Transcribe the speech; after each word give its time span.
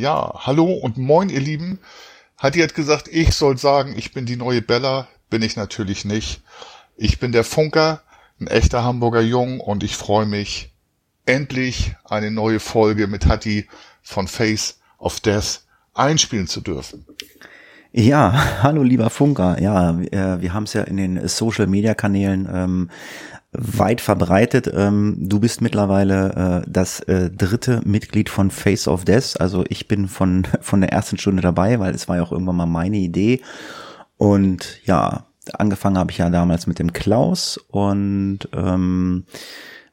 Ja, 0.00 0.32
hallo 0.46 0.64
und 0.64 0.96
moin, 0.96 1.28
ihr 1.28 1.40
Lieben. 1.40 1.78
Hatti 2.38 2.60
hat 2.60 2.72
gesagt, 2.72 3.06
ich 3.08 3.34
soll 3.34 3.58
sagen, 3.58 3.94
ich 3.98 4.14
bin 4.14 4.24
die 4.24 4.36
neue 4.36 4.62
Bella. 4.62 5.08
Bin 5.28 5.42
ich 5.42 5.56
natürlich 5.56 6.06
nicht. 6.06 6.40
Ich 6.96 7.20
bin 7.20 7.32
der 7.32 7.44
Funker, 7.44 8.00
ein 8.40 8.46
echter 8.46 8.82
Hamburger 8.82 9.20
Jung 9.20 9.60
und 9.60 9.84
ich 9.84 9.98
freue 9.98 10.24
mich, 10.24 10.72
endlich 11.26 11.92
eine 12.02 12.30
neue 12.30 12.60
Folge 12.60 13.08
mit 13.08 13.26
Hatti 13.26 13.68
von 14.00 14.26
Face 14.26 14.80
of 14.96 15.20
Death 15.20 15.64
einspielen 15.92 16.46
zu 16.46 16.62
dürfen. 16.62 17.04
Ja, 17.92 18.32
hallo 18.62 18.82
lieber 18.82 19.10
Funker. 19.10 19.60
Ja, 19.60 20.00
wir, 20.00 20.40
wir 20.40 20.54
haben 20.54 20.64
es 20.64 20.72
ja 20.72 20.84
in 20.84 20.96
den 20.96 21.28
Social 21.28 21.66
Media 21.66 21.92
Kanälen 21.92 22.48
ähm, 22.50 22.90
weit 23.52 24.00
verbreitet. 24.00 24.70
Ähm, 24.72 25.16
du 25.18 25.40
bist 25.40 25.60
mittlerweile 25.60 26.62
äh, 26.66 26.70
das 26.70 27.00
äh, 27.00 27.30
dritte 27.30 27.80
Mitglied 27.84 28.28
von 28.28 28.50
Face 28.50 28.86
of 28.86 29.04
Death. 29.04 29.40
Also 29.40 29.64
ich 29.68 29.88
bin 29.88 30.08
von, 30.08 30.46
von 30.60 30.80
der 30.80 30.92
ersten 30.92 31.18
Stunde 31.18 31.42
dabei, 31.42 31.80
weil 31.80 31.94
es 31.94 32.08
war 32.08 32.16
ja 32.16 32.22
auch 32.22 32.32
irgendwann 32.32 32.56
mal 32.56 32.66
meine 32.66 32.96
Idee. 32.96 33.40
Und 34.16 34.80
ja, 34.84 35.26
angefangen 35.54 35.98
habe 35.98 36.10
ich 36.12 36.18
ja 36.18 36.30
damals 36.30 36.66
mit 36.66 36.78
dem 36.78 36.92
Klaus 36.92 37.58
und 37.68 38.40
ähm, 38.52 39.24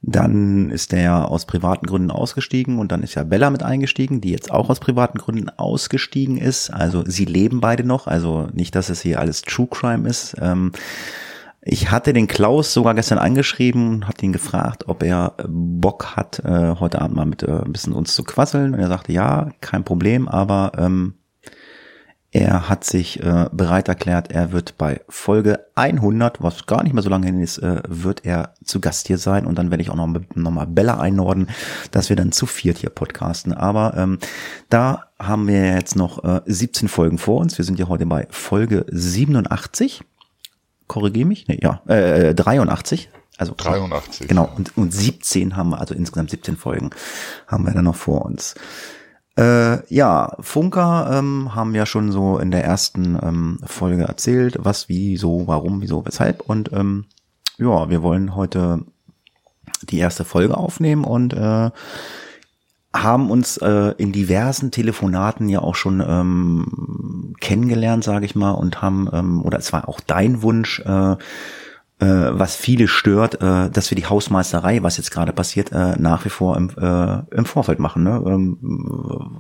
dann 0.02 0.70
ist 0.70 0.92
der 0.92 1.02
ja 1.02 1.26
aus 1.26 1.46
privaten 1.46 1.88
Gründen 1.88 2.12
ausgestiegen 2.12 2.78
und 2.78 2.92
dann 2.92 3.02
ist 3.02 3.16
ja 3.16 3.24
Bella 3.24 3.50
mit 3.50 3.64
eingestiegen, 3.64 4.22
die 4.22 4.30
jetzt 4.30 4.52
auch 4.52 4.70
aus 4.70 4.80
privaten 4.80 5.18
Gründen 5.18 5.50
ausgestiegen 5.50 6.38
ist. 6.38 6.70
Also 6.70 7.04
sie 7.06 7.26
leben 7.26 7.62
beide 7.62 7.84
noch, 7.84 8.08
also 8.08 8.48
nicht, 8.54 8.76
dass 8.76 8.90
es 8.90 9.02
hier 9.02 9.20
alles 9.20 9.42
True 9.42 9.68
Crime 9.68 10.08
ist. 10.08 10.36
Ähm, 10.40 10.72
ich 11.62 11.92
hatte 11.92 12.14
den 12.14 12.28
Klaus 12.28 12.74
sogar 12.74 12.94
gestern 12.94 13.18
angeschrieben 13.18 13.90
und 13.90 14.08
hatte 14.08 14.26
ihn 14.26 14.34
gefragt, 14.34 14.88
ob 14.88 15.04
er 15.04 15.34
Bock 15.48 16.16
hat, 16.16 16.40
äh, 16.40 16.76
heute 16.80 17.02
Abend 17.02 17.16
mal 17.16 17.26
mit 17.26 17.44
äh, 17.44 17.52
ein 17.52 17.74
bisschen 17.74 17.94
uns 17.94 18.14
zu 18.14 18.24
quasseln. 18.24 18.74
Und 18.74 18.80
er 18.80 18.88
sagte, 18.88 19.12
ja, 19.12 19.50
kein 19.60 19.84
Problem, 19.84 20.28
aber 20.28 20.72
ähm, 20.78 21.16
er 22.32 22.70
hat 22.70 22.84
sich 22.84 23.24
äh, 23.24 23.50
bereit 23.52 23.88
erklärt, 23.88 24.32
er 24.32 24.52
wird 24.52 24.78
bei 24.78 25.02
Folge 25.10 25.66
100, 25.76 26.44
was 26.44 26.66
gar 26.66 26.84
nicht 26.84 26.94
mehr 26.94 27.02
so 27.02 27.10
lange 27.10 27.26
hin 27.26 27.42
ist, 27.42 27.58
äh, 27.58 27.82
wird 27.88 28.26
er 28.26 28.54
zu 28.64 28.80
Gast 28.80 29.08
hier 29.08 29.18
sein 29.18 29.46
und 29.46 29.58
dann 29.58 29.72
werde 29.72 29.82
ich 29.82 29.90
auch 29.90 29.96
noch, 29.96 30.08
noch 30.36 30.52
mal 30.52 30.68
Bella 30.68 31.00
einnorden, 31.00 31.48
dass 31.92 32.10
wir 32.10 32.16
dann 32.16 32.32
zu 32.32 32.46
viert 32.46 32.78
hier 32.78 32.90
podcasten. 32.90 33.54
Aber 33.54 33.96
ähm, 33.98 34.20
da 34.70 35.06
haben 35.18 35.48
wir 35.48 35.74
jetzt 35.74 35.96
noch 35.96 36.24
äh, 36.24 36.42
17 36.46 36.90
Folgen 36.90 37.18
vor 37.18 37.40
uns. 37.40 37.58
Wir 37.58 37.66
sind 37.66 37.80
ja 37.80 37.88
heute 37.88 38.06
bei 38.06 38.28
Folge 38.30 38.86
87 38.92 40.04
korrigiere 40.88 41.28
mich, 41.28 41.48
nee, 41.48 41.60
ja, 41.62 41.82
äh, 41.88 42.34
83. 42.34 43.10
Also 43.38 43.54
83. 43.56 44.28
Genau, 44.28 44.50
und, 44.56 44.76
und 44.78 44.94
17 44.94 45.56
haben 45.56 45.70
wir, 45.70 45.80
also 45.80 45.94
insgesamt 45.94 46.32
17 46.32 46.58
Folgen 46.58 46.90
haben 47.48 47.66
wir 47.66 47.74
dann 47.74 47.86
noch 47.86 47.96
vor 47.96 48.26
uns. 48.26 48.56
Äh, 49.38 49.94
ja, 49.94 50.36
Funker 50.40 51.12
ähm, 51.14 51.54
haben 51.54 51.76
ja 51.76 51.86
schon 51.86 52.12
so 52.12 52.40
in 52.40 52.50
der 52.50 52.64
ersten 52.64 53.18
ähm, 53.22 53.60
Folge 53.64 54.04
erzählt, 54.04 54.58
was, 54.60 54.90
wie, 54.90 55.18
so, 55.18 55.44
warum, 55.46 55.82
wieso, 55.82 56.04
weshalb. 56.06 56.42
Und 56.42 56.74
ähm, 56.74 57.06
ja, 57.60 57.90
wir 57.90 58.02
wollen 58.02 58.36
heute 58.36 58.84
die 59.84 60.00
erste 60.00 60.26
Folge 60.26 60.58
aufnehmen 60.58 61.04
und 61.04 61.34
äh, 61.34 61.70
haben 62.94 63.30
uns 63.30 63.58
äh, 63.58 63.94
in 63.98 64.12
diversen 64.12 64.72
Telefonaten 64.72 65.50
ja 65.50 65.60
auch 65.60 65.76
schon 65.76 66.02
ähm, 66.02 67.36
kennengelernt, 67.40 68.04
sage 68.04 68.26
ich 68.26 68.36
mal, 68.36 68.52
und 68.52 68.82
haben, 68.82 69.10
ähm, 69.12 69.42
oder 69.44 69.58
es 69.60 69.72
war 69.74 69.88
auch 69.88 70.00
dein 70.00 70.42
Wunsch, 70.42 70.80
äh, 70.80 71.12
äh, 71.12 71.18
was 72.00 72.56
viele 72.56 72.88
stört, 72.88 73.42
äh, 73.42 73.70
dass 73.70 73.92
wir 73.92 73.96
die 73.96 74.06
Hausmeisterei, 74.06 74.84
was 74.84 74.98
jetzt 74.98 75.12
gerade 75.12 75.34
passiert, 75.34 75.72
äh, 75.72 75.96
nach 75.98 76.26
wie 76.26 76.30
vor 76.30 76.56
im, 76.58 76.70
äh, 76.78 77.36
im 77.36 77.46
Vorfeld 77.46 77.80
machen. 77.80 78.04
Ne? 78.04 78.24
Ähm, 78.26 79.40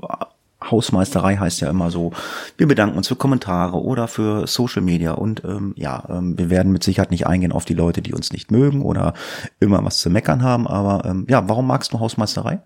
Hausmeisterei 0.64 1.38
heißt 1.38 1.62
ja 1.62 1.69
immer 1.69 1.91
so, 1.91 2.12
wir 2.58 2.68
bedanken 2.68 2.97
uns 2.97 3.08
für 3.08 3.16
Kommentare 3.16 3.81
oder 3.81 4.08
für 4.08 4.47
Social 4.47 4.81
Media 4.81 5.12
und 5.12 5.44
ähm, 5.46 5.74
ja, 5.78 6.03
ähm, 6.09 6.38
wir 6.38 6.50
werden 6.50 6.72
mit 6.72 6.84
Sicherheit 6.84 7.12
nicht 7.12 7.28
eingehen 7.28 7.52
auf 7.52 7.66
die 7.66 7.75
Leute, 7.75 8.02
die 8.02 8.14
uns 8.14 8.34
nicht 8.34 8.52
mögen 8.52 8.81
oder 8.81 9.14
immer 9.59 9.84
was 9.85 10.00
zu 10.00 10.09
meckern 10.09 10.41
haben, 10.41 10.68
aber 10.68 11.06
ähm, 11.06 11.25
ja, 11.29 11.47
warum 11.47 11.68
magst 11.68 11.94
du 11.94 12.00
Hausmeisterei? 12.00 12.59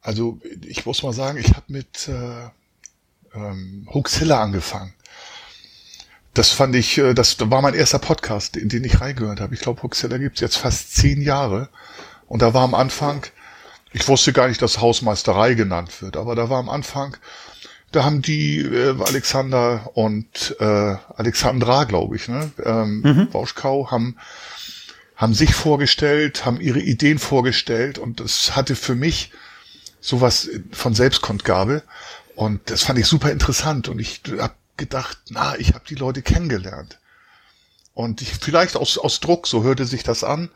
Also 0.00 0.40
ich 0.66 0.86
muss 0.86 1.02
mal 1.02 1.12
sagen, 1.12 1.38
ich 1.38 1.50
habe 1.50 1.64
mit 1.68 2.08
äh, 2.08 2.48
ähm, 3.34 3.88
Hoaxilla 3.92 4.42
angefangen. 4.42 4.94
Das 6.34 6.50
fand 6.50 6.76
ich, 6.76 6.98
äh, 6.98 7.14
das 7.14 7.36
war 7.40 7.62
mein 7.62 7.74
erster 7.74 7.98
Podcast, 7.98 8.56
in 8.56 8.68
den 8.68 8.84
ich 8.84 9.00
reingehört 9.00 9.40
habe. 9.40 9.54
Ich 9.54 9.60
glaube, 9.60 9.82
Hoaxilla 9.82 10.18
gibt's 10.18 10.40
jetzt 10.40 10.56
fast 10.56 10.94
zehn 10.94 11.20
Jahre. 11.20 11.68
Und 12.26 12.42
da 12.42 12.54
war 12.54 12.62
am 12.62 12.74
Anfang, 12.74 13.26
ich 13.92 14.06
wusste 14.06 14.32
gar 14.32 14.48
nicht, 14.48 14.62
dass 14.62 14.80
Hausmeisterei 14.80 15.54
genannt 15.54 16.02
wird, 16.02 16.16
aber 16.16 16.34
da 16.34 16.50
war 16.50 16.58
am 16.58 16.68
Anfang, 16.68 17.16
da 17.90 18.04
haben 18.04 18.20
die 18.20 18.58
äh, 18.58 18.94
Alexander 19.02 19.90
und 19.94 20.56
äh, 20.60 20.64
Alexandra, 21.16 21.84
glaube 21.84 22.16
ich, 22.16 22.28
ne, 22.28 22.50
ähm, 22.64 23.00
mhm. 23.00 23.30
Bauschkau, 23.30 23.90
haben 23.90 24.16
haben 25.16 25.34
sich 25.34 25.52
vorgestellt, 25.52 26.46
haben 26.46 26.60
ihre 26.60 26.78
Ideen 26.78 27.18
vorgestellt 27.18 27.98
und 27.98 28.20
das 28.20 28.54
hatte 28.54 28.76
für 28.76 28.94
mich 28.94 29.32
sowas 30.00 30.48
von 30.72 30.94
Selbstkundgabe. 30.94 31.82
Und 32.34 32.70
das 32.70 32.82
fand 32.82 32.98
ich 32.98 33.06
super 33.06 33.30
interessant. 33.30 33.88
Und 33.88 33.98
ich 33.98 34.22
habe 34.38 34.54
gedacht, 34.76 35.18
na, 35.30 35.56
ich 35.58 35.74
habe 35.74 35.84
die 35.88 35.96
Leute 35.96 36.22
kennengelernt. 36.22 36.98
Und 37.94 38.22
ich, 38.22 38.32
vielleicht 38.34 38.76
aus, 38.76 38.96
aus 38.96 39.20
Druck, 39.20 39.46
so 39.46 39.64
hörte 39.64 39.84
sich 39.84 40.04
das 40.04 40.22
an, 40.22 40.50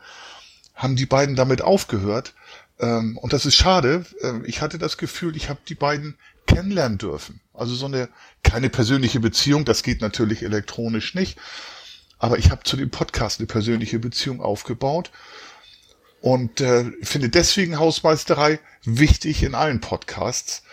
haben 0.75 0.95
die 0.95 1.05
beiden 1.05 1.35
damit 1.35 1.61
aufgehört. 1.61 2.33
Ähm, 2.79 3.17
und 3.17 3.33
das 3.33 3.45
ist 3.45 3.55
schade. 3.55 4.05
Ähm, 4.21 4.43
ich 4.45 4.61
hatte 4.61 4.77
das 4.77 4.97
Gefühl, 4.97 5.35
ich 5.35 5.49
habe 5.49 5.59
die 5.67 5.75
beiden 5.75 6.15
kennenlernen 6.47 6.97
dürfen. 6.97 7.41
Also 7.53 7.75
so 7.75 7.85
eine 7.85 8.09
keine 8.43 8.69
persönliche 8.69 9.19
Beziehung, 9.19 9.65
das 9.65 9.83
geht 9.83 10.01
natürlich 10.01 10.43
elektronisch 10.43 11.15
nicht. 11.15 11.37
Aber 12.17 12.37
ich 12.37 12.51
habe 12.51 12.63
zu 12.63 12.77
dem 12.77 12.89
Podcast 12.89 13.39
eine 13.39 13.47
persönliche 13.47 13.99
Beziehung 13.99 14.41
aufgebaut 14.41 15.11
und 16.23 16.61
äh, 16.61 16.85
finde 17.01 17.27
deswegen 17.27 17.77
Hausmeisterei 17.77 18.61
wichtig 18.85 19.43
in 19.43 19.55
allen 19.55 19.81
Podcasts. 19.81 20.63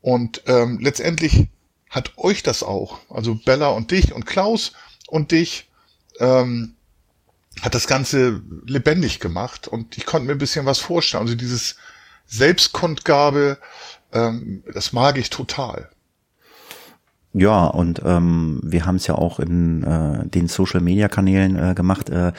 Und 0.00 0.44
ähm, 0.46 0.78
letztendlich 0.80 1.48
hat 1.90 2.16
euch 2.16 2.42
das 2.42 2.62
auch, 2.62 3.00
also 3.10 3.34
Bella 3.34 3.68
und 3.68 3.90
dich 3.90 4.14
und 4.14 4.24
Klaus 4.24 4.72
und 5.06 5.30
dich, 5.30 5.68
ähm, 6.20 6.76
hat 7.60 7.74
das 7.74 7.86
Ganze 7.86 8.40
lebendig 8.66 9.20
gemacht 9.20 9.68
und 9.68 9.98
ich 9.98 10.06
konnte 10.06 10.26
mir 10.26 10.32
ein 10.32 10.38
bisschen 10.38 10.64
was 10.64 10.78
vorstellen. 10.78 11.24
Also 11.24 11.34
dieses 11.34 11.76
Selbstkundgabe, 12.26 13.58
ähm, 14.10 14.64
das 14.72 14.94
mag 14.94 15.18
ich 15.18 15.28
total. 15.28 15.90
Ja, 17.34 17.66
und 17.66 18.00
ähm, 18.06 18.58
wir 18.64 18.86
haben 18.86 18.96
es 18.96 19.06
ja 19.06 19.16
auch 19.16 19.38
in 19.38 19.82
äh, 19.82 20.26
den 20.26 20.48
Social-Media-Kanälen 20.48 21.72
äh, 21.72 21.74
gemacht. 21.74 22.08
Äh, 22.08 22.32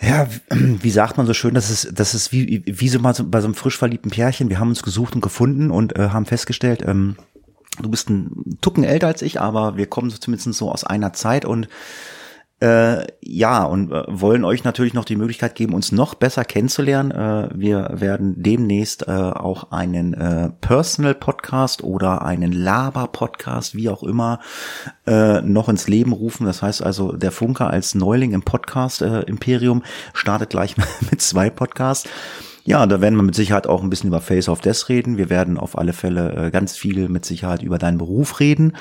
ja, 0.00 0.28
wie 0.50 0.90
sagt 0.90 1.16
man 1.16 1.26
so 1.26 1.34
schön, 1.34 1.54
das 1.54 1.70
ist, 1.70 1.98
das 1.98 2.14
ist 2.14 2.32
wie, 2.32 2.62
wie 2.66 2.88
so 2.88 2.98
mal 2.98 3.14
so, 3.14 3.24
bei 3.28 3.40
so 3.40 3.46
einem 3.46 3.54
frisch 3.54 3.78
verliebten 3.78 4.10
Pärchen. 4.10 4.48
Wir 4.48 4.60
haben 4.60 4.68
uns 4.68 4.82
gesucht 4.82 5.14
und 5.14 5.20
gefunden 5.20 5.70
und 5.70 5.98
äh, 5.98 6.10
haben 6.10 6.26
festgestellt, 6.26 6.82
ähm, 6.86 7.16
du 7.80 7.88
bist 7.88 8.08
ein 8.10 8.58
Tucken 8.60 8.84
älter 8.84 9.08
als 9.08 9.22
ich, 9.22 9.40
aber 9.40 9.76
wir 9.76 9.86
kommen 9.86 10.10
so 10.10 10.18
zumindest 10.18 10.52
so 10.54 10.70
aus 10.70 10.84
einer 10.84 11.12
Zeit 11.12 11.44
und 11.44 11.68
äh, 12.60 13.06
ja, 13.20 13.62
und 13.64 13.92
äh, 13.92 14.02
wollen 14.08 14.44
euch 14.44 14.64
natürlich 14.64 14.92
noch 14.92 15.04
die 15.04 15.14
Möglichkeit 15.14 15.54
geben, 15.54 15.74
uns 15.74 15.92
noch 15.92 16.14
besser 16.14 16.44
kennenzulernen. 16.44 17.12
Äh, 17.12 17.50
wir 17.54 17.90
werden 17.92 18.42
demnächst 18.42 19.06
äh, 19.06 19.12
auch 19.12 19.70
einen 19.70 20.14
äh, 20.14 20.50
Personal 20.60 21.14
Podcast 21.14 21.84
oder 21.84 22.22
einen 22.22 22.50
Laber 22.50 23.06
Podcast, 23.06 23.76
wie 23.76 23.88
auch 23.88 24.02
immer, 24.02 24.40
äh, 25.06 25.40
noch 25.42 25.68
ins 25.68 25.86
Leben 25.86 26.12
rufen. 26.12 26.46
Das 26.46 26.60
heißt 26.60 26.82
also, 26.82 27.12
der 27.12 27.30
Funker 27.30 27.70
als 27.70 27.94
Neuling 27.94 28.32
im 28.32 28.42
Podcast 28.42 29.02
äh, 29.02 29.20
Imperium 29.22 29.84
startet 30.12 30.50
gleich 30.50 30.74
mit 31.10 31.22
zwei 31.22 31.50
Podcasts. 31.50 32.08
Ja, 32.68 32.84
da 32.84 33.00
werden 33.00 33.16
wir 33.16 33.22
mit 33.22 33.34
Sicherheit 33.34 33.66
auch 33.66 33.82
ein 33.82 33.88
bisschen 33.88 34.08
über 34.08 34.20
Face 34.20 34.46
of 34.46 34.60
Death 34.60 34.90
reden. 34.90 35.16
Wir 35.16 35.30
werden 35.30 35.56
auf 35.56 35.78
alle 35.78 35.94
Fälle 35.94 36.48
äh, 36.48 36.50
ganz 36.50 36.76
viel 36.76 37.08
mit 37.08 37.24
Sicherheit 37.24 37.62
über 37.62 37.78
deinen 37.78 37.96
Beruf 37.96 38.40
reden. 38.40 38.76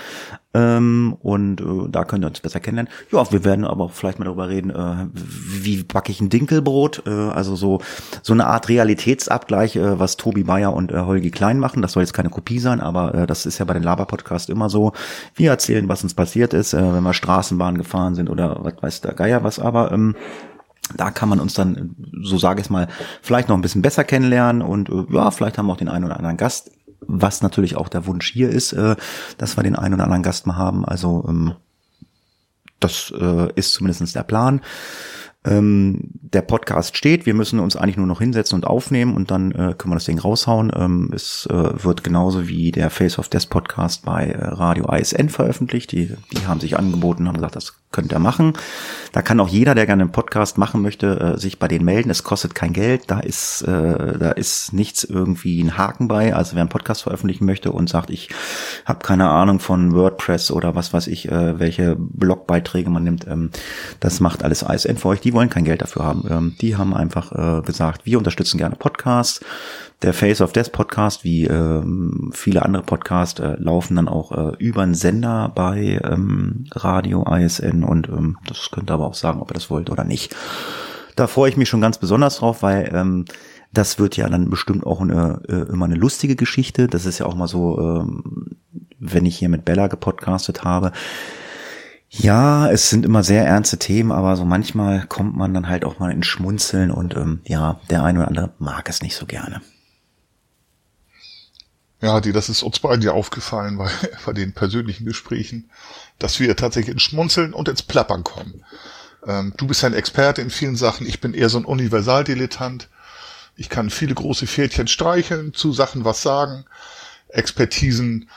Ähm, 0.53 1.15
und 1.21 1.61
äh, 1.61 1.89
da 1.89 2.03
könnt 2.03 2.25
ihr 2.25 2.27
uns 2.27 2.41
besser 2.41 2.59
kennenlernen. 2.59 2.91
Ja, 3.13 3.31
wir 3.31 3.45
werden 3.45 3.63
aber 3.63 3.85
auch 3.85 3.93
vielleicht 3.93 4.19
mal 4.19 4.25
darüber 4.25 4.49
reden, 4.49 4.71
äh, 4.71 5.07
wie 5.13 5.83
backe 5.83 6.11
ich 6.11 6.19
ein 6.19 6.27
Dinkelbrot. 6.27 7.07
Also 7.07 7.55
so 7.55 7.79
so 8.23 8.33
eine 8.33 8.47
Art 8.47 8.67
Realitätsabgleich, 8.67 9.79
was 9.81 10.17
Tobi 10.17 10.43
Bayer 10.43 10.73
und 10.73 10.91
Holgi 10.91 11.31
Klein 11.31 11.57
machen. 11.57 11.81
Das 11.81 11.93
soll 11.93 12.03
jetzt 12.03 12.13
keine 12.13 12.29
Kopie 12.29 12.59
sein, 12.59 12.81
aber 12.81 13.25
das 13.25 13.45
ist 13.45 13.59
ja 13.59 13.63
bei 13.63 13.73
den 13.73 13.83
Laber-Podcast 13.83 14.49
immer 14.49 14.69
so. 14.69 14.91
Wir 15.33 15.51
erzählen, 15.51 15.87
was 15.87 16.03
uns 16.03 16.13
passiert 16.13 16.53
ist, 16.53 16.73
wenn 16.73 17.03
wir 17.03 17.13
Straßenbahn 17.13 17.77
gefahren 17.77 18.15
sind 18.15 18.29
oder 18.29 18.57
was 18.63 18.73
weiß 18.81 19.01
der 19.01 19.13
Geier 19.13 19.45
was. 19.45 19.59
Aber 19.59 19.93
ähm, 19.93 20.15
da 20.95 21.11
kann 21.11 21.29
man 21.29 21.39
uns 21.39 21.53
dann, 21.53 21.95
so 22.21 22.37
sage 22.37 22.61
ich 22.61 22.69
mal, 22.69 22.87
vielleicht 23.21 23.49
noch 23.49 23.55
ein 23.55 23.61
bisschen 23.61 23.81
besser 23.81 24.03
kennenlernen 24.03 24.61
und 24.61 24.89
äh, 24.89 25.05
ja, 25.11 25.31
vielleicht 25.31 25.57
haben 25.57 25.67
wir 25.67 25.73
auch 25.73 25.77
den 25.77 25.89
einen 25.89 26.05
oder 26.05 26.17
anderen 26.17 26.37
Gast, 26.37 26.71
was 27.01 27.41
natürlich 27.41 27.75
auch 27.75 27.89
der 27.89 28.05
Wunsch 28.05 28.31
hier 28.31 28.49
ist, 28.49 28.73
äh, 28.73 28.95
dass 29.37 29.57
wir 29.57 29.63
den 29.63 29.75
einen 29.75 29.95
oder 29.95 30.03
anderen 30.03 30.23
Gast 30.23 30.47
mal 30.47 30.55
haben. 30.55 30.85
Also 30.85 31.25
ähm, 31.27 31.53
das 32.79 33.11
äh, 33.19 33.51
ist 33.55 33.73
zumindestens 33.73 34.13
der 34.13 34.23
Plan. 34.23 34.61
Ähm, 35.47 36.11
der 36.33 36.41
Podcast 36.41 36.97
steht, 36.97 37.25
wir 37.25 37.33
müssen 37.33 37.59
uns 37.59 37.75
eigentlich 37.75 37.97
nur 37.97 38.05
noch 38.05 38.19
hinsetzen 38.19 38.55
und 38.55 38.67
aufnehmen 38.67 39.15
und 39.15 39.31
dann 39.31 39.51
äh, 39.51 39.73
können 39.77 39.91
wir 39.91 39.95
das 39.95 40.05
Ding 40.05 40.19
raushauen. 40.19 40.71
Ähm, 40.75 41.11
es 41.15 41.47
äh, 41.49 41.83
wird 41.83 42.03
genauso 42.03 42.47
wie 42.47 42.71
der 42.71 42.89
Face 42.89 43.17
of 43.17 43.29
Death 43.29 43.49
Podcast 43.49 44.03
bei 44.03 44.27
äh, 44.27 44.45
Radio 44.45 44.93
ISN 44.93 45.29
veröffentlicht. 45.29 45.91
Die, 45.93 46.13
die 46.31 46.47
haben 46.47 46.59
sich 46.59 46.77
angeboten, 46.77 47.27
haben 47.27 47.35
gesagt, 47.35 47.55
das 47.55 47.75
könnt 47.91 48.11
ihr 48.11 48.19
machen. 48.19 48.53
Da 49.13 49.21
kann 49.21 49.39
auch 49.39 49.47
jeder, 49.47 49.73
der 49.73 49.85
gerne 49.85 50.03
einen 50.03 50.11
Podcast 50.11 50.57
machen 50.57 50.81
möchte, 50.81 51.19
äh, 51.19 51.37
sich 51.39 51.59
bei 51.59 51.67
denen 51.69 51.85
melden. 51.85 52.09
Es 52.09 52.23
kostet 52.23 52.53
kein 52.53 52.73
Geld. 52.73 53.03
Da 53.07 53.19
ist, 53.21 53.61
äh, 53.61 54.17
da 54.17 54.31
ist 54.31 54.73
nichts 54.73 55.05
irgendwie 55.05 55.61
ein 55.61 55.77
Haken 55.77 56.09
bei. 56.09 56.35
Also 56.35 56.55
wer 56.55 56.61
einen 56.61 56.69
Podcast 56.69 57.03
veröffentlichen 57.03 57.45
möchte 57.45 57.71
und 57.71 57.87
sagt, 57.89 58.09
ich 58.09 58.29
habe 58.85 58.99
keine 58.99 59.29
Ahnung 59.29 59.59
von 59.59 59.93
WordPress 59.93 60.51
oder 60.51 60.75
was 60.75 60.93
weiß 60.93 61.07
ich, 61.07 61.31
äh, 61.31 61.59
welche 61.59 61.95
Blogbeiträge 61.97 62.89
man 62.89 63.03
nimmt, 63.03 63.25
ähm, 63.27 63.51
das 64.01 64.19
macht 64.19 64.43
alles 64.43 64.63
ISN 64.63 64.97
für 64.97 65.07
euch. 65.07 65.21
Die 65.21 65.33
wollen 65.37 65.51
kein 65.51 65.65
Geld 65.65 65.83
dafür 65.83 66.03
haben. 66.03 66.25
Ähm, 66.31 66.55
die 66.59 66.77
haben 66.77 66.95
einfach 66.95 67.31
äh, 67.31 67.61
gesagt, 67.61 68.07
wir 68.07 68.17
unterstützen 68.17 68.57
gerne 68.57 68.75
Podcasts. 68.75 69.39
Der 70.01 70.15
Face 70.15 70.41
of 70.41 70.51
Death 70.51 70.71
Podcast, 70.71 71.23
wie 71.23 71.45
ähm, 71.45 72.31
viele 72.33 72.65
andere 72.65 72.81
Podcasts, 72.81 73.39
äh, 73.39 73.55
laufen 73.59 73.97
dann 73.97 74.07
auch 74.07 74.31
äh, 74.31 74.55
über 74.57 74.81
einen 74.81 74.95
Sender 74.95 75.51
bei 75.53 76.01
ähm, 76.03 76.65
Radio 76.71 77.23
ISN 77.31 77.83
und 77.83 78.09
ähm, 78.09 78.37
das 78.47 78.69
könnt 78.71 78.89
ihr 78.89 78.95
aber 78.95 79.05
auch 79.05 79.13
sagen, 79.13 79.39
ob 79.39 79.51
ihr 79.51 79.53
das 79.53 79.69
wollt 79.69 79.91
oder 79.91 80.03
nicht. 80.03 80.35
Da 81.15 81.27
freue 81.27 81.51
ich 81.51 81.57
mich 81.57 81.69
schon 81.69 81.81
ganz 81.81 81.99
besonders 81.99 82.37
drauf, 82.37 82.63
weil 82.63 82.89
ähm, 82.91 83.25
das 83.71 83.99
wird 83.99 84.17
ja 84.17 84.27
dann 84.29 84.49
bestimmt 84.49 84.87
auch 84.87 85.01
eine, 85.01 85.43
äh, 85.47 85.71
immer 85.71 85.85
eine 85.85 85.95
lustige 85.95 86.35
Geschichte. 86.35 86.87
Das 86.87 87.05
ist 87.05 87.19
ja 87.19 87.27
auch 87.27 87.35
mal 87.35 87.47
so, 87.47 87.77
ähm, 87.79 88.57
wenn 88.97 89.27
ich 89.27 89.37
hier 89.37 89.49
mit 89.49 89.65
Bella 89.65 89.85
gepodcastet 89.85 90.63
habe. 90.63 90.93
Ja, 92.09 92.69
es 92.69 92.89
sind 92.89 93.05
immer 93.05 93.23
sehr 93.23 93.45
ernste 93.45 93.77
Themen, 93.77 94.11
aber 94.11 94.37
so 94.37 94.45
manchmal 94.45 95.05
kommt 95.07 95.35
man 95.35 95.53
dann 95.53 95.67
halt 95.67 95.83
auch 95.83 95.99
mal 95.99 96.11
ins 96.11 96.25
Schmunzeln 96.25 96.89
und 96.89 97.15
ähm, 97.15 97.41
ja, 97.45 97.81
der 97.89 98.03
eine 98.03 98.19
oder 98.19 98.27
andere 98.29 98.53
mag 98.59 98.87
es 98.89 99.01
nicht 99.01 99.15
so 99.15 99.25
gerne. 99.25 99.61
Ja, 101.99 102.21
die, 102.21 102.31
das 102.31 102.47
ist 102.47 102.63
uns 102.63 102.79
beiden 102.79 103.01
ja 103.01 103.11
aufgefallen 103.11 103.77
bei, 103.77 103.89
bei 104.25 104.33
den 104.33 104.53
persönlichen 104.53 105.05
Gesprächen, 105.05 105.69
dass 106.19 106.39
wir 106.39 106.55
tatsächlich 106.55 106.93
ins 106.93 107.03
Schmunzeln 107.03 107.53
und 107.53 107.67
ins 107.67 107.83
Plappern 107.83 108.23
kommen. 108.23 108.63
Ähm, 109.25 109.53
du 109.57 109.67
bist 109.67 109.83
ein 109.83 109.93
Experte 109.93 110.41
in 110.41 110.49
vielen 110.49 110.75
Sachen, 110.75 111.07
ich 111.07 111.19
bin 111.19 111.33
eher 111.33 111.49
so 111.49 111.57
ein 111.57 111.65
Universaldilettant. 111.65 112.87
Ich 113.55 113.69
kann 113.69 113.89
viele 113.89 114.13
große 114.13 114.45
Pferdchen 114.45 114.87
streicheln, 114.87 115.53
zu 115.53 115.73
Sachen 115.73 116.05
was 116.05 116.21
sagen. 116.21 116.65
Expertisen 117.27 118.29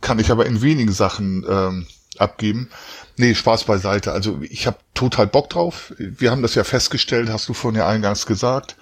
kann 0.00 0.20
ich 0.20 0.30
aber 0.30 0.46
in 0.46 0.62
wenigen 0.62 0.92
Sachen 0.92 1.44
ähm, 1.48 1.86
abgeben. 2.16 2.70
Nee, 3.18 3.34
Spaß 3.34 3.64
beiseite. 3.64 4.12
Also 4.12 4.40
ich 4.42 4.68
habe 4.68 4.78
total 4.94 5.26
Bock 5.26 5.50
drauf. 5.50 5.92
Wir 5.98 6.30
haben 6.30 6.40
das 6.40 6.54
ja 6.54 6.62
festgestellt, 6.62 7.30
hast 7.30 7.48
du 7.48 7.52
vorhin 7.52 7.80
ja 7.80 7.88
eingangs 7.88 8.26
gesagt. 8.26 8.76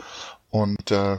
Und 0.51 0.91
äh, 0.91 1.17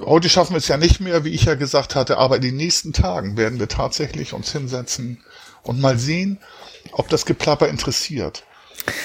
heute 0.00 0.28
schaffen 0.28 0.52
wir 0.52 0.58
es 0.58 0.68
ja 0.68 0.76
nicht 0.76 1.00
mehr, 1.00 1.24
wie 1.24 1.30
ich 1.30 1.44
ja 1.44 1.56
gesagt 1.56 1.96
hatte, 1.96 2.16
aber 2.16 2.36
in 2.36 2.42
den 2.42 2.56
nächsten 2.56 2.92
Tagen 2.92 3.36
werden 3.36 3.58
wir 3.58 3.66
tatsächlich 3.66 4.34
uns 4.34 4.52
hinsetzen 4.52 5.24
und 5.64 5.80
mal 5.80 5.98
sehen, 5.98 6.38
ob 6.92 7.08
das 7.08 7.26
Geplapper 7.26 7.66
interessiert. 7.66 8.44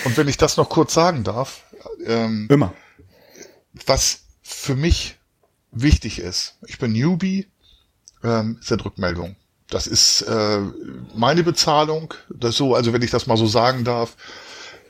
Und 0.05 0.15
wenn 0.15 0.27
ich 0.27 0.37
das 0.37 0.55
noch 0.55 0.69
kurz 0.69 0.93
sagen 0.93 1.23
darf, 1.23 1.63
ähm, 2.05 2.47
immer. 2.51 2.71
Was 3.87 4.25
für 4.43 4.75
mich 4.75 5.17
wichtig 5.71 6.19
ist, 6.19 6.57
ich 6.67 6.77
bin 6.77 6.91
Newbie, 6.91 7.47
ähm, 8.23 8.59
sind 8.61 8.85
Rückmeldungen. 8.85 9.37
Das 9.73 9.87
ist 9.87 10.21
äh, 10.21 10.59
meine 11.15 11.43
Bezahlung. 11.43 12.13
Das 12.29 12.55
so, 12.55 12.75
also 12.75 12.93
wenn 12.93 13.01
ich 13.01 13.09
das 13.09 13.25
mal 13.25 13.37
so 13.37 13.47
sagen 13.47 13.83
darf, 13.83 14.15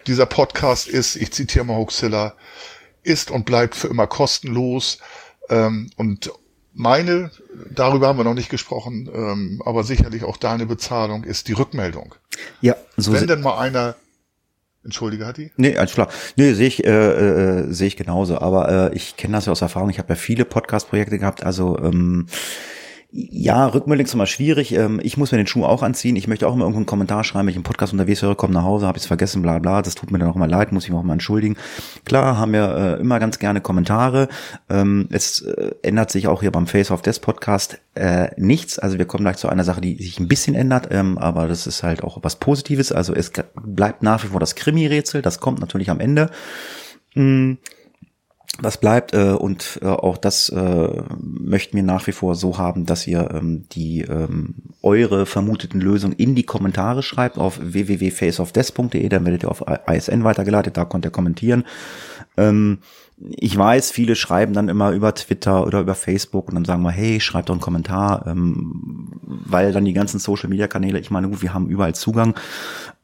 dieser 0.07 0.25
Podcast 0.25 0.89
ist, 0.89 1.15
ich 1.15 1.31
zitiere 1.31 1.63
mal 1.63 1.77
Hoaxilla, 1.77 2.33
ist 3.03 3.31
und 3.31 3.45
bleibt 3.45 3.75
für 3.75 3.87
immer 3.87 4.07
kostenlos. 4.07 4.97
Ähm, 5.49 5.89
und 5.95 6.31
meine, 6.73 7.31
darüber 7.71 8.07
haben 8.07 8.17
wir 8.17 8.25
noch 8.25 8.33
nicht 8.33 8.49
gesprochen, 8.49 9.09
ähm, 9.13 9.61
aber 9.65 9.85
sicherlich 9.85 10.25
auch 10.25 10.35
deine 10.35 10.65
Bezahlung 10.65 11.23
ist 11.23 11.47
die 11.47 11.53
Rückmeldung. 11.53 12.15
Ja, 12.59 12.75
so 12.97 13.13
Wenn 13.13 13.27
denn 13.27 13.41
mal 13.41 13.57
einer 13.59 13.95
Entschuldige, 14.83 15.25
Hatti? 15.25 15.49
Nee, 15.55 15.77
alles 15.77 15.93
klar. 15.93 16.09
Nee, 16.35 16.51
sehe 16.53 16.67
ich, 16.67 16.83
äh, 16.83 16.89
äh, 16.89 17.71
sehe 17.71 17.87
ich 17.87 17.95
genauso. 17.95 18.39
Aber 18.39 18.91
äh, 18.91 18.95
ich 18.95 19.15
kenne 19.15 19.37
das 19.37 19.45
ja 19.45 19.53
aus 19.53 19.61
Erfahrung. 19.61 19.89
Ich 19.89 19.97
habe 19.99 20.09
ja 20.09 20.15
viele 20.15 20.43
Podcast-Projekte 20.43 21.19
gehabt. 21.19 21.41
Also 21.43 21.79
ähm, 21.79 22.27
ja, 23.15 23.67
Rückmeldung 23.67 24.05
ist 24.05 24.15
immer 24.15 24.25
schwierig. 24.25 24.73
Ähm, 24.73 24.99
ich 25.03 25.17
muss 25.17 25.31
mir 25.31 25.37
den 25.37 25.45
Schuh 25.45 25.65
auch 25.65 25.83
anziehen. 25.83 26.15
Ich 26.15 26.27
möchte 26.27 26.47
auch 26.47 26.53
immer 26.55 26.63
irgendeinen 26.63 26.87
Kommentar 26.87 27.23
schreiben, 27.23 27.45
wenn 27.45 27.51
ich 27.51 27.57
im 27.57 27.63
Podcast 27.63 27.93
unterwegs 27.93 28.23
höre, 28.23 28.33
komme 28.33 28.55
nach 28.55 28.63
Hause, 28.63 28.87
habe 28.87 28.97
ich 28.97 29.03
es 29.03 29.07
vergessen, 29.07 29.43
bla 29.43 29.59
bla. 29.59 29.83
Das 29.83 29.93
tut 29.93 30.09
mir 30.09 30.17
dann 30.17 30.29
auch 30.29 30.35
immer 30.35 30.47
leid, 30.47 30.71
muss 30.71 30.85
ich 30.85 30.89
mich 30.89 30.97
auch 30.97 31.03
mal 31.03 31.13
entschuldigen. 31.13 31.55
Klar, 32.05 32.39
haben 32.39 32.53
wir 32.53 32.75
äh, 32.75 32.99
immer 32.99 33.19
ganz 33.19 33.37
gerne 33.37 33.61
Kommentare. 33.61 34.29
Ähm, 34.67 35.07
es 35.11 35.41
äh, 35.41 35.75
ändert 35.83 36.09
sich 36.09 36.27
auch 36.27 36.41
hier 36.41 36.51
beim 36.51 36.65
Face 36.65 36.89
of 36.89 37.03
Death 37.03 37.21
Podcast 37.21 37.79
äh, 37.93 38.29
nichts. 38.35 38.79
Also 38.79 38.97
wir 38.97 39.05
kommen 39.05 39.25
gleich 39.25 39.37
zu 39.37 39.47
einer 39.47 39.63
Sache, 39.63 39.81
die 39.81 40.01
sich 40.01 40.19
ein 40.19 40.27
bisschen 40.27 40.55
ändert, 40.55 40.87
ähm, 40.89 41.19
aber 41.19 41.47
das 41.47 41.67
ist 41.67 41.83
halt 41.83 42.03
auch 42.03 42.17
was 42.23 42.37
Positives. 42.37 42.91
Also 42.91 43.13
es 43.13 43.31
bleibt 43.61 44.01
nach 44.01 44.23
wie 44.23 44.29
vor 44.29 44.39
das 44.39 44.55
Krimi-Rätsel, 44.55 45.21
das 45.21 45.39
kommt 45.39 45.59
natürlich 45.59 45.91
am 45.91 45.99
Ende. 45.99 46.31
Was 48.59 48.77
bleibt 48.77 49.13
äh, 49.13 49.31
und 49.31 49.79
äh, 49.81 49.87
auch 49.87 50.17
das 50.17 50.49
äh, 50.49 51.03
möchten 51.19 51.75
wir 51.75 51.81
nach 51.83 52.05
wie 52.05 52.11
vor 52.11 52.35
so 52.35 52.59
haben, 52.59 52.85
dass 52.85 53.07
ihr 53.07 53.31
ähm, 53.33 53.65
die 53.71 54.01
ähm, 54.01 54.55
eure 54.83 55.25
vermuteten 55.25 55.81
Lösungen 55.81 56.15
in 56.15 56.35
die 56.35 56.43
Kommentare 56.43 57.01
schreibt 57.01 57.39
auf 57.39 57.59
www.faceofdeath.de, 57.59 59.09
dann 59.09 59.25
werdet 59.25 59.43
ihr 59.43 59.49
auf 59.49 59.63
ISN 59.87 60.23
weitergeleitet, 60.23 60.77
da 60.77 60.85
könnt 60.85 61.03
ihr 61.03 61.11
kommentieren. 61.11 61.63
Ähm, 62.37 62.79
ich 63.17 63.55
weiß, 63.55 63.91
viele 63.91 64.15
schreiben 64.15 64.53
dann 64.53 64.69
immer 64.69 64.91
über 64.91 65.13
Twitter 65.13 65.65
oder 65.65 65.81
über 65.81 65.95
Facebook 65.95 66.49
und 66.49 66.55
dann 66.55 66.65
sagen 66.65 66.81
wir, 66.81 66.91
hey, 66.91 67.19
schreibt 67.19 67.49
doch 67.49 67.53
einen 67.53 67.61
Kommentar, 67.61 68.25
ähm, 68.27 69.11
weil 69.21 69.71
dann 69.71 69.85
die 69.85 69.93
ganzen 69.93 70.19
Social 70.19 70.49
Media 70.49 70.67
Kanäle, 70.67 70.99
ich 70.99 71.11
meine, 71.11 71.29
gut, 71.29 71.41
wir 71.41 71.53
haben 71.53 71.67
überall 71.67 71.93
Zugang. 71.93 72.35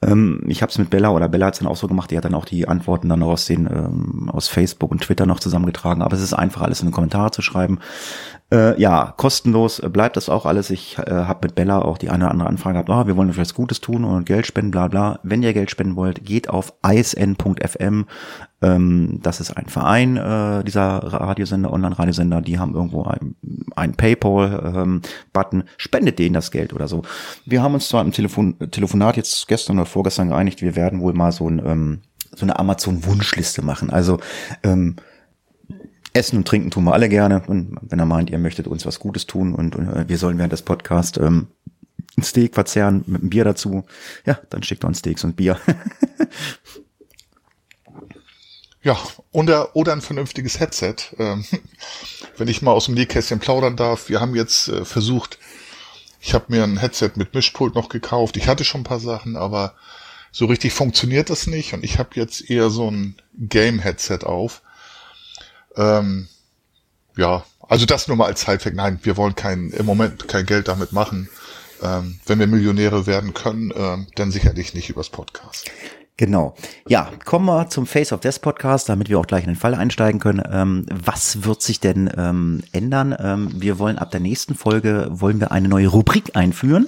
Ähm, 0.01 0.43
ich 0.47 0.61
habe 0.61 0.71
es 0.71 0.77
mit 0.77 0.89
Bella 0.89 1.09
oder 1.11 1.29
Bella 1.29 1.47
hat 1.47 1.53
es 1.53 1.59
dann 1.59 1.67
auch 1.67 1.75
so 1.75 1.87
gemacht, 1.87 2.11
die 2.11 2.17
hat 2.17 2.25
dann 2.25 2.35
auch 2.35 2.45
die 2.45 2.67
Antworten 2.67 3.09
dann 3.09 3.21
aus 3.21 3.45
den 3.45 3.67
ähm, 3.67 4.29
aus 4.31 4.47
Facebook 4.47 4.91
und 4.91 5.01
Twitter 5.01 5.25
noch 5.25 5.39
zusammengetragen, 5.39 6.01
aber 6.01 6.15
es 6.15 6.23
ist 6.23 6.33
einfach 6.33 6.61
alles 6.61 6.81
in 6.81 6.87
den 6.87 6.93
Kommentare 6.93 7.31
zu 7.31 7.41
schreiben. 7.41 7.79
Äh, 8.51 8.81
ja, 8.81 9.13
kostenlos 9.15 9.79
bleibt 9.89 10.17
das 10.17 10.27
auch 10.27 10.47
alles. 10.47 10.71
Ich 10.71 10.97
äh, 10.97 11.11
habe 11.11 11.47
mit 11.47 11.55
Bella 11.55 11.83
auch 11.83 11.99
die 11.99 12.09
eine 12.09 12.25
oder 12.25 12.31
andere 12.31 12.49
Anfrage 12.49 12.73
gehabt, 12.73 12.89
oh, 12.89 13.07
wir 13.07 13.15
wollen 13.15 13.29
euch 13.29 13.37
was 13.37 13.53
Gutes 13.53 13.79
tun 13.79 14.03
und 14.03 14.25
Geld 14.25 14.47
spenden, 14.47 14.71
bla 14.71 14.87
bla. 14.87 15.19
Wenn 15.21 15.43
ihr 15.43 15.53
Geld 15.53 15.69
spenden 15.69 15.95
wollt, 15.95 16.25
geht 16.25 16.49
auf 16.49 16.73
isn.fm. 16.83 18.05
Ähm, 18.61 19.19
das 19.21 19.39
ist 19.39 19.55
ein 19.55 19.67
Verein, 19.67 20.17
äh, 20.17 20.63
dieser 20.63 20.97
Radiosender, 20.97 21.71
Online-Radiosender, 21.71 22.41
die 22.41 22.57
haben 22.57 22.73
irgendwo 22.73 23.03
ein, 23.03 23.35
ein 23.75 23.93
Paypal-Button. 23.93 25.59
Ähm, 25.61 25.67
Spendet 25.77 26.17
denen 26.17 26.33
das 26.33 26.49
Geld 26.49 26.73
oder 26.73 26.87
so. 26.87 27.03
Wir 27.45 27.61
haben 27.61 27.75
uns 27.75 27.87
zwar 27.87 28.01
im 28.01 28.11
Telefon 28.11 28.57
Telefonat 28.71 29.15
jetzt 29.15 29.47
gestern 29.47 29.77
oder 29.77 29.85
vorgestern 29.85 30.29
geeinigt, 30.29 30.61
wir 30.61 30.75
werden 30.75 31.01
wohl 31.01 31.13
mal 31.13 31.31
so 31.31 31.47
ein 31.47 31.61
ähm, 31.63 32.01
so 32.35 32.45
eine 32.45 32.59
Amazon-Wunschliste 32.59 33.61
machen. 33.63 33.89
Also 33.89 34.19
ähm, 34.63 34.95
Essen 36.19 36.37
und 36.37 36.47
Trinken 36.47 36.69
tun 36.69 36.83
wir 36.83 36.93
alle 36.93 37.09
gerne. 37.09 37.41
Und 37.47 37.77
wenn 37.81 37.97
er 37.97 38.05
meint, 38.05 38.29
ihr 38.29 38.37
möchtet 38.37 38.67
uns 38.67 38.85
was 38.85 38.99
Gutes 38.99 39.25
tun 39.25 39.55
und, 39.55 39.75
und 39.75 39.87
äh, 39.87 40.07
wir 40.07 40.17
sollen 40.17 40.37
während 40.37 40.53
des 40.53 40.61
Podcasts 40.61 41.17
ähm, 41.17 41.47
ein 42.17 42.23
Steak 42.23 42.53
verzehren 42.53 43.03
mit 43.07 43.21
einem 43.21 43.29
Bier 43.29 43.45
dazu, 43.45 43.85
ja, 44.25 44.39
dann 44.49 44.61
schickt 44.61 44.83
uns 44.83 44.99
Steaks 44.99 45.23
und 45.23 45.37
Bier. 45.37 45.57
ja, 48.83 48.97
oder, 49.31 49.75
oder 49.75 49.93
ein 49.93 50.01
vernünftiges 50.01 50.59
Headset. 50.59 50.95
Ähm, 51.17 51.45
wenn 52.37 52.49
ich 52.49 52.61
mal 52.61 52.71
aus 52.71 52.85
dem 52.85 52.95
Nähkästchen 52.95 53.39
plaudern 53.39 53.77
darf, 53.77 54.09
wir 54.09 54.19
haben 54.19 54.35
jetzt 54.35 54.67
äh, 54.67 54.83
versucht, 54.83 55.39
ich 56.19 56.33
habe 56.33 56.45
mir 56.49 56.65
ein 56.65 56.77
Headset 56.77 57.11
mit 57.15 57.33
Mischpult 57.33 57.75
noch 57.75 57.87
gekauft. 57.87 58.35
Ich 58.35 58.47
hatte 58.47 58.65
schon 58.65 58.81
ein 58.81 58.85
paar 58.85 58.99
Sachen, 58.99 59.37
aber 59.37 59.75
so 60.33 60.47
richtig 60.47 60.73
funktioniert 60.73 61.29
das 61.29 61.47
nicht. 61.47 61.73
Und 61.73 61.85
ich 61.85 61.97
habe 61.97 62.09
jetzt 62.15 62.49
eher 62.49 62.69
so 62.69 62.91
ein 62.91 63.15
Game-Headset 63.37 64.25
auf 64.25 64.61
ähm, 65.79 66.27
ja, 67.15 67.43
also 67.67 67.85
das 67.85 68.07
nur 68.07 68.17
mal 68.17 68.25
als 68.25 68.41
Zeitfakt. 68.41 68.75
Nein, 68.75 68.99
wir 69.03 69.17
wollen 69.17 69.35
kein, 69.35 69.71
im 69.71 69.85
Moment 69.85 70.27
kein 70.27 70.45
Geld 70.45 70.67
damit 70.67 70.91
machen. 70.91 71.29
Ähm, 71.81 72.19
wenn 72.25 72.39
wir 72.39 72.47
Millionäre 72.47 73.07
werden 73.07 73.33
können, 73.33 73.71
ähm, 73.75 74.07
dann 74.15 74.31
sicherlich 74.31 74.73
nicht 74.73 74.89
übers 74.89 75.09
Podcast. 75.09 75.71
Genau. 76.19 76.53
Ja, 76.89 77.07
kommen 77.23 77.45
wir 77.45 77.69
zum 77.69 77.85
Face 77.85 78.11
of 78.11 78.19
Death 78.19 78.41
Podcast, 78.41 78.89
damit 78.89 79.07
wir 79.07 79.17
auch 79.17 79.25
gleich 79.25 79.45
in 79.45 79.51
den 79.51 79.55
Fall 79.55 79.73
einsteigen 79.73 80.19
können. 80.19 80.43
Ähm, 80.51 80.85
was 80.89 81.45
wird 81.45 81.61
sich 81.61 81.79
denn 81.79 82.11
ähm, 82.17 82.61
ändern? 82.73 83.15
Ähm, 83.17 83.49
wir 83.55 83.79
wollen 83.79 83.97
ab 83.97 84.11
der 84.11 84.19
nächsten 84.19 84.53
Folge 84.53 85.07
wollen 85.11 85.39
wir 85.39 85.53
eine 85.53 85.69
neue 85.69 85.87
Rubrik 85.87 86.35
einführen, 86.35 86.87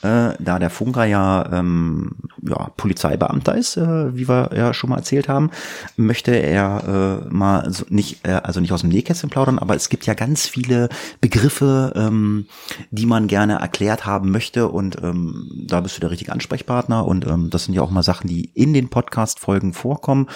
äh, 0.00 0.30
da 0.38 0.58
der 0.58 0.70
Funker 0.70 1.04
ja, 1.04 1.46
ähm, 1.52 2.12
ja 2.40 2.70
Polizeibeamter 2.78 3.54
ist, 3.54 3.76
äh, 3.76 4.16
wie 4.16 4.26
wir 4.26 4.48
ja 4.56 4.72
schon 4.72 4.88
mal 4.88 4.96
erzählt 4.96 5.28
haben, 5.28 5.50
möchte 5.96 6.30
er 6.30 7.20
äh, 7.28 7.28
mal 7.28 7.70
so 7.70 7.84
nicht, 7.90 8.26
äh, 8.26 8.30
also 8.30 8.60
nicht 8.60 8.72
aus 8.72 8.80
dem 8.80 8.88
Nähkästchen 8.88 9.28
plaudern, 9.28 9.58
aber 9.58 9.76
es 9.76 9.90
gibt 9.90 10.06
ja 10.06 10.14
ganz 10.14 10.46
viele 10.46 10.88
Begriffe, 11.20 11.92
ähm, 11.96 12.46
die 12.90 13.04
man 13.04 13.26
gerne 13.26 13.58
erklärt 13.58 14.06
haben 14.06 14.30
möchte 14.30 14.68
und 14.68 15.02
ähm, 15.02 15.50
da 15.66 15.82
bist 15.82 15.98
du 15.98 16.00
der 16.00 16.10
richtige 16.10 16.32
Ansprechpartner 16.32 17.06
und 17.06 17.26
das 17.50 17.64
sind 17.64 17.74
ja 17.74 17.82
auch 17.82 17.90
mal 17.90 18.02
Sachen, 18.02 18.26
die 18.26 18.50
in 18.54 18.69
in 18.70 18.74
den 18.74 18.88
Podcast-Folgen 18.88 19.72
vorkommen. 19.72 20.28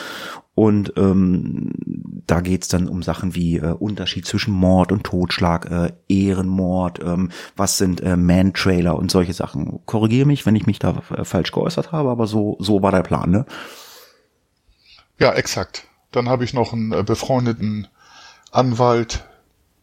Und 0.54 0.92
ähm, 0.96 1.72
da 2.26 2.40
geht's 2.40 2.68
dann 2.68 2.88
um 2.88 3.02
Sachen 3.02 3.34
wie 3.34 3.56
äh, 3.56 3.72
Unterschied 3.72 4.26
zwischen 4.26 4.54
Mord 4.54 4.92
und 4.92 5.04
Totschlag, 5.04 5.70
äh, 5.70 5.92
Ehrenmord, 6.08 7.00
ähm, 7.02 7.30
was 7.56 7.76
sind 7.78 8.00
äh, 8.02 8.16
Man-Trailer 8.16 8.96
und 8.96 9.10
solche 9.10 9.32
Sachen. 9.32 9.80
Korrigiere 9.84 10.26
mich, 10.26 10.46
wenn 10.46 10.54
ich 10.54 10.66
mich 10.66 10.78
da 10.78 11.02
äh, 11.16 11.24
falsch 11.24 11.50
geäußert 11.50 11.90
habe, 11.90 12.10
aber 12.10 12.26
so, 12.26 12.56
so 12.60 12.82
war 12.82 12.92
der 12.92 13.02
Plan, 13.02 13.30
ne? 13.30 13.46
Ja, 15.18 15.32
exakt. 15.32 15.88
Dann 16.12 16.28
habe 16.28 16.44
ich 16.44 16.54
noch 16.54 16.72
einen 16.72 16.92
äh, 16.92 17.02
befreundeten 17.02 17.88
Anwalt, 18.52 19.24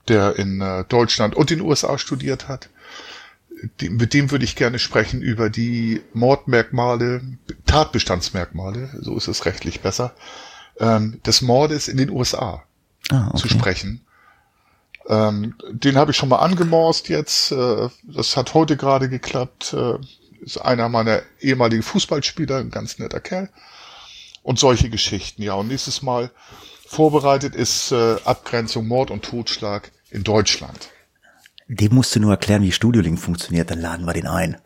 der 0.08 0.38
in 0.38 0.62
äh, 0.62 0.86
Deutschland 0.86 1.36
und 1.36 1.50
den 1.50 1.62
USA 1.62 1.98
studiert 1.98 2.48
hat 2.48 2.70
mit 3.82 4.13
dem 4.13 4.32
würde 4.32 4.46
ich 4.46 4.56
gerne 4.56 4.80
sprechen 4.80 5.22
über 5.22 5.50
die 5.50 6.01
Mordmerkmale, 6.13 7.22
Tatbestandsmerkmale, 7.65 8.89
so 9.01 9.15
ist 9.15 9.27
es 9.27 9.46
rechtlich 9.46 9.82
besser, 9.82 10.15
ähm, 10.80 11.22
des 11.25 11.41
Mordes 11.41 11.88
in 11.88 11.98
den 11.98 12.10
USA 12.10 12.63
ah, 13.10 13.27
okay. 13.30 13.38
zu 13.38 13.50
sprechen. 13.50 14.06
Ähm, 15.08 15.56
den 15.70 15.98
habe 15.98 16.12
ich 16.12 16.18
schon 16.18 16.30
mal 16.30 16.38
angemorst 16.38 17.10
jetzt. 17.10 17.51
Äh, 17.51 17.89
das 18.03 18.38
hat 18.38 18.53
heute 18.53 18.77
gerade 18.77 19.10
geklappt. 19.10 19.74
Äh, 19.74 19.98
ist 20.41 20.58
einer 20.58 20.89
meiner 20.89 21.22
ehemaligen 21.39 21.84
Fußballspieler, 21.84 22.58
ein 22.58 22.72
ganz 22.72 22.98
netter 22.98 23.20
Kerl. 23.20 23.50
Und 24.44 24.58
solche 24.58 24.89
Geschichten, 24.89 25.44
ja. 25.44 25.53
Und 25.53 25.68
nächstes 25.68 26.01
Mal 26.01 26.32
vorbereitet 26.88 27.56
ist 27.56 27.91
äh, 27.91 28.18
Abgrenzung 28.25 28.88
Mord 28.88 29.12
und 29.12 29.24
Totschlag 29.24 29.91
in 30.10 30.24
Deutschland. 30.24 30.89
Dem 31.74 31.96
musst 31.96 32.13
du 32.13 32.20
nur 32.20 32.32
erklären, 32.32 32.63
wie 32.63 32.72
Studiolink 32.74 33.18
funktioniert, 33.18 33.72
dann 33.72 33.80
laden 33.80 34.06
wir 34.06 34.12
den 34.12 34.28
ein. 34.28 34.58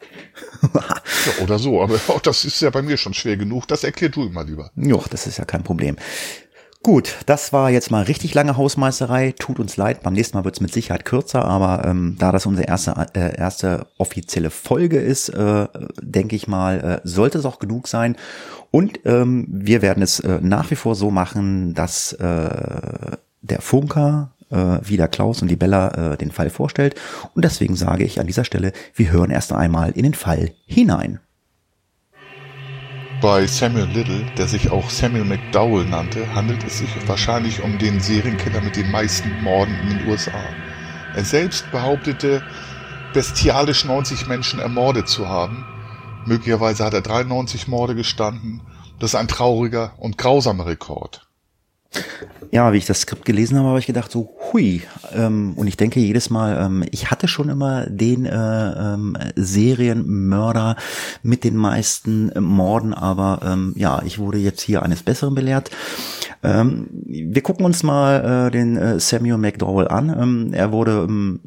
ja, 0.73 1.43
oder 1.43 1.59
so, 1.59 1.79
aber 1.83 1.99
auch 2.07 2.19
das 2.19 2.45
ist 2.45 2.59
ja 2.61 2.71
bei 2.71 2.81
mir 2.81 2.97
schon 2.97 3.13
schwer 3.13 3.37
genug. 3.37 3.67
Das 3.67 3.83
erklärst 3.83 4.15
du 4.15 4.23
immer 4.23 4.43
lieber. 4.43 4.71
Jo, 4.75 5.03
das 5.11 5.27
ist 5.27 5.37
ja 5.37 5.45
kein 5.45 5.61
Problem. 5.61 5.97
Gut, 6.81 7.15
das 7.27 7.53
war 7.53 7.69
jetzt 7.69 7.91
mal 7.91 8.03
richtig 8.03 8.33
lange 8.33 8.57
Hausmeisterei. 8.57 9.35
Tut 9.37 9.59
uns 9.59 9.77
leid, 9.77 10.01
beim 10.01 10.13
nächsten 10.13 10.35
Mal 10.35 10.45
wird 10.45 10.55
es 10.55 10.61
mit 10.61 10.73
Sicherheit 10.73 11.05
kürzer, 11.05 11.45
aber 11.45 11.85
ähm, 11.85 12.15
da 12.17 12.31
das 12.31 12.47
unsere 12.47 12.67
erste, 12.67 12.93
äh, 13.13 13.37
erste 13.37 13.85
offizielle 13.99 14.49
Folge 14.49 14.97
ist, 14.97 15.29
äh, 15.29 15.67
denke 16.01 16.35
ich 16.35 16.47
mal, 16.47 17.01
äh, 17.03 17.07
sollte 17.07 17.37
es 17.37 17.45
auch 17.45 17.59
genug 17.59 17.87
sein. 17.87 18.15
Und 18.71 18.99
ähm, 19.05 19.45
wir 19.47 19.83
werden 19.83 20.01
es 20.01 20.19
äh, 20.21 20.39
nach 20.41 20.71
wie 20.71 20.75
vor 20.75 20.95
so 20.95 21.11
machen, 21.11 21.75
dass 21.75 22.13
äh, 22.13 23.17
der 23.41 23.61
Funker 23.61 24.34
äh, 24.49 24.79
wie 24.81 24.97
der 24.97 25.07
Klaus 25.07 25.41
und 25.41 25.49
die 25.49 25.55
Bella 25.55 26.13
äh, 26.13 26.17
den 26.17 26.31
Fall 26.31 26.49
vorstellt. 26.49 26.95
Und 27.33 27.45
deswegen 27.45 27.75
sage 27.75 28.03
ich 28.03 28.19
an 28.19 28.27
dieser 28.27 28.45
Stelle, 28.45 28.73
wir 28.93 29.11
hören 29.11 29.31
erst 29.31 29.53
einmal 29.53 29.91
in 29.91 30.03
den 30.03 30.13
Fall 30.13 30.51
hinein. 30.65 31.19
Bei 33.21 33.47
Samuel 33.47 33.87
Little, 33.87 34.25
der 34.37 34.47
sich 34.47 34.71
auch 34.71 34.89
Samuel 34.89 35.23
McDowell 35.23 35.85
nannte, 35.85 36.35
handelt 36.35 36.63
es 36.65 36.79
sich 36.79 36.89
wahrscheinlich 37.07 37.63
um 37.63 37.77
den 37.79 37.99
Serienkiller 37.99 38.61
mit 38.61 38.75
den 38.75 38.91
meisten 38.91 39.31
Morden 39.41 39.73
in 39.81 39.97
den 39.97 40.07
USA. 40.07 40.43
Er 41.15 41.23
selbst 41.23 41.71
behauptete, 41.71 42.43
bestialisch 43.13 43.85
90 43.85 44.27
Menschen 44.27 44.59
ermordet 44.59 45.07
zu 45.07 45.29
haben. 45.29 45.65
Möglicherweise 46.25 46.83
hat 46.83 46.93
er 46.93 47.01
93 47.01 47.67
Morde 47.67 47.95
gestanden. 47.95 48.61
Das 48.99 49.11
ist 49.11 49.15
ein 49.15 49.29
trauriger 49.29 49.93
und 49.97 50.17
grausamer 50.17 50.65
Rekord 50.65 51.24
ja, 52.51 52.71
wie 52.71 52.77
ich 52.77 52.85
das 52.85 53.01
Skript 53.01 53.25
gelesen 53.25 53.57
habe, 53.57 53.69
habe 53.69 53.79
ich 53.79 53.85
gedacht 53.85 54.11
so, 54.11 54.35
hui. 54.51 54.83
Ähm, 55.13 55.53
und 55.55 55.67
ich 55.67 55.77
denke 55.77 55.99
jedes 55.99 56.29
Mal, 56.29 56.57
ähm, 56.57 56.85
ich 56.91 57.11
hatte 57.11 57.27
schon 57.27 57.49
immer 57.49 57.85
den 57.87 58.25
äh, 58.25 58.93
ähm, 58.93 59.17
Serienmörder 59.35 60.75
mit 61.21 61.43
den 61.43 61.57
meisten 61.57 62.31
Morden, 62.39 62.93
aber 62.93 63.41
ähm, 63.43 63.73
ja, 63.75 64.01
ich 64.05 64.19
wurde 64.19 64.37
jetzt 64.37 64.61
hier 64.61 64.83
eines 64.83 65.03
Besseren 65.03 65.35
belehrt. 65.35 65.69
Ähm, 66.43 66.87
wir 67.05 67.41
gucken 67.41 67.65
uns 67.65 67.83
mal 67.83 68.47
äh, 68.47 68.51
den 68.51 68.77
äh, 68.77 68.99
Samuel 68.99 69.37
McDowell 69.37 69.87
an. 69.87 70.09
Ähm, 70.09 70.53
er 70.53 70.71
wurde 70.71 71.05
ähm, 71.09 71.39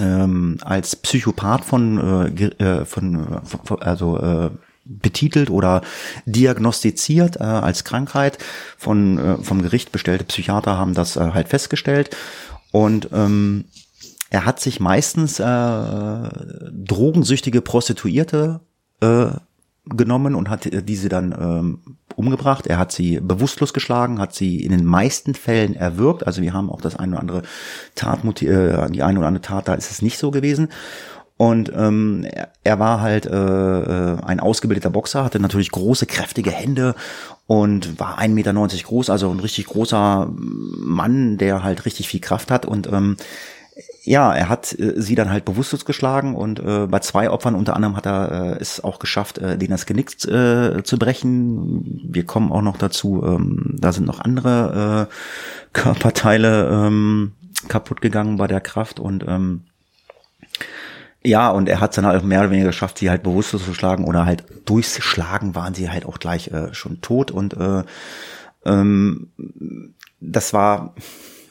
ähm, 0.00 0.58
als 0.62 0.96
Psychopath 0.96 1.64
von, 1.64 2.32
äh, 2.34 2.44
äh 2.64 2.84
von, 2.84 3.40
von 3.44 3.82
also 3.82 4.18
äh, 4.18 4.50
betitelt 4.88 5.50
oder 5.50 5.82
diagnostiziert 6.26 7.36
äh, 7.36 7.44
als 7.44 7.84
Krankheit. 7.84 8.38
Von 8.76 9.18
äh, 9.18 9.36
vom 9.42 9.62
Gericht 9.62 9.92
bestellte 9.92 10.24
Psychiater 10.24 10.78
haben 10.78 10.94
das 10.94 11.16
äh, 11.16 11.30
halt 11.32 11.48
festgestellt 11.48 12.16
und 12.72 13.10
ähm, 13.12 13.66
er 14.30 14.44
hat 14.44 14.60
sich 14.60 14.80
meistens 14.80 15.40
äh, 15.40 15.44
drogensüchtige 15.44 17.62
Prostituierte 17.62 18.60
äh, 19.00 19.28
genommen 19.86 20.34
und 20.34 20.50
hat 20.50 20.68
diese 20.86 21.08
dann 21.08 21.32
ähm, 21.32 21.96
umgebracht. 22.14 22.66
Er 22.66 22.78
hat 22.78 22.92
sie 22.92 23.20
bewusstlos 23.20 23.72
geschlagen, 23.72 24.20
hat 24.20 24.34
sie 24.34 24.62
in 24.62 24.70
den 24.70 24.84
meisten 24.84 25.34
Fällen 25.34 25.74
erwürgt. 25.74 26.26
Also 26.26 26.42
wir 26.42 26.52
haben 26.52 26.68
auch 26.68 26.80
das 26.80 26.96
eine 26.96 27.12
oder 27.12 27.20
andere 27.20 27.42
Tatmotiv, 27.94 28.50
äh, 28.50 28.90
die 28.90 29.02
eine 29.02 29.18
oder 29.18 29.28
andere 29.28 29.42
Tat, 29.42 29.68
da 29.68 29.74
ist 29.74 29.90
es 29.90 30.02
nicht 30.02 30.18
so 30.18 30.30
gewesen. 30.30 30.68
Und 31.38 31.72
ähm, 31.74 32.26
er, 32.28 32.48
er 32.64 32.78
war 32.80 33.00
halt 33.00 33.24
äh, 33.24 33.30
äh, 33.30 34.16
ein 34.24 34.40
ausgebildeter 34.40 34.90
Boxer, 34.90 35.24
hatte 35.24 35.38
natürlich 35.38 35.70
große, 35.70 36.04
kräftige 36.06 36.50
Hände 36.50 36.96
und 37.46 37.98
war 38.00 38.18
1,90 38.18 38.28
Meter 38.30 38.52
groß, 38.52 39.08
also 39.08 39.30
ein 39.30 39.38
richtig 39.38 39.66
großer 39.66 40.28
Mann, 40.32 41.38
der 41.38 41.62
halt 41.62 41.86
richtig 41.86 42.08
viel 42.08 42.20
Kraft 42.20 42.50
hat. 42.50 42.66
Und 42.66 42.92
ähm, 42.92 43.16
ja, 44.02 44.34
er 44.34 44.48
hat 44.48 44.76
äh, 44.78 45.00
sie 45.00 45.14
dann 45.14 45.30
halt 45.30 45.44
bewusstlos 45.44 45.84
geschlagen 45.84 46.34
und 46.34 46.58
äh, 46.58 46.88
bei 46.88 46.98
zwei 46.98 47.30
Opfern 47.30 47.54
unter 47.54 47.76
anderem 47.76 47.96
hat 47.96 48.06
er 48.06 48.56
äh, 48.56 48.60
es 48.60 48.82
auch 48.82 48.98
geschafft, 48.98 49.38
äh, 49.38 49.56
denen 49.56 49.70
das 49.70 49.86
Genick 49.86 50.10
äh, 50.24 50.82
zu 50.82 50.98
brechen. 50.98 52.00
Wir 52.10 52.26
kommen 52.26 52.50
auch 52.50 52.62
noch 52.62 52.78
dazu, 52.78 53.22
ähm, 53.24 53.76
da 53.78 53.92
sind 53.92 54.06
noch 54.06 54.18
andere 54.18 55.08
äh, 55.08 55.14
Körperteile 55.72 56.68
ähm, 56.68 57.32
kaputt 57.68 58.00
gegangen 58.00 58.38
bei 58.38 58.48
der 58.48 58.60
Kraft 58.60 58.98
und 58.98 59.24
ähm, 59.28 59.62
ja, 61.24 61.50
und 61.50 61.68
er 61.68 61.80
hat 61.80 61.96
dann 61.98 62.06
halt 62.06 62.24
mehr 62.24 62.40
oder 62.40 62.50
weniger 62.50 62.68
geschafft, 62.68 62.98
sie 62.98 63.10
halt 63.10 63.22
bewusstlos 63.22 63.64
zu 63.64 63.74
schlagen 63.74 64.04
oder 64.04 64.24
halt 64.24 64.44
durchs 64.66 65.02
Schlagen 65.02 65.54
waren 65.54 65.74
sie 65.74 65.90
halt 65.90 66.06
auch 66.06 66.18
gleich 66.18 66.48
äh, 66.48 66.72
schon 66.74 67.00
tot 67.00 67.30
und 67.30 67.56
äh, 67.56 67.82
ähm, 68.64 69.28
das 70.20 70.52
war, 70.52 70.94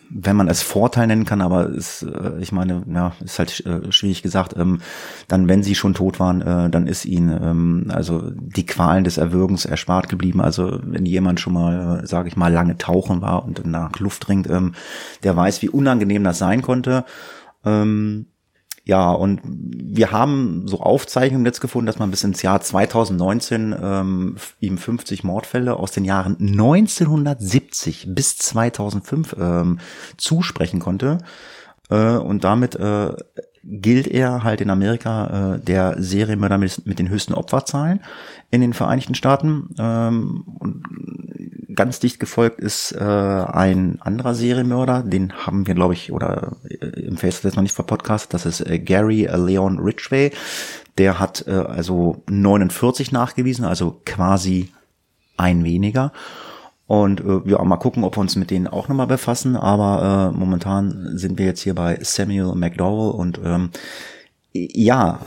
wenn 0.09 0.37
man 0.37 0.47
es 0.47 0.61
Vorteil 0.61 1.07
nennen 1.07 1.25
kann, 1.25 1.41
aber 1.41 1.67
ist, 1.67 2.03
äh, 2.03 2.39
ich 2.39 2.51
meine, 2.53 2.83
ja, 2.93 3.13
ist 3.19 3.39
halt 3.39 3.65
äh, 3.65 3.91
schwierig 3.91 4.23
gesagt, 4.23 4.55
ähm, 4.55 4.79
dann 5.27 5.49
wenn 5.49 5.63
sie 5.63 5.75
schon 5.75 5.93
tot 5.93 6.19
waren, 6.19 6.41
äh, 6.41 6.69
dann 6.69 6.87
ist 6.87 7.05
ihnen 7.05 7.37
ähm, 7.41 7.91
also 7.93 8.31
die 8.33 8.65
Qualen 8.65 9.03
des 9.03 9.17
Erwürgens 9.17 9.65
erspart 9.65 10.07
geblieben. 10.07 10.39
Also 10.39 10.79
wenn 10.83 11.05
jemand 11.05 11.39
schon 11.41 11.53
mal, 11.53 12.03
äh, 12.03 12.07
sage 12.07 12.29
ich 12.29 12.37
mal, 12.37 12.53
lange 12.53 12.77
tauchen 12.77 13.21
war 13.21 13.43
und 13.43 13.65
nach 13.65 13.99
Luft 13.99 14.27
dringt, 14.27 14.49
ähm, 14.49 14.75
der 15.23 15.35
weiß, 15.35 15.61
wie 15.61 15.69
unangenehm 15.69 16.23
das 16.23 16.37
sein 16.37 16.61
konnte. 16.61 17.03
Ähm, 17.65 18.27
ja, 18.87 19.11
und 19.11 19.41
wir 19.43 20.13
haben 20.13 20.65
so 20.65 20.79
Aufzeichnungen 20.79 21.45
jetzt 21.45 21.59
gefunden, 21.59 21.87
dass 21.87 21.99
man 21.99 22.09
bis 22.09 22.23
ins 22.23 22.41
Jahr 22.41 22.61
2019 22.61 23.75
ähm, 23.77 24.37
ihm 24.61 24.77
50 24.77 25.25
Mordfälle 25.25 25.75
aus 25.75 25.91
den 25.91 26.05
Jahren 26.05 26.37
1970 26.39 28.07
bis 28.15 28.37
2005 28.37 29.35
ähm, 29.37 29.79
zusprechen 30.15 30.79
konnte. 30.79 31.17
Äh, 31.89 32.15
und 32.15 32.45
damit 32.45 32.77
äh, 32.77 33.11
gilt 33.61 34.07
er 34.07 34.45
halt 34.45 34.61
in 34.61 34.69
Amerika 34.69 35.55
äh, 35.55 35.59
der 35.59 35.95
Serienmörder 36.01 36.57
mit, 36.57 36.87
mit 36.87 36.97
den 36.97 37.09
höchsten 37.09 37.33
Opferzahlen 37.33 37.99
in 38.51 38.61
den 38.61 38.71
Vereinigten 38.71 39.15
Staaten. 39.15 39.75
Ähm, 39.77 40.45
und 40.59 40.83
ganz 41.77 42.01
dicht 42.01 42.19
gefolgt 42.19 42.59
ist 42.59 42.91
äh, 42.91 43.03
ein 43.03 43.99
anderer 44.01 44.35
Serienmörder, 44.35 45.03
den 45.03 45.31
haben 45.45 45.67
wir, 45.67 45.75
glaube 45.75 45.93
ich, 45.93 46.11
oder 46.11 46.57
äh, 46.67 46.85
im 46.99 47.15
Facebook 47.15 47.45
jetzt 47.45 47.55
noch 47.55 47.63
nicht 47.63 47.75
verpodcastet, 47.75 48.33
das 48.33 48.45
ist 48.45 48.61
äh, 48.61 48.79
Gary 48.79 49.23
äh, 49.23 49.37
Leon 49.37 49.79
Ridgway. 49.79 50.31
Der 50.97 51.19
hat 51.19 51.45
äh, 51.47 51.51
also 51.51 52.23
49 52.27 53.13
nachgewiesen, 53.13 53.63
also 53.63 54.01
quasi 54.05 54.73
ein 55.37 55.63
weniger. 55.63 56.11
Und 56.87 57.19
äh, 57.19 57.41
ja, 57.45 57.63
mal 57.63 57.77
gucken, 57.77 58.03
ob 58.03 58.17
wir 58.17 58.21
uns 58.21 58.35
mit 58.35 58.49
denen 58.49 58.67
auch 58.67 58.87
nochmal 58.87 59.07
befassen. 59.07 59.55
Aber 59.55 60.31
äh, 60.33 60.37
momentan 60.37 61.17
sind 61.17 61.37
wir 61.37 61.45
jetzt 61.45 61.61
hier 61.61 61.75
bei 61.75 61.99
Samuel 62.01 62.55
McDowell 62.55 63.11
und 63.11 63.39
ähm, 63.43 63.69
ja, 64.53 65.19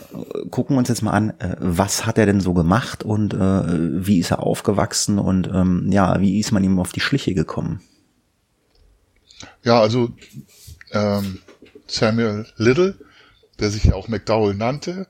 gucken 0.51 0.75
wir 0.75 0.79
uns 0.79 0.89
jetzt 0.89 1.03
mal 1.03 1.13
an, 1.13 1.31
äh, 1.39 1.57
was 1.59 2.07
hat 2.07 2.19
er 2.19 2.27
denn 2.27 2.41
so 2.41 2.55
gemacht 2.55 3.05
und 3.05 3.35
äh, 3.35 4.07
wie 4.07 4.19
ist 4.19 4.31
er 4.31 4.41
aufgewachsen 4.41 5.19
und 5.19 5.49
ähm, 5.49 5.91
ja, 5.93 6.21
wie 6.21 6.39
ist 6.39 6.53
man 6.53 6.65
ihm 6.65 6.79
auf 6.79 6.93
die 6.93 7.01
Schliche 7.01 7.35
gekommen? 7.35 7.81
Ja, 9.63 9.81
also 9.81 10.11
ähm, 10.93 11.41
Samuel 11.87 12.47
Little, 12.57 12.99
der 13.59 13.71
sich 13.71 13.85
ja 13.85 13.95
auch 13.95 14.09
McDowell 14.09 14.55
nannte, 14.55 15.07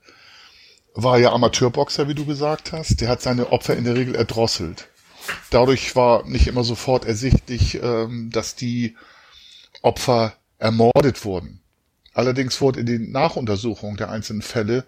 war 0.94 1.18
ja 1.18 1.32
Amateurboxer, 1.32 2.08
wie 2.08 2.14
du 2.14 2.26
gesagt 2.26 2.72
hast. 2.72 3.00
Der 3.00 3.08
hat 3.08 3.22
seine 3.22 3.52
Opfer 3.52 3.76
in 3.76 3.84
der 3.84 3.94
Regel 3.94 4.14
erdrosselt. 4.14 4.88
Dadurch 5.50 5.94
war 5.94 6.26
nicht 6.26 6.46
immer 6.46 6.64
sofort 6.64 7.04
ersichtlich, 7.04 7.80
ähm, 7.82 8.30
dass 8.32 8.56
die 8.56 8.96
Opfer 9.82 10.34
ermordet 10.58 11.24
wurden. 11.24 11.59
Allerdings 12.12 12.60
wurde 12.60 12.80
in 12.80 12.86
den 12.86 13.12
Nachuntersuchungen 13.12 13.96
der 13.96 14.10
einzelnen 14.10 14.42
Fälle 14.42 14.84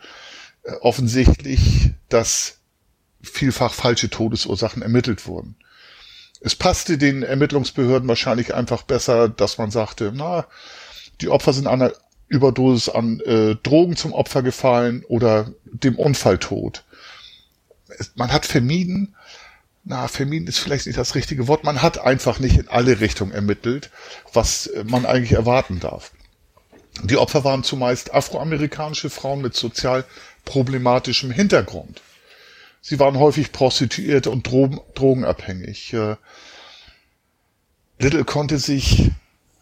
äh, 0.64 0.72
offensichtlich, 0.80 1.90
dass 2.08 2.58
vielfach 3.22 3.72
falsche 3.72 4.10
Todesursachen 4.10 4.82
ermittelt 4.82 5.26
wurden. 5.26 5.56
Es 6.40 6.56
passte 6.56 6.98
den 6.98 7.22
Ermittlungsbehörden 7.22 8.08
wahrscheinlich 8.08 8.54
einfach 8.54 8.82
besser, 8.82 9.28
dass 9.28 9.58
man 9.58 9.70
sagte, 9.70 10.12
na, 10.14 10.46
die 11.20 11.28
Opfer 11.28 11.52
sind 11.52 11.68
einer 11.68 11.92
Überdosis 12.26 12.88
an 12.88 13.20
äh, 13.20 13.54
Drogen 13.62 13.94
zum 13.94 14.12
Opfer 14.12 14.42
gefallen 14.42 15.04
oder 15.06 15.52
dem 15.64 15.96
Unfalltod. 15.96 16.84
Man 18.16 18.32
hat 18.32 18.46
vermieden, 18.46 19.14
na, 19.84 20.08
vermieden 20.08 20.48
ist 20.48 20.58
vielleicht 20.58 20.86
nicht 20.86 20.98
das 20.98 21.14
richtige 21.14 21.46
Wort, 21.46 21.62
man 21.62 21.82
hat 21.82 21.98
einfach 21.98 22.40
nicht 22.40 22.58
in 22.58 22.68
alle 22.68 23.00
Richtungen 23.00 23.32
ermittelt, 23.32 23.90
was 24.32 24.66
äh, 24.66 24.82
man 24.84 25.06
eigentlich 25.06 25.32
erwarten 25.32 25.78
darf. 25.78 26.12
Die 27.02 27.16
Opfer 27.16 27.42
waren 27.44 27.64
zumeist 27.64 28.12
afroamerikanische 28.14 29.10
Frauen 29.10 29.40
mit 29.40 29.54
sozial 29.54 30.04
problematischem 30.44 31.30
Hintergrund. 31.30 32.02
Sie 32.80 32.98
waren 32.98 33.18
häufig 33.18 33.52
Prostituierte 33.52 34.30
und 34.30 34.46
Drogen, 34.46 34.80
drogenabhängig. 34.94 35.92
Äh, 35.94 36.16
Little 37.98 38.24
konnte 38.24 38.58
sich 38.58 39.10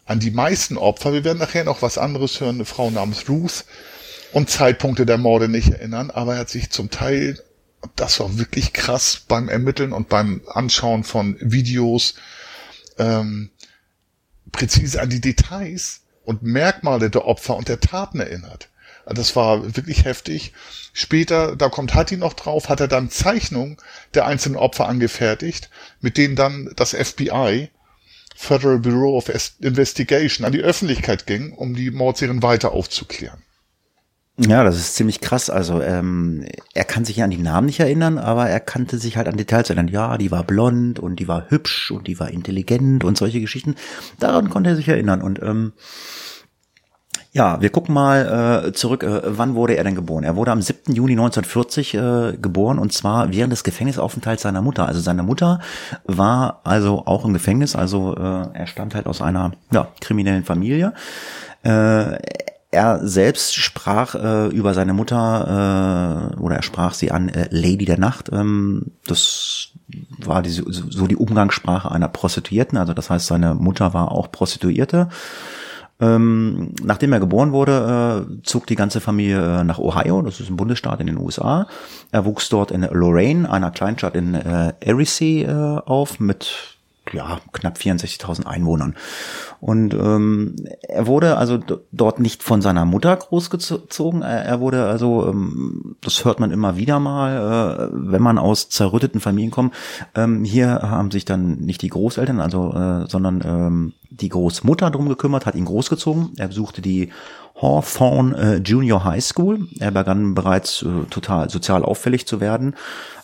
an 0.05 0.19
die 0.19 0.31
meisten 0.31 0.77
Opfer, 0.77 1.13
wir 1.13 1.23
werden 1.23 1.37
nachher 1.37 1.63
noch 1.63 1.81
was 1.81 1.97
anderes 1.97 2.39
hören, 2.41 2.55
eine 2.55 2.65
Frau 2.65 2.89
namens 2.89 3.29
Ruth, 3.29 3.65
und 4.33 4.49
Zeitpunkte 4.49 5.05
der 5.05 5.17
Morde 5.17 5.47
nicht 5.47 5.69
erinnern, 5.69 6.09
aber 6.09 6.33
er 6.33 6.39
hat 6.41 6.49
sich 6.49 6.69
zum 6.69 6.89
Teil, 6.89 7.41
das 7.95 8.19
war 8.19 8.37
wirklich 8.37 8.73
krass 8.73 9.21
beim 9.27 9.49
Ermitteln 9.49 9.93
und 9.93 10.09
beim 10.09 10.41
Anschauen 10.47 11.03
von 11.03 11.37
Videos, 11.39 12.15
ähm, 12.97 13.51
präzise 14.51 15.01
an 15.01 15.09
die 15.09 15.21
Details 15.21 16.00
und 16.23 16.43
Merkmale 16.43 17.09
der 17.09 17.25
Opfer 17.25 17.55
und 17.55 17.67
der 17.67 17.79
Taten 17.79 18.19
erinnert. 18.19 18.69
Das 19.05 19.35
war 19.35 19.75
wirklich 19.75 20.05
heftig. 20.05 20.53
Später, 20.93 21.55
da 21.55 21.69
kommt 21.69 21.95
Hattie 21.95 22.17
noch 22.17 22.33
drauf, 22.33 22.69
hat 22.69 22.79
er 22.79 22.87
dann 22.87 23.09
Zeichnungen 23.09 23.77
der 24.13 24.25
einzelnen 24.25 24.57
Opfer 24.57 24.87
angefertigt, 24.87 25.69
mit 26.01 26.17
denen 26.17 26.35
dann 26.35 26.71
das 26.75 26.91
FBI, 26.91 27.69
Federal 28.35 28.79
Bureau 28.79 29.17
of 29.17 29.31
Investigation, 29.59 30.45
an 30.45 30.51
die 30.51 30.61
Öffentlichkeit 30.61 31.25
ging, 31.25 31.53
um 31.53 31.75
die 31.75 31.91
Mordserien 31.91 32.43
weiter 32.43 32.71
aufzuklären. 32.71 33.41
Ja, 34.37 34.63
das 34.63 34.77
ist 34.77 34.95
ziemlich 34.95 35.19
krass. 35.21 35.49
Also 35.49 35.81
ähm, 35.81 36.45
er 36.73 36.85
kann 36.85 37.05
sich 37.05 37.17
ja 37.17 37.25
an 37.25 37.31
die 37.31 37.37
Namen 37.37 37.67
nicht 37.67 37.79
erinnern, 37.79 38.17
aber 38.17 38.47
er 38.47 38.59
kannte 38.59 38.97
sich 38.97 39.17
halt 39.17 39.27
an 39.27 39.37
Details 39.37 39.69
erinnern. 39.69 39.89
Ja, 39.89 40.17
die 40.17 40.31
war 40.31 40.43
blond 40.43 40.99
und 40.99 41.17
die 41.17 41.27
war 41.27 41.49
hübsch 41.49 41.91
und 41.91 42.07
die 42.07 42.19
war 42.19 42.29
intelligent 42.29 43.03
und 43.03 43.17
solche 43.17 43.41
Geschichten. 43.41 43.75
Daran 44.19 44.49
konnte 44.49 44.71
er 44.71 44.75
sich 44.75 44.87
erinnern. 44.87 45.21
Und 45.21 45.41
ähm, 45.43 45.73
ja, 47.33 47.61
wir 47.61 47.69
gucken 47.69 47.93
mal 47.93 48.65
äh, 48.67 48.73
zurück. 48.73 49.03
Äh, 49.03 49.21
wann 49.25 49.53
wurde 49.53 49.75
er 49.75 49.83
denn 49.83 49.95
geboren? 49.95 50.23
Er 50.23 50.35
wurde 50.35 50.51
am 50.51 50.61
7. 50.61 50.93
Juni 50.93 51.13
1940 51.13 51.93
äh, 51.93 52.37
geboren 52.41 52.79
und 52.79 52.93
zwar 52.93 53.31
während 53.31 53.51
des 53.51 53.63
Gefängnisaufenthalts 53.63 54.43
seiner 54.43 54.61
Mutter. 54.61 54.87
Also 54.87 55.01
seine 55.01 55.23
Mutter 55.23 55.59
war 56.05 56.61
also 56.63 57.05
auch 57.05 57.25
im 57.25 57.33
Gefängnis. 57.33 57.75
Also 57.75 58.15
äh, 58.15 58.47
er 58.53 58.67
stammt 58.67 58.95
halt 58.95 59.07
aus 59.07 59.21
einer 59.21 59.51
ja, 59.71 59.89
kriminellen 59.99 60.45
Familie. 60.45 60.93
Äh, 61.63 62.17
er 62.71 63.05
selbst 63.05 63.55
sprach 63.55 64.15
äh, 64.15 64.47
über 64.47 64.73
seine 64.73 64.93
Mutter 64.93 66.31
äh, 66.35 66.39
oder 66.39 66.55
er 66.55 66.63
sprach 66.63 66.93
sie 66.93 67.11
an 67.11 67.29
äh, 67.29 67.47
Lady 67.51 67.85
der 67.85 67.99
Nacht. 67.99 68.29
Ähm, 68.31 68.91
das 69.05 69.69
war 70.19 70.41
die, 70.41 70.51
so 70.51 71.07
die 71.07 71.17
Umgangssprache 71.17 71.91
einer 71.91 72.07
Prostituierten. 72.07 72.77
Also 72.77 72.93
das 72.93 73.09
heißt, 73.09 73.27
seine 73.27 73.55
Mutter 73.55 73.93
war 73.93 74.11
auch 74.11 74.31
Prostituierte. 74.31 75.09
Ähm, 75.99 76.73
nachdem 76.81 77.13
er 77.13 77.19
geboren 77.19 77.51
wurde, 77.51 78.25
äh, 78.25 78.41
zog 78.43 78.65
die 78.65 78.75
ganze 78.75 79.01
Familie 79.01 79.59
äh, 79.59 79.63
nach 79.63 79.77
Ohio, 79.77 80.23
das 80.23 80.39
ist 80.39 80.49
ein 80.49 80.57
Bundesstaat 80.57 80.99
in 80.99 81.07
den 81.07 81.17
USA. 81.17 81.67
Er 82.11 82.25
wuchs 82.25 82.49
dort 82.49 82.71
in 82.71 82.81
Loraine, 82.81 83.51
einer 83.51 83.69
Kleinstadt 83.69 84.15
in 84.15 84.33
äh, 84.33 84.73
Erisea, 84.79 85.77
äh, 85.77 85.81
auf, 85.85 86.19
mit 86.19 86.77
ja, 87.13 87.39
knapp 87.51 87.77
64.000 87.77 88.45
Einwohnern. 88.45 88.95
Und 89.59 89.93
ähm, 89.93 90.55
er 90.81 91.07
wurde 91.07 91.37
also 91.37 91.59
dort 91.91 92.19
nicht 92.19 92.43
von 92.43 92.61
seiner 92.61 92.85
Mutter 92.85 93.15
großgezogen. 93.15 94.21
Er, 94.21 94.45
er 94.45 94.59
wurde 94.59 94.85
also, 94.87 95.27
ähm, 95.27 95.95
das 96.01 96.25
hört 96.25 96.39
man 96.39 96.51
immer 96.51 96.77
wieder 96.77 96.99
mal, 96.99 97.89
äh, 97.91 97.93
wenn 97.93 98.21
man 98.21 98.37
aus 98.37 98.69
zerrütteten 98.69 99.21
Familien 99.21 99.51
kommt. 99.51 99.73
Ähm, 100.15 100.43
hier 100.43 100.81
haben 100.81 101.11
sich 101.11 101.25
dann 101.25 101.57
nicht 101.59 101.81
die 101.81 101.89
Großeltern, 101.89 102.39
also, 102.39 102.73
äh, 102.73 103.07
sondern 103.07 103.41
ähm, 103.45 103.93
die 104.09 104.29
Großmutter 104.29 104.91
drum 104.91 105.07
gekümmert, 105.07 105.45
hat 105.45 105.55
ihn 105.55 105.65
großgezogen. 105.65 106.31
Er 106.37 106.47
besuchte 106.47 106.81
die 106.81 107.11
Hawthorne 107.61 108.37
äh, 108.37 108.57
Junior 108.57 109.03
High 109.03 109.23
School. 109.23 109.67
Er 109.79 109.91
begann 109.91 110.33
bereits 110.33 110.81
äh, 110.83 111.05
total 111.09 111.49
sozial 111.49 111.83
auffällig 111.83 112.25
zu 112.25 112.41
werden. 112.41 112.75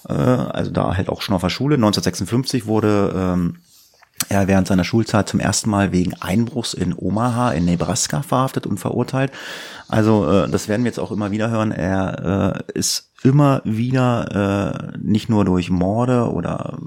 Äh, 0.08 0.13
also 0.13 0.71
da 0.71 0.95
halt 0.95 1.10
auch 1.10 1.21
schon 1.21 1.36
auf 1.36 1.41
der 1.41 1.50
Schule. 1.50 1.76
1956 1.76 2.67
wurde 2.67 3.13
ähm, 3.15 3.56
er 4.30 4.47
während 4.47 4.67
seiner 4.67 4.84
Schulzeit 4.84 5.30
zum 5.30 5.39
ersten 5.39 5.69
Mal 5.69 5.91
wegen 5.91 6.13
Einbruchs 6.15 6.73
in 6.73 6.93
Omaha 6.93 7.51
in 7.51 7.65
Nebraska 7.65 8.23
verhaftet 8.23 8.65
und 8.65 8.80
verurteilt. 8.80 9.32
Also 9.88 10.30
äh, 10.30 10.49
das 10.49 10.67
werden 10.67 10.84
wir 10.84 10.89
jetzt 10.89 10.99
auch 10.99 11.12
immer 11.12 11.32
wieder 11.32 11.49
hören. 11.49 11.71
Er 11.71 12.65
äh, 12.67 12.77
ist 12.77 13.12
immer 13.23 13.62
wieder 13.63 14.91
äh, 14.93 14.97
nicht 14.97 15.30
nur 15.30 15.45
durch 15.45 15.69
Morde 15.69 16.32
oder 16.32 16.77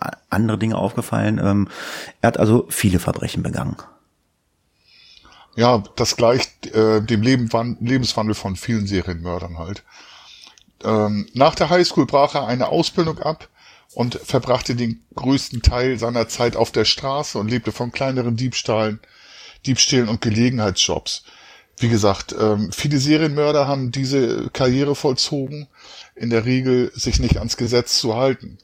äh, 0.00 0.10
andere 0.30 0.58
Dinge 0.58 0.76
aufgefallen. 0.76 1.38
Ähm, 1.42 1.68
er 2.20 2.28
hat 2.28 2.38
also 2.38 2.66
viele 2.70 2.98
Verbrechen 2.98 3.42
begangen. 3.42 3.76
Ja, 5.54 5.82
das 5.96 6.16
gleicht 6.16 6.66
äh, 6.74 7.02
dem 7.02 7.22
Leben, 7.22 7.76
Lebenswandel 7.80 8.34
von 8.34 8.56
vielen 8.56 8.86
Serienmördern 8.86 9.58
halt. 9.58 9.82
Ähm, 10.84 11.26
nach 11.34 11.54
der 11.54 11.70
Highschool 11.70 12.06
brach 12.06 12.34
er 12.34 12.46
eine 12.46 12.68
Ausbildung 12.68 13.18
ab 13.18 13.48
und 13.94 14.14
verbrachte 14.22 14.74
den 14.74 15.02
größten 15.14 15.62
Teil 15.62 15.98
seiner 15.98 16.28
Zeit 16.28 16.56
auf 16.56 16.70
der 16.70 16.84
Straße 16.84 17.38
und 17.38 17.48
lebte 17.48 17.72
von 17.72 17.92
kleineren 17.92 18.36
Diebstahlen, 18.36 19.00
Diebstählen 19.66 20.08
und 20.08 20.20
Gelegenheitsjobs. 20.20 21.24
Wie 21.78 21.88
gesagt, 21.88 22.34
ähm, 22.38 22.72
viele 22.72 22.98
Serienmörder 22.98 23.68
haben 23.68 23.92
diese 23.92 24.50
Karriere 24.50 24.94
vollzogen, 24.94 25.68
in 26.16 26.30
der 26.30 26.44
Regel 26.44 26.90
sich 26.94 27.20
nicht 27.20 27.38
ans 27.38 27.56
Gesetz 27.56 27.98
zu 27.98 28.16
halten. 28.16 28.58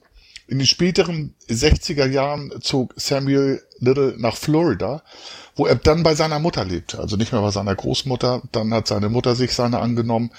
In 0.46 0.58
den 0.58 0.66
späteren 0.66 1.34
60er 1.48 2.06
Jahren 2.06 2.52
zog 2.60 2.92
Samuel 2.96 3.62
Little 3.78 4.14
nach 4.18 4.36
Florida, 4.36 5.02
wo 5.56 5.66
er 5.66 5.76
dann 5.76 6.02
bei 6.02 6.14
seiner 6.14 6.38
Mutter 6.38 6.64
lebte. 6.64 6.98
Also 6.98 7.16
nicht 7.16 7.32
mehr 7.32 7.40
bei 7.40 7.50
seiner 7.50 7.74
Großmutter. 7.74 8.42
Dann 8.52 8.74
hat 8.74 8.88
seine 8.88 9.08
Mutter 9.08 9.36
sich 9.36 9.54
seine 9.54 9.78
angenommen. 9.78 10.32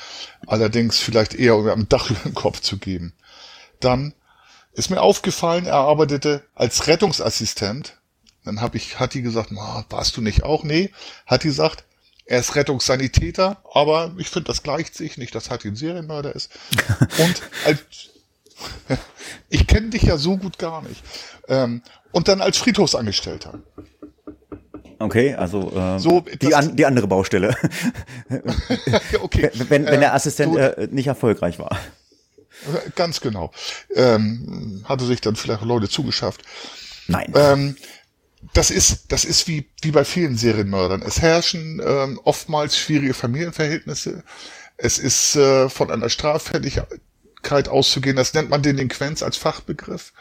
Allerdings 0.46 1.00
vielleicht 1.00 1.34
eher, 1.34 1.56
um 1.56 1.68
ein 1.68 1.90
Dach 1.90 2.12
über 2.12 2.20
den 2.20 2.36
Kopf 2.36 2.60
zu 2.60 2.78
geben. 2.78 3.14
Dann 3.80 4.14
ist 4.76 4.90
mir 4.90 5.02
aufgefallen, 5.02 5.66
er 5.66 5.76
arbeitete 5.76 6.44
als 6.54 6.88
Rettungsassistent. 6.88 7.98
Dann 8.44 8.62
hab 8.62 8.76
ich, 8.76 9.00
hat 9.00 9.14
die 9.14 9.22
gesagt, 9.22 9.50
warst 9.90 10.18
du 10.18 10.22
nicht 10.22 10.44
auch? 10.44 10.64
Nee, 10.64 10.92
hat 11.26 11.44
die 11.44 11.48
gesagt, 11.48 11.84
er 12.26 12.40
ist 12.40 12.56
Rettungssanitäter, 12.56 13.58
aber 13.74 14.14
ich 14.18 14.30
finde, 14.30 14.48
das 14.48 14.64
gleicht 14.64 14.96
sich 14.96 15.18
nicht, 15.18 15.34
dass 15.36 15.50
Hattie 15.50 15.70
ein 15.70 15.76
Serienmörder 15.76 16.36
ist. 16.36 16.52
Und 17.18 17.42
als, 17.66 17.80
ich 19.50 19.68
kenne 19.68 19.90
dich 19.90 20.04
ja 20.04 20.18
so 20.18 20.38
gut 20.38 20.58
gar 20.58 20.82
nicht. 20.82 21.04
Ähm, 21.48 21.82
und 22.12 22.28
dann 22.30 22.42
als 22.42 22.58
Friedhofsangestellter. 22.58 23.60
Okay, 25.00 25.36
also 25.36 25.72
äh, 25.76 26.00
so, 26.00 26.24
die, 26.42 26.56
an, 26.56 26.76
die 26.76 26.86
andere 26.86 27.08
Baustelle. 27.08 27.56
okay. 29.22 29.52
Wenn, 29.54 29.86
wenn 29.86 30.00
der 30.00 30.10
ähm, 30.10 30.16
Assistent 30.16 30.58
äh, 30.58 30.88
nicht 30.90 31.08
erfolgreich 31.08 31.60
war. 31.60 31.78
Ganz 32.96 33.22
genau. 33.22 33.52
Ähm, 33.94 34.84
hatte 34.86 35.06
sich 35.06 35.22
dann 35.22 35.36
vielleicht 35.36 35.62
Leute 35.64 35.90
zugeschafft. 35.90 36.42
Nein. 37.08 37.32
Ähm, 37.36 37.76
das 38.54 38.72
ist, 38.72 39.12
das 39.12 39.26
ist 39.26 39.48
wie, 39.48 39.70
wie 39.82 39.92
bei 39.92 40.06
vielen 40.06 40.38
Serienmördern. 40.38 41.02
Es 41.02 41.22
herrschen 41.22 41.82
ähm, 41.86 42.20
oftmals 42.24 42.78
schwierige 42.78 43.14
Familienverhältnisse. 43.14 44.24
Es 44.78 44.98
ist 44.98 45.36
äh, 45.36 45.70
von 45.70 45.92
einer 45.92 46.10
Straffälligkeit 46.10 47.68
auszugehen. 47.68 48.16
Das 48.16 48.34
nennt 48.34 48.50
man 48.50 48.62
Delinquenz 48.62 49.24
als 49.24 49.38
Fachbegriff. 49.38 50.14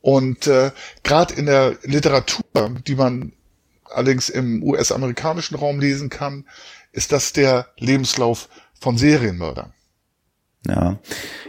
Und 0.00 0.46
äh, 0.46 0.72
gerade 1.02 1.34
in 1.34 1.46
der 1.46 1.76
Literatur, 1.82 2.44
die 2.86 2.94
man 2.94 3.32
allerdings 3.84 4.28
im 4.28 4.62
US-amerikanischen 4.62 5.56
Raum 5.56 5.80
lesen 5.80 6.08
kann, 6.08 6.46
ist 6.92 7.12
das 7.12 7.32
der 7.32 7.68
Lebenslauf 7.76 8.48
von 8.80 8.96
Serienmördern. 8.96 9.72
Ja, 10.68 10.98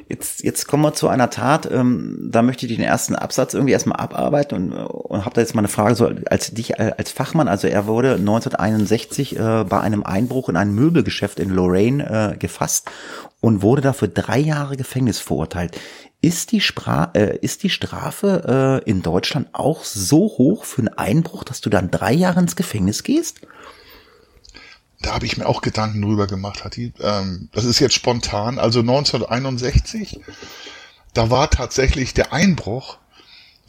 jetzt, 0.07 0.41
jetzt 0.41 0.67
kommen 0.67 0.83
wir 0.83 0.93
zu 0.93 1.09
einer 1.09 1.29
Tat, 1.29 1.69
ähm, 1.69 2.29
da 2.31 2.41
möchte 2.41 2.65
ich 2.65 2.73
den 2.73 2.83
ersten 2.83 3.13
Absatz 3.13 3.53
irgendwie 3.53 3.73
erstmal 3.73 3.99
abarbeiten 3.99 4.55
und, 4.55 4.71
und 4.71 5.25
habe 5.25 5.35
da 5.35 5.41
jetzt 5.41 5.53
mal 5.53 5.59
eine 5.59 5.67
Frage 5.67 5.95
so 5.95 6.09
als 6.29 6.51
dich 6.51 6.79
äh, 6.79 6.93
als 6.97 7.11
Fachmann, 7.11 7.49
also 7.49 7.67
er 7.67 7.87
wurde 7.87 8.13
1961 8.13 9.37
äh, 9.37 9.65
bei 9.67 9.81
einem 9.81 10.03
Einbruch 10.03 10.47
in 10.47 10.55
ein 10.55 10.73
Möbelgeschäft 10.73 11.41
in 11.41 11.49
Lorraine 11.49 12.33
äh, 12.35 12.37
gefasst 12.37 12.89
und 13.41 13.61
wurde 13.61 13.81
dafür 13.81 14.07
drei 14.07 14.39
Jahre 14.39 14.77
Gefängnis 14.77 15.19
verurteilt. 15.19 15.77
Ist 16.21 16.53
die, 16.53 16.61
Spra 16.61 17.11
äh, 17.13 17.37
ist 17.41 17.63
die 17.63 17.69
Strafe 17.69 18.81
äh, 18.85 18.89
in 18.89 19.01
Deutschland 19.01 19.49
auch 19.51 19.83
so 19.83 20.19
hoch 20.37 20.63
für 20.63 20.83
einen 20.83 20.97
Einbruch, 20.97 21.43
dass 21.43 21.59
du 21.59 21.69
dann 21.69 21.91
drei 21.91 22.13
Jahre 22.13 22.39
ins 22.39 22.55
Gefängnis 22.55 23.03
gehst? 23.03 23.41
Da 25.01 25.13
habe 25.13 25.25
ich 25.25 25.37
mir 25.37 25.47
auch 25.47 25.61
Gedanken 25.61 26.01
drüber 26.01 26.27
gemacht, 26.27 26.63
Hatti. 26.63 26.93
Ähm, 26.99 27.49
das 27.53 27.65
ist 27.65 27.79
jetzt 27.79 27.95
spontan. 27.95 28.59
Also 28.59 28.81
1961, 28.81 30.19
da 31.13 31.29
war 31.29 31.49
tatsächlich 31.49 32.13
der 32.13 32.33
Einbruch, 32.33 32.97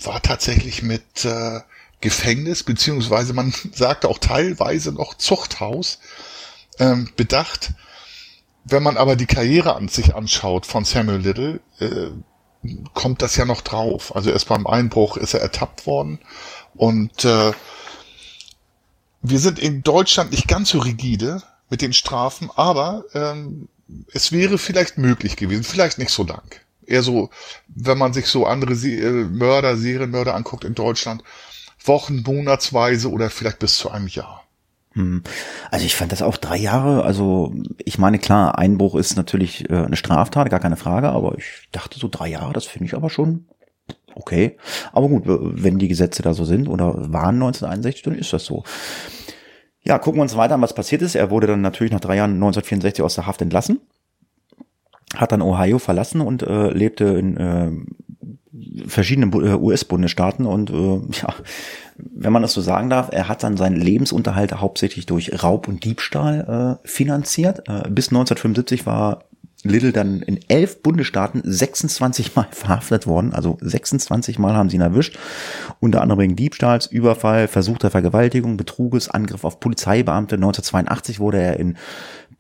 war 0.02 0.20
tatsächlich 0.20 0.82
mit 0.82 1.24
äh, 1.24 1.60
Gefängnis, 2.00 2.64
beziehungsweise 2.64 3.32
man 3.32 3.54
sagte 3.72 4.08
auch 4.08 4.18
teilweise 4.18 4.92
noch 4.92 5.14
Zuchthaus 5.14 5.98
ähm, 6.78 7.10
bedacht. 7.16 7.70
Wenn 8.64 8.82
man 8.82 8.96
aber 8.96 9.16
die 9.16 9.26
Karriere 9.26 9.74
an 9.74 9.88
sich 9.88 10.14
anschaut 10.14 10.66
von 10.66 10.84
Samuel 10.84 11.20
Little, 11.20 11.60
äh, 11.80 12.10
kommt 12.94 13.22
das 13.22 13.36
ja 13.36 13.44
noch 13.44 13.60
drauf. 13.60 14.14
Also 14.14 14.30
erst 14.30 14.48
beim 14.48 14.66
Einbruch 14.66 15.16
ist 15.16 15.34
er 15.34 15.40
ertappt 15.40 15.86
worden 15.86 16.20
und 16.74 17.24
äh, 17.24 17.52
wir 19.22 19.38
sind 19.38 19.58
in 19.58 19.82
Deutschland 19.82 20.32
nicht 20.32 20.48
ganz 20.48 20.70
so 20.70 20.78
rigide 20.78 21.42
mit 21.70 21.80
den 21.80 21.92
Strafen, 21.92 22.50
aber 22.54 23.04
ähm, 23.14 23.68
es 24.12 24.32
wäre 24.32 24.58
vielleicht 24.58 24.98
möglich 24.98 25.36
gewesen, 25.36 25.64
vielleicht 25.64 25.98
nicht 25.98 26.10
so 26.10 26.24
lang. 26.24 26.42
Eher 26.84 27.02
so, 27.02 27.30
wenn 27.68 27.98
man 27.98 28.12
sich 28.12 28.26
so 28.26 28.46
andere 28.46 28.74
Se 28.74 28.90
äh, 28.90 29.24
Mörder, 29.24 29.76
Serienmörder 29.76 30.34
anguckt 30.34 30.64
in 30.64 30.74
Deutschland, 30.74 31.22
Wochen, 31.84 32.22
Monatsweise 32.22 33.10
oder 33.10 33.30
vielleicht 33.30 33.60
bis 33.60 33.76
zu 33.76 33.90
einem 33.90 34.08
Jahr. 34.08 34.44
Hm. 34.92 35.22
Also 35.70 35.86
ich 35.86 35.94
fand 35.94 36.12
das 36.12 36.20
auch 36.20 36.36
drei 36.36 36.56
Jahre, 36.56 37.04
also 37.04 37.54
ich 37.78 37.98
meine 37.98 38.18
klar, 38.18 38.58
Einbruch 38.58 38.94
ist 38.96 39.16
natürlich 39.16 39.70
äh, 39.70 39.74
eine 39.74 39.96
Straftat, 39.96 40.50
gar 40.50 40.60
keine 40.60 40.76
Frage, 40.76 41.08
aber 41.08 41.38
ich 41.38 41.68
dachte 41.70 41.98
so 41.98 42.08
drei 42.08 42.28
Jahre, 42.28 42.52
das 42.52 42.66
finde 42.66 42.86
ich 42.86 42.94
aber 42.94 43.08
schon 43.08 43.46
okay. 44.14 44.56
Aber 44.92 45.08
gut, 45.08 45.22
wenn 45.26 45.78
die 45.78 45.88
Gesetze 45.88 46.22
da 46.22 46.34
so 46.34 46.44
sind 46.44 46.68
oder 46.68 46.94
waren 47.12 47.36
1961, 47.36 48.02
dann 48.02 48.14
ist 48.14 48.32
das 48.32 48.44
so. 48.44 48.64
Ja, 49.84 49.98
gucken 49.98 50.18
wir 50.18 50.22
uns 50.22 50.36
weiter 50.36 50.54
an, 50.54 50.62
was 50.62 50.74
passiert 50.74 51.02
ist. 51.02 51.14
Er 51.14 51.30
wurde 51.30 51.48
dann 51.48 51.60
natürlich 51.60 51.92
nach 51.92 52.00
drei 52.00 52.16
Jahren 52.16 52.34
1964 52.34 53.02
aus 53.04 53.16
der 53.16 53.26
Haft 53.26 53.42
entlassen, 53.42 53.80
hat 55.16 55.32
dann 55.32 55.42
Ohio 55.42 55.78
verlassen 55.78 56.20
und 56.20 56.42
äh, 56.42 56.70
lebte 56.70 57.04
in 57.04 57.36
äh, 57.36 57.70
verschiedenen 58.86 59.32
äh, 59.32 59.54
US-Bundesstaaten 59.54 60.46
und 60.46 60.70
äh, 60.70 61.00
ja, 61.20 61.34
wenn 61.96 62.32
man 62.32 62.42
das 62.42 62.52
so 62.52 62.60
sagen 62.60 62.90
darf, 62.90 63.08
er 63.10 63.28
hat 63.28 63.42
dann 63.42 63.56
seinen 63.56 63.76
Lebensunterhalt 63.76 64.52
hauptsächlich 64.60 65.06
durch 65.06 65.42
Raub 65.42 65.68
und 65.68 65.84
Diebstahl 65.84 66.78
äh, 66.84 66.88
finanziert. 66.88 67.68
Äh, 67.68 67.88
bis 67.90 68.08
1975 68.08 68.86
war 68.86 69.24
Little 69.64 69.92
dann 69.92 70.22
in 70.22 70.40
elf 70.48 70.82
Bundesstaaten 70.82 71.40
26 71.44 72.34
Mal 72.34 72.48
verhaftet 72.50 73.06
worden. 73.06 73.32
Also 73.32 73.58
26 73.60 74.38
Mal 74.38 74.54
haben 74.54 74.70
sie 74.70 74.76
ihn 74.76 74.82
erwischt. 74.82 75.18
Unter 75.80 76.02
anderem 76.02 76.20
wegen 76.20 76.36
Diebstahls, 76.36 76.86
Überfall, 76.86 77.48
versuchter 77.48 77.90
Vergewaltigung, 77.90 78.56
Betruges, 78.56 79.08
Angriff 79.08 79.44
auf 79.44 79.60
Polizeibeamte. 79.60 80.36
1982 80.36 81.20
wurde 81.20 81.38
er 81.40 81.60
in 81.60 81.76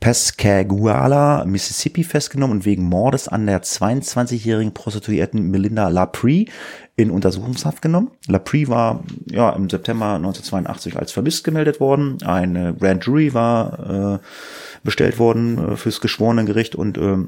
Pascagoula, 0.02 1.44
Mississippi 1.44 2.02
festgenommen 2.02 2.58
und 2.58 2.64
wegen 2.64 2.82
Mordes 2.82 3.28
an 3.28 3.46
der 3.46 3.62
22-jährigen 3.62 4.74
Prostituierten 4.74 5.48
Melinda 5.52 5.86
Laprie 5.86 6.50
in 6.96 7.12
Untersuchungshaft 7.12 7.82
genommen. 7.82 8.10
Laprie 8.26 8.66
war 8.66 9.04
ja 9.30 9.50
im 9.50 9.70
September 9.70 10.14
1982 10.14 10.96
als 10.96 11.12
vermisst 11.12 11.44
gemeldet 11.44 11.78
worden. 11.78 12.20
Eine 12.24 12.74
Grand 12.74 13.04
Jury 13.04 13.32
war 13.32 14.18
äh, 14.18 14.18
bestellt 14.82 15.18
worden 15.18 15.72
äh, 15.72 15.76
fürs 15.76 16.00
Geschworenengericht 16.00 16.74
und 16.74 16.98
äh, 16.98 17.18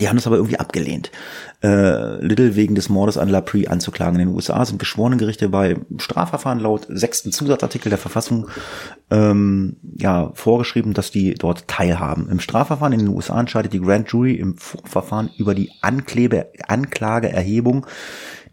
die 0.00 0.08
haben 0.08 0.16
das 0.16 0.26
aber 0.26 0.36
irgendwie 0.36 0.58
abgelehnt, 0.58 1.10
äh, 1.62 2.24
Little 2.24 2.56
wegen 2.56 2.74
des 2.74 2.88
Mordes 2.88 3.18
an 3.18 3.28
Laprie 3.28 3.68
anzuklagen. 3.68 4.18
In 4.18 4.28
den 4.28 4.34
USA 4.34 4.64
sind 4.64 4.78
Geschworenengerichte 4.78 5.48
bei 5.48 5.76
Strafverfahren 5.98 6.60
laut 6.60 6.86
sechsten 6.88 7.32
Zusatzartikel 7.32 7.90
der 7.90 7.98
Verfassung 7.98 8.48
ähm, 9.10 9.76
ja 9.98 10.30
vorgeschrieben, 10.34 10.94
dass 10.94 11.10
die 11.10 11.34
dort 11.34 11.68
teilhaben. 11.68 12.30
Im 12.30 12.40
Strafverfahren 12.40 12.92
in 12.92 13.00
den 13.00 13.08
USA 13.08 13.38
entscheidet 13.38 13.72
die 13.72 13.80
Grand 13.80 14.08
Jury 14.10 14.34
im 14.34 14.56
Verfahren 14.56 15.30
über 15.36 15.54
die 15.54 15.72
Anklebe, 15.82 16.46
Anklageerhebung 16.68 17.86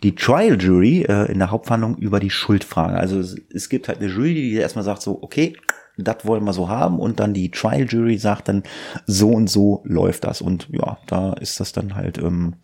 die 0.04 0.16
Trial 0.16 0.60
Jury 0.60 1.04
äh, 1.04 1.32
in 1.32 1.40
der 1.40 1.52
Hauptverhandlung 1.52 1.98
über 1.98 2.20
die 2.20 2.30
Schuldfrage. 2.30 2.98
Also 2.98 3.20
es, 3.20 3.36
es 3.54 3.70
gibt 3.70 3.88
halt 3.88 4.00
eine 4.00 4.08
Jury, 4.08 4.34
die 4.34 4.54
erstmal 4.56 4.86
sagt 4.86 5.02
so, 5.02 5.20
okay, 5.22 5.58
das 6.04 6.26
wollen 6.26 6.44
wir 6.44 6.54
so 6.54 6.70
haben 6.70 7.00
und 7.00 7.20
dann 7.20 7.34
die 7.34 7.52
Trial 7.52 7.88
Jury 7.90 8.18
sagt 8.18 8.48
dann, 8.48 8.64
so 9.06 9.30
und 9.30 9.50
so 9.50 9.82
läuft 9.86 10.24
das. 10.24 10.42
Und 10.42 10.68
ja, 10.72 10.98
da 11.08 11.34
ist 11.34 11.60
das 11.60 11.72
dann 11.72 11.96
halt 11.96 12.18
ähm, 12.18 12.56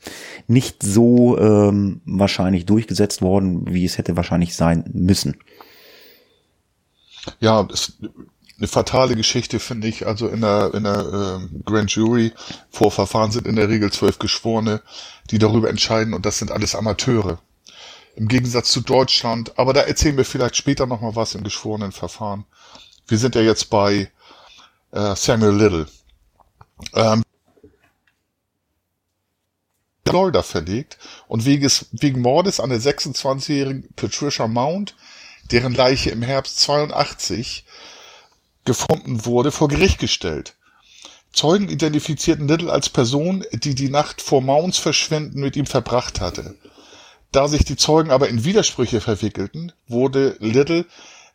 nicht 0.47 0.83
so 0.83 1.37
ähm, 1.37 2.01
wahrscheinlich 2.05 2.65
durchgesetzt 2.65 3.21
worden, 3.21 3.73
wie 3.73 3.85
es 3.85 3.97
hätte 3.97 4.15
wahrscheinlich 4.15 4.55
sein 4.55 4.85
müssen. 4.93 5.37
Ja, 7.39 7.63
das 7.63 7.89
ist 7.89 7.97
eine 8.57 8.67
fatale 8.67 9.15
Geschichte, 9.15 9.59
finde 9.59 9.87
ich. 9.87 10.07
Also 10.07 10.27
in 10.27 10.41
der, 10.41 10.73
in 10.73 10.83
der 10.83 11.39
äh, 11.41 11.63
Grand 11.65 11.91
Jury 11.91 12.31
Vorverfahren 12.69 13.31
sind 13.31 13.47
in 13.47 13.55
der 13.55 13.69
Regel 13.69 13.91
zwölf 13.91 14.19
Geschworene, 14.19 14.81
die 15.31 15.39
darüber 15.39 15.69
entscheiden 15.69 16.13
und 16.13 16.25
das 16.25 16.39
sind 16.39 16.51
alles 16.51 16.75
Amateure. 16.75 17.39
Im 18.15 18.29
Gegensatz 18.29 18.71
zu 18.71 18.79
Deutschland, 18.79 19.59
aber 19.59 19.73
da 19.73 19.81
erzählen 19.81 20.15
wir 20.15 20.23
vielleicht 20.23 20.55
später 20.55 20.85
nochmal 20.85 21.17
was 21.17 21.35
im 21.35 21.43
geschworenen 21.43 21.91
Verfahren. 21.91 22.45
Wir 23.07 23.17
sind 23.17 23.35
ja 23.35 23.41
jetzt 23.41 23.69
bei 23.69 24.11
äh, 24.91 25.15
Samuel 25.15 25.55
Little. 25.55 25.87
Ähm, 26.93 27.23
Florida 30.07 30.43
verlegt 30.43 30.97
und 31.27 31.45
wegen, 31.45 32.21
Mordes 32.21 32.59
an 32.59 32.69
der 32.69 32.79
26-jährigen 32.79 33.89
Patricia 33.95 34.47
Mount, 34.47 34.95
deren 35.51 35.73
Leiche 35.73 36.11
im 36.11 36.21
Herbst 36.21 36.59
82 36.61 37.65
gefunden 38.65 39.25
wurde, 39.25 39.51
vor 39.51 39.67
Gericht 39.67 39.99
gestellt. 39.99 40.55
Zeugen 41.33 41.69
identifizierten 41.69 42.47
Little 42.47 42.71
als 42.71 42.89
Person, 42.89 43.43
die 43.51 43.75
die 43.75 43.89
Nacht 43.89 44.21
vor 44.21 44.41
Mounts 44.41 44.77
Verschwinden 44.77 45.41
mit 45.41 45.55
ihm 45.55 45.65
verbracht 45.65 46.21
hatte. 46.21 46.55
Da 47.31 47.49
sich 47.49 47.65
die 47.65 47.75
Zeugen 47.75 48.11
aber 48.11 48.29
in 48.29 48.45
Widersprüche 48.45 49.01
verwickelten, 49.01 49.73
wurde 49.87 50.37
Little 50.39 50.85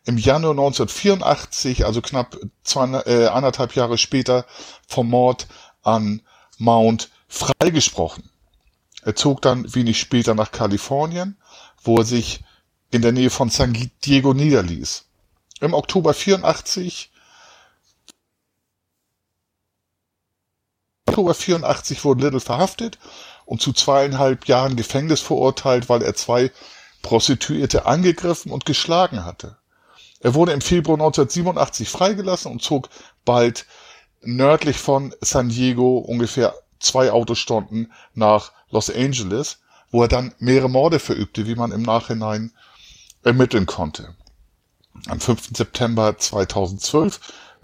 im 0.05 0.17
Januar 0.17 0.51
1984, 0.51 1.85
also 1.85 2.01
knapp 2.01 2.37
zwei, 2.63 3.01
äh, 3.05 3.27
anderthalb 3.27 3.75
Jahre 3.75 3.97
später, 3.97 4.45
vom 4.87 5.09
Mord 5.09 5.47
an 5.83 6.21
Mount 6.57 7.09
freigesprochen. 7.27 8.29
Er 9.03 9.15
zog 9.15 9.41
dann 9.41 9.73
wenig 9.73 9.99
später 9.99 10.35
nach 10.35 10.51
Kalifornien, 10.51 11.37
wo 11.83 11.97
er 11.97 12.05
sich 12.05 12.43
in 12.91 13.01
der 13.01 13.11
Nähe 13.11 13.29
von 13.29 13.49
San 13.49 13.75
Diego 14.05 14.33
niederließ. 14.33 15.05
Im 15.61 15.73
Oktober 15.73 16.13
84 16.13 17.11
Oktober 21.07 21.33
84 21.33 22.05
wurde 22.05 22.23
Little 22.23 22.39
verhaftet 22.39 22.97
und 23.45 23.61
zu 23.61 23.73
zweieinhalb 23.73 24.47
Jahren 24.47 24.77
Gefängnis 24.77 25.19
verurteilt, 25.19 25.89
weil 25.89 26.01
er 26.01 26.15
zwei 26.15 26.51
Prostituierte 27.01 27.85
angegriffen 27.85 28.51
und 28.51 28.65
geschlagen 28.65 29.25
hatte. 29.25 29.57
Er 30.21 30.33
wurde 30.35 30.51
im 30.51 30.61
Februar 30.61 30.97
1987 30.97 31.89
freigelassen 31.89 32.51
und 32.51 32.61
zog 32.61 32.89
bald 33.25 33.65
nördlich 34.21 34.77
von 34.77 35.13
San 35.21 35.49
Diego 35.49 35.97
ungefähr 35.97 36.53
zwei 36.79 37.11
Autostunden 37.11 37.91
nach 38.13 38.51
Los 38.69 38.89
Angeles, 38.89 39.59
wo 39.89 40.03
er 40.03 40.07
dann 40.07 40.33
mehrere 40.39 40.69
Morde 40.69 40.99
verübte, 40.99 41.47
wie 41.47 41.55
man 41.55 41.71
im 41.71 41.81
Nachhinein 41.81 42.53
ermitteln 43.23 43.65
konnte. 43.65 44.15
Am 45.07 45.19
5. 45.19 45.49
September 45.55 46.17
2012 46.17 47.19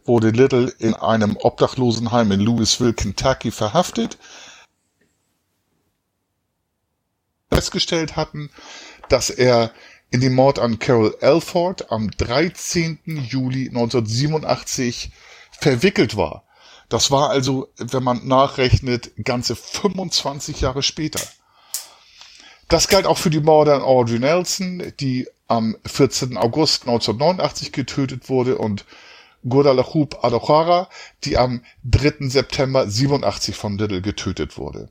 wurde 0.05 0.29
Little 0.29 0.73
in 0.79 0.93
einem 0.95 1.37
Obdachlosenheim 1.37 2.31
in 2.31 2.39
Louisville, 2.39 2.93
Kentucky 2.93 3.51
verhaftet. 3.51 4.17
Festgestellt 7.51 8.15
hatten, 8.15 8.49
dass 9.09 9.29
er 9.29 9.71
in 10.11 10.21
den 10.21 10.33
Mord 10.33 10.59
an 10.59 10.79
Carol 10.79 11.15
Alford 11.21 11.91
am 11.91 12.11
13. 12.11 12.99
Juli 13.29 13.67
1987 13.67 15.11
verwickelt 15.51 16.15
war. 16.15 16.43
Das 16.89 17.11
war 17.11 17.29
also, 17.29 17.67
wenn 17.77 18.03
man 18.03 18.25
nachrechnet, 18.27 19.11
ganze 19.23 19.55
25 19.55 20.61
Jahre 20.61 20.83
später. 20.83 21.19
Das 22.69 22.87
galt 22.87 23.05
auch 23.05 23.17
für 23.17 23.29
die 23.29 23.41
Morde 23.41 23.73
an 23.73 23.81
Audrey 23.81 24.19
Nelson, 24.19 24.93
die 24.99 25.27
am 25.47 25.77
14. 25.85 26.37
August 26.37 26.83
1989 26.83 27.71
getötet 27.71 28.29
wurde 28.29 28.57
und 28.57 28.85
Guadalajube 29.47 30.23
Adochara, 30.23 30.89
die 31.23 31.37
am 31.37 31.63
3. 31.85 32.29
September 32.29 32.89
87 32.89 33.55
von 33.55 33.77
Little 33.77 34.01
getötet 34.01 34.57
wurde. 34.57 34.89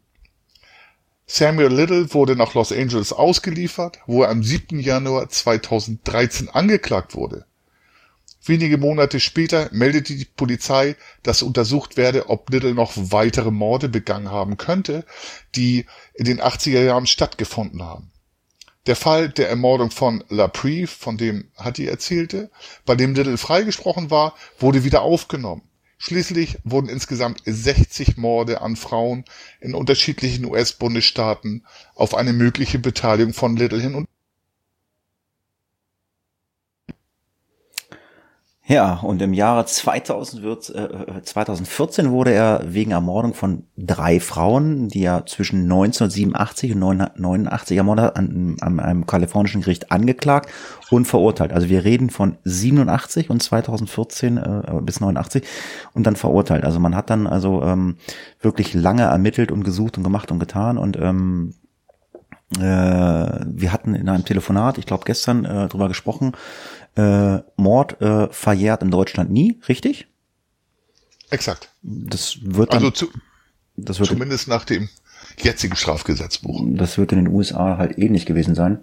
Samuel 1.28 1.72
Little 1.72 2.14
wurde 2.14 2.36
nach 2.36 2.54
Los 2.54 2.70
Angeles 2.70 3.12
ausgeliefert, 3.12 3.98
wo 4.06 4.22
er 4.22 4.30
am 4.30 4.44
7. 4.44 4.78
Januar 4.78 5.28
2013 5.28 6.48
angeklagt 6.48 7.16
wurde. 7.16 7.46
Wenige 8.44 8.78
Monate 8.78 9.18
später 9.18 9.68
meldete 9.72 10.14
die 10.14 10.24
Polizei, 10.24 10.94
dass 11.24 11.42
untersucht 11.42 11.96
werde, 11.96 12.30
ob 12.30 12.48
Little 12.50 12.74
noch 12.74 12.92
weitere 12.94 13.50
Morde 13.50 13.88
begangen 13.88 14.30
haben 14.30 14.56
könnte, 14.56 15.04
die 15.56 15.86
in 16.14 16.26
den 16.26 16.40
80er 16.40 16.84
Jahren 16.84 17.06
stattgefunden 17.06 17.82
haben. 17.82 18.12
Der 18.86 18.94
Fall 18.94 19.28
der 19.28 19.48
Ermordung 19.48 19.90
von 19.90 20.22
Laprie, 20.28 20.86
von 20.86 21.16
dem 21.16 21.50
Hattie 21.56 21.88
erzählte, 21.88 22.52
bei 22.84 22.94
dem 22.94 23.14
Little 23.14 23.36
freigesprochen 23.36 24.12
war, 24.12 24.36
wurde 24.60 24.84
wieder 24.84 25.02
aufgenommen. 25.02 25.62
Schließlich 25.98 26.58
wurden 26.62 26.88
insgesamt 26.88 27.42
60 27.44 28.16
Morde 28.16 28.60
an 28.60 28.76
Frauen 28.76 29.24
in 29.60 29.74
unterschiedlichen 29.74 30.44
US-Bundesstaaten 30.44 31.64
auf 31.94 32.14
eine 32.14 32.32
mögliche 32.32 32.78
Beteiligung 32.78 33.32
von 33.32 33.56
Little 33.56 33.80
Ja, 38.68 38.94
und 38.94 39.22
im 39.22 39.32
Jahre 39.32 39.64
2000 39.64 40.42
wird, 40.42 40.70
äh, 40.70 41.22
2014 41.22 42.10
wurde 42.10 42.32
er 42.32 42.64
wegen 42.66 42.90
Ermordung 42.90 43.32
von 43.32 43.62
drei 43.76 44.18
Frauen, 44.18 44.88
die 44.88 45.04
er 45.04 45.24
zwischen 45.26 45.68
1987 45.68 46.72
und 46.72 46.82
1989 46.82 47.76
ermordet 47.76 48.04
hat, 48.06 48.16
an, 48.16 48.56
an 48.60 48.80
einem 48.80 49.06
kalifornischen 49.06 49.60
Gericht 49.60 49.92
angeklagt 49.92 50.50
und 50.90 51.04
verurteilt. 51.04 51.52
Also 51.52 51.68
wir 51.68 51.84
reden 51.84 52.10
von 52.10 52.38
87 52.42 53.30
und 53.30 53.40
2014 53.40 54.36
äh, 54.36 54.62
bis 54.82 54.98
89 54.98 55.44
und 55.94 56.04
dann 56.04 56.16
verurteilt. 56.16 56.64
Also 56.64 56.80
man 56.80 56.96
hat 56.96 57.08
dann 57.08 57.28
also 57.28 57.62
ähm, 57.62 57.98
wirklich 58.40 58.74
lange 58.74 59.02
ermittelt 59.02 59.52
und 59.52 59.62
gesucht 59.62 59.96
und 59.96 60.02
gemacht 60.02 60.32
und 60.32 60.40
getan 60.40 60.76
und 60.76 60.96
ähm, 60.96 61.54
äh, 61.54 61.65
wir 62.50 63.72
hatten 63.72 63.94
in 63.94 64.08
einem 64.08 64.24
Telefonat, 64.24 64.78
ich 64.78 64.86
glaube 64.86 65.04
gestern, 65.04 65.44
äh, 65.44 65.68
drüber 65.68 65.88
gesprochen, 65.88 66.32
äh, 66.96 67.38
Mord 67.56 68.00
äh, 68.00 68.28
verjährt 68.28 68.82
in 68.82 68.90
Deutschland 68.90 69.30
nie, 69.30 69.60
richtig? 69.68 70.06
Exakt. 71.30 71.70
Das 71.82 72.38
wird 72.40 72.72
dann, 72.72 72.78
also 72.78 72.90
zu, 72.90 73.10
das 73.76 73.98
wird 73.98 74.10
zumindest 74.10 74.48
nach 74.48 74.64
dem 74.64 74.88
jetzigen 75.38 75.76
Strafgesetzbuch. 75.76 76.62
Das 76.66 76.98
wird 76.98 77.12
in 77.12 77.24
den 77.24 77.28
USA 77.28 77.78
halt 77.78 77.98
ähnlich 77.98 78.26
gewesen 78.26 78.54
sein. 78.54 78.78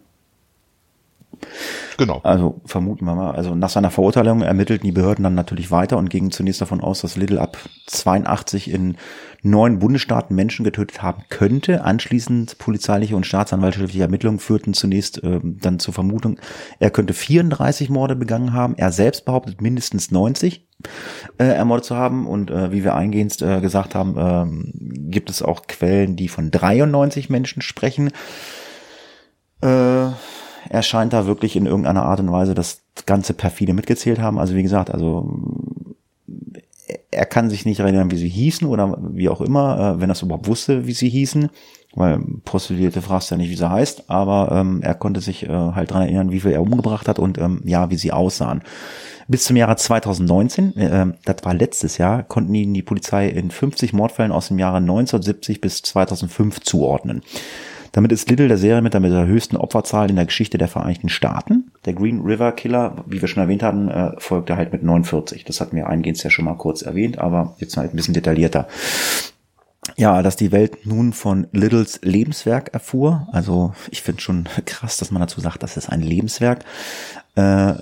Genau. 1.98 2.20
Also 2.24 2.62
vermuten 2.66 3.06
wir 3.06 3.16
mal. 3.16 3.32
Also 3.32 3.56
nach 3.56 3.70
seiner 3.70 3.92
Verurteilung 3.92 4.42
ermittelten 4.42 4.86
die 4.86 4.92
Behörden 4.92 5.24
dann 5.24 5.36
natürlich 5.36 5.72
weiter 5.72 5.98
und 5.98 6.10
gingen 6.10 6.32
zunächst 6.32 6.62
davon 6.62 6.82
aus, 6.82 7.02
dass 7.02 7.16
Little 7.16 7.40
ab 7.40 7.58
82 7.88 8.70
in 8.70 8.98
neun 9.44 9.80
Bundesstaaten 9.80 10.36
Menschen 10.36 10.64
getötet 10.64 11.02
haben 11.04 11.24
könnte. 11.30 11.84
Anschließend 11.84 12.58
polizeiliche 12.58 13.16
und 13.16 13.26
staatsanwaltliche 13.26 14.02
Ermittlungen 14.02 14.40
führten 14.40 14.74
zunächst 14.74 15.24
äh, 15.24 15.40
dann 15.44 15.80
zur 15.80 15.94
Vermutung, 15.94 16.40
er 16.80 16.90
könnte 16.90 17.14
34 17.14 17.90
Morde 17.90 18.16
begangen 18.16 18.54
haben. 18.54 18.76
Er 18.78 18.92
selbst 18.92 19.26
behauptet 19.26 19.62
mindestens 19.62 20.12
90 20.12 20.68
äh, 21.38 21.44
ermordet 21.44 21.86
zu 21.86 21.96
haben. 21.96 22.26
Und 22.26 22.50
äh, 22.52 22.72
wie 22.72 22.84
wir 22.84 22.96
eingehend 22.96 23.42
äh, 23.42 23.60
gesagt 23.60 23.96
haben, 23.96 24.18
äh, 24.18 25.12
gibt 25.12 25.30
es 25.30 25.42
auch 25.42 25.64
Quellen, 25.68 26.16
die 26.16 26.30
von 26.30 26.50
93 26.50 27.30
Menschen 27.30 27.62
sprechen. 27.62 28.12
Äh, 29.62 30.08
er 30.70 30.82
scheint 30.82 31.14
da 31.14 31.26
wirklich 31.26 31.56
in 31.56 31.66
irgendeiner 31.66 32.04
Art 32.04 32.20
und 32.20 32.32
Weise 32.32 32.54
das 32.54 32.82
ganze 33.06 33.34
perfide 33.34 33.74
mitgezählt 33.74 34.20
haben. 34.20 34.40
Also 34.40 34.56
wie 34.56 34.64
gesagt, 34.64 34.92
also 34.92 35.30
er 37.12 37.26
kann 37.26 37.50
sich 37.50 37.66
nicht 37.66 37.80
erinnern, 37.80 38.12
wie 38.12 38.18
sie 38.18 38.30
hießen 38.30 38.68
oder 38.68 38.98
wie 39.02 39.30
auch 39.30 39.42
immer, 39.42 39.96
äh, 39.96 40.02
wenn 40.02 40.10
er 40.10 40.14
es 40.14 40.22
überhaupt 40.22 40.48
wusste, 40.48 40.88
wie 40.88 40.94
sie 40.94 41.10
hießen, 41.10 41.50
weil 41.96 42.20
Prostituierte 42.44 43.02
fragst 43.02 43.32
ja 43.32 43.38
nicht, 43.38 43.50
wie 43.50 43.56
sie 43.56 43.70
heißt, 43.70 44.10
aber 44.10 44.52
ähm, 44.52 44.82
er 44.82 44.96
konnte 44.96 45.22
sich 45.22 45.44
äh, 45.44 45.50
halt 45.50 45.92
dran 45.92 46.04
erinnern, 46.04 46.32
wie 46.32 46.40
viel 46.40 46.52
er 46.52 46.62
umgebracht 46.62 47.08
hat 47.08 47.20
und 47.20 47.38
ähm, 47.38 47.62
ja, 47.66 47.90
wie 47.90 47.98
sie 47.98 48.12
aussahen. 48.12 48.64
Bis 49.28 49.46
zum 49.46 49.56
Jahre 49.56 49.76
2019, 49.76 50.76
äh, 50.76 51.06
das 51.24 51.38
war 51.44 51.54
letztes 51.54 51.98
Jahr, 51.98 52.24
konnten 52.24 52.54
ihn 52.54 52.74
die 52.74 52.82
Polizei 52.82 53.30
in 53.30 53.52
50 53.52 53.94
Mordfällen 53.94 54.32
aus 54.32 54.50
dem 54.50 54.60
Jahre 54.60 54.78
1970 54.78 55.62
bis 55.62 55.82
2005 55.84 56.62
zuordnen. 56.62 57.22
Damit 57.94 58.12
ist 58.12 58.28
Little 58.28 58.48
der 58.48 58.58
Serienmörder 58.58 59.00
mit 59.00 59.12
der 59.12 59.28
höchsten 59.28 59.56
Opferzahl 59.56 60.10
in 60.10 60.16
der 60.16 60.26
Geschichte 60.26 60.58
der 60.58 60.68
Vereinigten 60.68 61.10
Staaten. 61.10 61.72
Der 61.86 61.94
Green 61.94 62.22
River 62.22 62.52
Killer, 62.52 63.04
wie 63.06 63.22
wir 63.22 63.28
schon 63.28 63.44
erwähnt 63.44 63.62
hatten, 63.62 63.88
äh, 63.88 64.12
folgte 64.18 64.58
halt 64.58 64.74
mit 64.74 64.82
49. 64.84 65.46
Das 65.46 65.62
hatten 65.62 65.76
wir 65.76 65.88
eingehend 65.88 66.22
ja 66.22 66.32
schon 66.32 66.46
mal 66.46 66.56
kurz 66.56 66.82
erwähnt, 66.82 67.20
aber 67.20 67.56
jetzt 67.60 67.78
halt 67.78 67.94
ein 67.94 67.96
bisschen 67.96 68.16
detaillierter. 68.16 68.68
Ja, 69.96 70.24
dass 70.24 70.36
die 70.36 70.52
Welt 70.52 70.88
nun 70.88 71.14
von 71.14 71.46
Littles 71.52 72.00
Lebenswerk 72.02 72.74
erfuhr. 72.74 73.28
Also 73.32 73.74
ich 73.92 74.02
finde 74.02 74.22
schon 74.22 74.50
krass, 74.66 74.98
dass 74.98 75.12
man 75.12 75.22
dazu 75.22 75.40
sagt, 75.40 75.62
das 75.62 75.78
ist 75.78 75.90
ein 75.90 76.02
Lebenswerk. 76.02 76.66
Äh, 77.36 77.74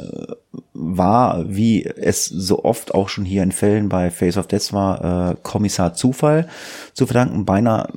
war, 0.73 1.45
wie 1.47 1.85
es 1.85 2.25
so 2.25 2.65
oft 2.65 2.93
auch 2.93 3.07
schon 3.07 3.23
hier 3.23 3.43
in 3.43 3.53
Fällen 3.53 3.87
bei 3.87 4.11
Face 4.11 4.35
of 4.35 4.47
Death 4.47 4.73
war, 4.73 5.31
äh, 5.31 5.35
Kommissar 5.41 5.93
Zufall 5.93 6.49
zu 6.93 7.05
verdanken. 7.05 7.45
Beinahe 7.45 7.87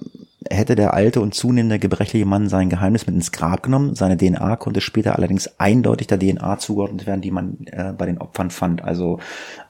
hätte 0.50 0.74
der 0.74 0.94
alte 0.94 1.20
und 1.20 1.34
zunehmende 1.34 1.78
gebrechliche 1.78 2.26
Mann 2.26 2.48
sein 2.48 2.68
Geheimnis 2.68 3.06
mit 3.06 3.16
ins 3.16 3.32
Grab 3.32 3.62
genommen. 3.62 3.94
Seine 3.94 4.16
DNA 4.16 4.56
konnte 4.56 4.80
später 4.80 5.16
allerdings 5.16 5.58
eindeutig 5.58 6.06
der 6.06 6.18
DNA 6.18 6.58
zugeordnet 6.58 7.06
werden, 7.06 7.20
die 7.20 7.30
man 7.30 7.58
äh, 7.66 7.92
bei 7.92 8.06
den 8.06 8.18
Opfern 8.18 8.50
fand. 8.50 8.82
Also 8.84 9.18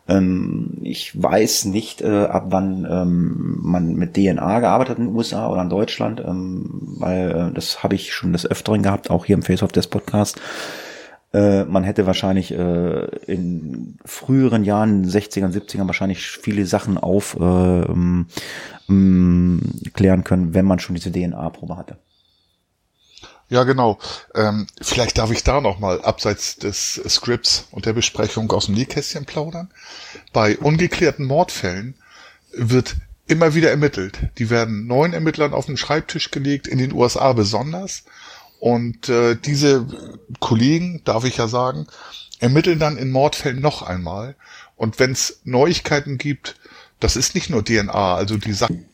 ähm, 0.09 0.79
ich 0.83 1.21
weiß 1.21 1.67
nicht, 1.67 2.03
äh, 2.03 2.25
ab 2.25 2.47
wann 2.49 2.87
ähm, 2.91 3.59
man 3.63 3.95
mit 3.95 4.15
DNA 4.15 4.61
gearbeitet 4.61 4.93
hat 4.93 4.99
in 4.99 5.07
den 5.07 5.17
USA 5.17 5.49
oder 5.49 5.63
in 5.63 5.71
Deutschland, 5.71 6.23
ähm, 6.27 6.97
weil 6.99 7.31
äh, 7.31 7.55
das 7.55 7.83
habe 7.83 7.95
ich 7.95 8.13
schon 8.13 8.33
des 8.33 8.47
Öfteren 8.47 8.83
gehabt, 8.83 9.11
auch 9.11 9.25
hier 9.25 9.35
im 9.35 9.43
Face 9.43 9.63
of 9.63 9.73
des 9.73 9.87
Podcast. 9.87 10.41
Äh, 11.35 11.65
man 11.65 11.83
hätte 11.83 12.07
wahrscheinlich 12.07 12.53
äh, 12.53 13.07
in 13.27 13.99
früheren 14.05 14.63
Jahren, 14.63 15.05
60ern, 15.05 15.53
70ern, 15.53 15.89
wahrscheinlich 15.89 16.29
viele 16.29 16.65
Sachen 16.65 16.97
aufklären 16.97 18.29
äh, 18.89 18.93
ähm, 18.93 20.25
können, 20.25 20.55
wenn 20.55 20.65
man 20.65 20.79
schon 20.79 20.95
diese 20.95 21.11
DNA-Probe 21.11 21.77
hatte. 21.77 21.99
Ja, 23.49 23.65
genau. 23.65 23.99
Ähm, 24.37 24.69
vielleicht 24.81 25.19
darf 25.19 25.33
ich 25.33 25.43
da 25.43 25.61
nochmal 25.61 26.01
abseits 26.03 26.57
des 26.57 27.03
Skripts 27.09 27.67
und 27.73 27.85
der 27.85 27.95
Besprechung 27.95 28.51
aus 28.53 28.67
dem 28.67 28.77
Nähkästchen 28.77 29.25
plaudern. 29.25 29.71
Bei 30.33 30.57
ungeklärten 30.57 31.27
Mordfällen 31.27 31.95
wird 32.53 32.95
immer 33.27 33.55
wieder 33.55 33.71
ermittelt. 33.71 34.19
Die 34.39 34.51
werden 34.51 34.87
neuen 34.87 35.13
Ermittlern 35.13 35.53
auf 35.53 35.67
den 35.67 35.77
Schreibtisch 35.77 36.31
gelegt, 36.31 36.69
in 36.69 36.79
den 36.79 36.93
USA 36.93 37.33
besonders. 37.33 38.05
Und 38.65 39.11
äh, 39.11 39.37
diese 39.37 39.87
Kollegen, 40.41 41.03
darf 41.05 41.25
ich 41.25 41.37
ja 41.37 41.49
sagen, 41.49 41.87
ermitteln 42.39 42.79
dann 42.79 42.97
in 42.97 43.11
Mordfällen 43.11 43.61
noch 43.61 43.83
einmal. 43.83 44.37
Und 44.75 44.99
wenn 44.99 45.13
es 45.13 45.43
Neuigkeiten 45.45 46.17
gibt, 46.17 46.57
das 46.99 47.17
ist 47.17 47.35
nicht 47.35 47.51
nur 47.51 47.63
DNA, 47.63 48.15
also 48.15 48.39
die 48.39 48.55
Sachen 48.55 48.89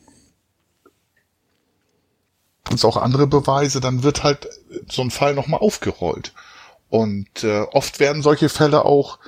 uns 2.69 2.83
auch 2.83 2.97
andere 2.97 3.27
Beweise, 3.27 3.79
dann 3.79 4.03
wird 4.03 4.23
halt 4.23 4.49
so 4.89 5.03
ein 5.03 5.09
Fall 5.09 5.35
nochmal 5.35 5.61
aufgerollt. 5.61 6.33
Und 6.89 7.45
äh, 7.45 7.61
oft 7.61 8.01
werden 8.01 8.23
solche 8.23 8.49
Fälle 8.49 8.83
auch, 8.83 9.19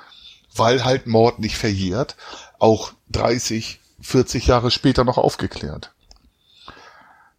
weil 0.54 0.84
halt 0.84 1.08
Mord 1.08 1.40
nicht 1.40 1.56
verjährt, 1.56 2.18
auch 2.60 2.92
30, 3.14 3.80
40 4.02 4.48
Jahre 4.48 4.72
später 4.72 5.06
noch 5.06 5.18
aufgeklärt 5.18 5.94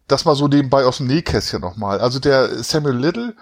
das 0.07 0.25
mal 0.25 0.35
so 0.35 0.47
nebenbei 0.47 0.85
aus 0.85 0.97
dem 0.97 1.07
Nähkästchen 1.07 1.61
nochmal. 1.61 1.99
Also 1.99 2.19
der 2.19 2.63
Samuel 2.63 2.97
Little, 2.97 3.35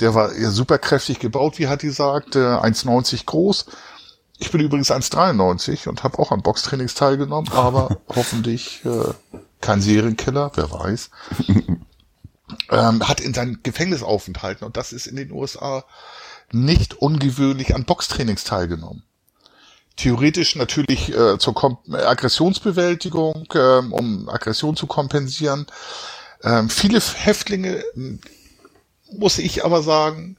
der 0.00 0.14
war 0.14 0.34
ja 0.34 0.50
super 0.50 0.78
kräftig 0.78 1.18
gebaut, 1.18 1.58
wie 1.58 1.68
hat 1.68 1.82
die 1.82 1.86
gesagt, 1.86 2.36
1,90 2.36 3.26
groß. 3.26 3.66
Ich 4.38 4.50
bin 4.50 4.60
übrigens 4.60 4.90
1,93 4.90 5.88
und 5.88 6.04
habe 6.04 6.18
auch 6.18 6.30
an 6.30 6.42
Boxtrainings 6.42 6.94
teilgenommen, 6.94 7.50
aber 7.52 7.98
hoffentlich 8.14 8.84
äh, 8.84 9.12
kein 9.60 9.80
Serienkiller, 9.80 10.52
wer 10.54 10.70
weiß. 10.70 11.10
ähm, 12.70 13.08
hat 13.08 13.20
in 13.20 13.32
seinem 13.32 13.60
Gefängnisaufenthalten, 13.62 14.66
und 14.66 14.76
das 14.76 14.92
ist 14.92 15.06
in 15.06 15.16
den 15.16 15.32
USA 15.32 15.84
nicht 16.52 16.94
ungewöhnlich, 16.94 17.74
an 17.74 17.84
Boxtrainings 17.84 18.44
teilgenommen 18.44 19.05
theoretisch 19.96 20.56
natürlich 20.56 21.14
äh, 21.14 21.38
zur 21.38 21.54
Kom 21.54 21.78
Aggressionsbewältigung, 21.90 23.46
äh, 23.54 23.78
um 23.78 24.28
Aggression 24.28 24.76
zu 24.76 24.86
kompensieren. 24.86 25.66
Ähm, 26.42 26.68
viele 26.68 27.00
Häftlinge, 27.00 27.82
muss 29.10 29.38
ich 29.38 29.64
aber 29.64 29.82
sagen, 29.82 30.36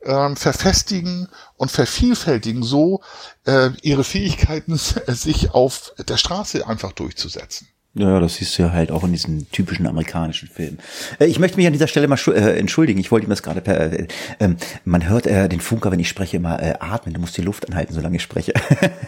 äh, 0.00 0.34
verfestigen 0.36 1.28
und 1.56 1.70
vervielfältigen 1.70 2.62
so 2.62 3.02
äh, 3.44 3.70
ihre 3.82 4.04
Fähigkeiten, 4.04 4.76
sich 5.06 5.50
auf 5.52 5.92
der 5.98 6.16
Straße 6.16 6.66
einfach 6.66 6.92
durchzusetzen. 6.92 7.68
Ja, 7.94 8.20
das 8.20 8.36
siehst 8.36 8.56
du 8.56 8.62
ja 8.62 8.72
halt 8.72 8.92
auch 8.92 9.02
in 9.02 9.10
diesen 9.10 9.50
typischen 9.50 9.86
amerikanischen 9.86 10.48
Filmen. 10.48 10.78
Äh, 11.18 11.26
ich 11.26 11.40
möchte 11.40 11.56
mich 11.56 11.66
an 11.66 11.72
dieser 11.72 11.88
Stelle 11.88 12.06
mal 12.06 12.18
äh, 12.28 12.58
entschuldigen. 12.58 13.00
Ich 13.00 13.10
wollte 13.10 13.26
ihm 13.26 13.30
das 13.30 13.42
gerade 13.42 13.60
per. 13.60 13.92
Äh, 13.92 14.06
ähm, 14.38 14.56
man 14.84 15.08
hört 15.08 15.26
äh, 15.26 15.48
den 15.48 15.60
Funker, 15.60 15.90
wenn 15.90 15.98
ich 15.98 16.08
spreche, 16.08 16.36
immer 16.36 16.62
äh, 16.62 16.74
atmen. 16.78 17.14
Du 17.14 17.20
musst 17.20 17.36
die 17.36 17.42
Luft 17.42 17.68
anhalten, 17.68 17.92
solange 17.92 18.16
ich 18.16 18.22
spreche. 18.22 18.52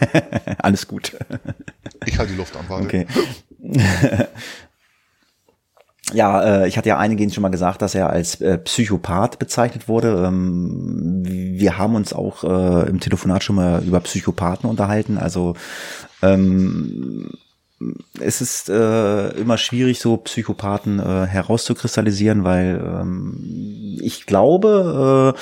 Alles 0.57 0.87
gut. 0.87 1.17
Ich 2.05 2.17
halte 2.17 2.33
die 2.33 2.37
Luft 2.37 2.55
an, 2.57 2.65
warte. 2.67 2.85
Okay. 2.85 3.07
Ja, 6.11 6.63
äh, 6.63 6.67
ich 6.67 6.77
hatte 6.77 6.89
ja 6.89 6.97
eingehend 6.97 7.33
schon 7.33 7.41
mal 7.41 7.49
gesagt, 7.49 7.81
dass 7.81 7.95
er 7.95 8.09
als 8.09 8.39
äh, 8.41 8.57
Psychopath 8.57 9.39
bezeichnet 9.39 9.87
wurde. 9.87 10.25
Ähm, 10.27 11.23
wir 11.23 11.77
haben 11.77 11.95
uns 11.95 12.13
auch 12.13 12.43
äh, 12.43 12.89
im 12.89 12.99
Telefonat 12.99 13.43
schon 13.43 13.55
mal 13.55 13.81
über 13.83 14.01
Psychopathen 14.01 14.69
unterhalten. 14.69 15.17
Also 15.17 15.55
ähm, 16.21 17.31
es 18.19 18.41
ist 18.41 18.69
äh, 18.69 19.29
immer 19.29 19.57
schwierig, 19.57 19.99
so 19.99 20.17
Psychopathen 20.17 20.99
äh, 20.99 21.25
herauszukristallisieren, 21.25 22.43
weil 22.43 22.81
ähm, 22.83 23.97
ich 24.01 24.25
glaube, 24.25 25.35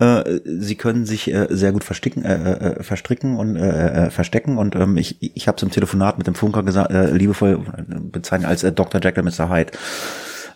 äh, 0.00 0.04
äh, 0.04 0.40
sie 0.44 0.74
können 0.76 1.06
sich 1.06 1.32
äh, 1.32 1.46
sehr 1.50 1.72
gut 1.72 1.84
versticken, 1.84 2.24
äh, 2.24 2.52
äh, 2.52 2.82
verstricken 2.82 3.36
und 3.36 3.56
äh, 3.56 4.06
äh, 4.06 4.10
verstecken. 4.10 4.58
Und 4.58 4.74
ähm, 4.76 4.96
ich, 4.96 5.16
ich 5.20 5.48
habe 5.48 5.56
es 5.56 5.62
im 5.62 5.70
Telefonat 5.70 6.18
mit 6.18 6.26
dem 6.26 6.34
Funker 6.34 6.62
gesagt, 6.62 6.90
äh, 6.90 7.10
liebevoll 7.12 7.64
bezeichnet 8.12 8.48
als 8.48 8.62
äh, 8.62 8.72
Dr. 8.72 9.00
Jekyll 9.02 9.22
Mr. 9.24 9.50
Hyde. 9.50 9.72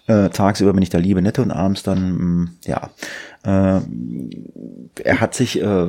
Äh, 0.06 0.30
tagsüber 0.30 0.72
bin 0.72 0.82
ich 0.82 0.90
der 0.90 1.00
liebe 1.00 1.22
Nette 1.22 1.42
und 1.42 1.50
abends 1.50 1.82
dann, 1.82 2.12
mh, 2.12 2.24
mm, 2.24 2.50
ja. 2.66 2.90
Äh, 3.42 3.80
er 5.02 5.20
hat 5.20 5.34
sich 5.34 5.60
äh, 5.62 5.88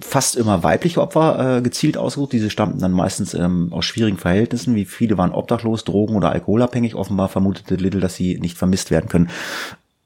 fast 0.00 0.36
immer 0.36 0.62
weibliche 0.62 1.00
Opfer 1.00 1.58
äh, 1.58 1.62
gezielt 1.62 1.96
ausgesucht. 1.96 2.32
Diese 2.32 2.50
stammten 2.50 2.78
dann 2.78 2.92
meistens 2.92 3.32
ähm, 3.34 3.72
aus 3.72 3.84
schwierigen 3.84 4.18
Verhältnissen. 4.18 4.74
Wie 4.74 4.84
viele 4.84 5.16
waren 5.16 5.32
obdachlos, 5.32 5.84
drogen- 5.84 6.16
oder 6.16 6.30
alkoholabhängig. 6.32 6.94
Offenbar 6.94 7.28
vermutete 7.28 7.76
Little, 7.76 8.00
dass 8.00 8.16
sie 8.16 8.38
nicht 8.38 8.58
vermisst 8.58 8.90
werden 8.90 9.08
können. 9.08 9.30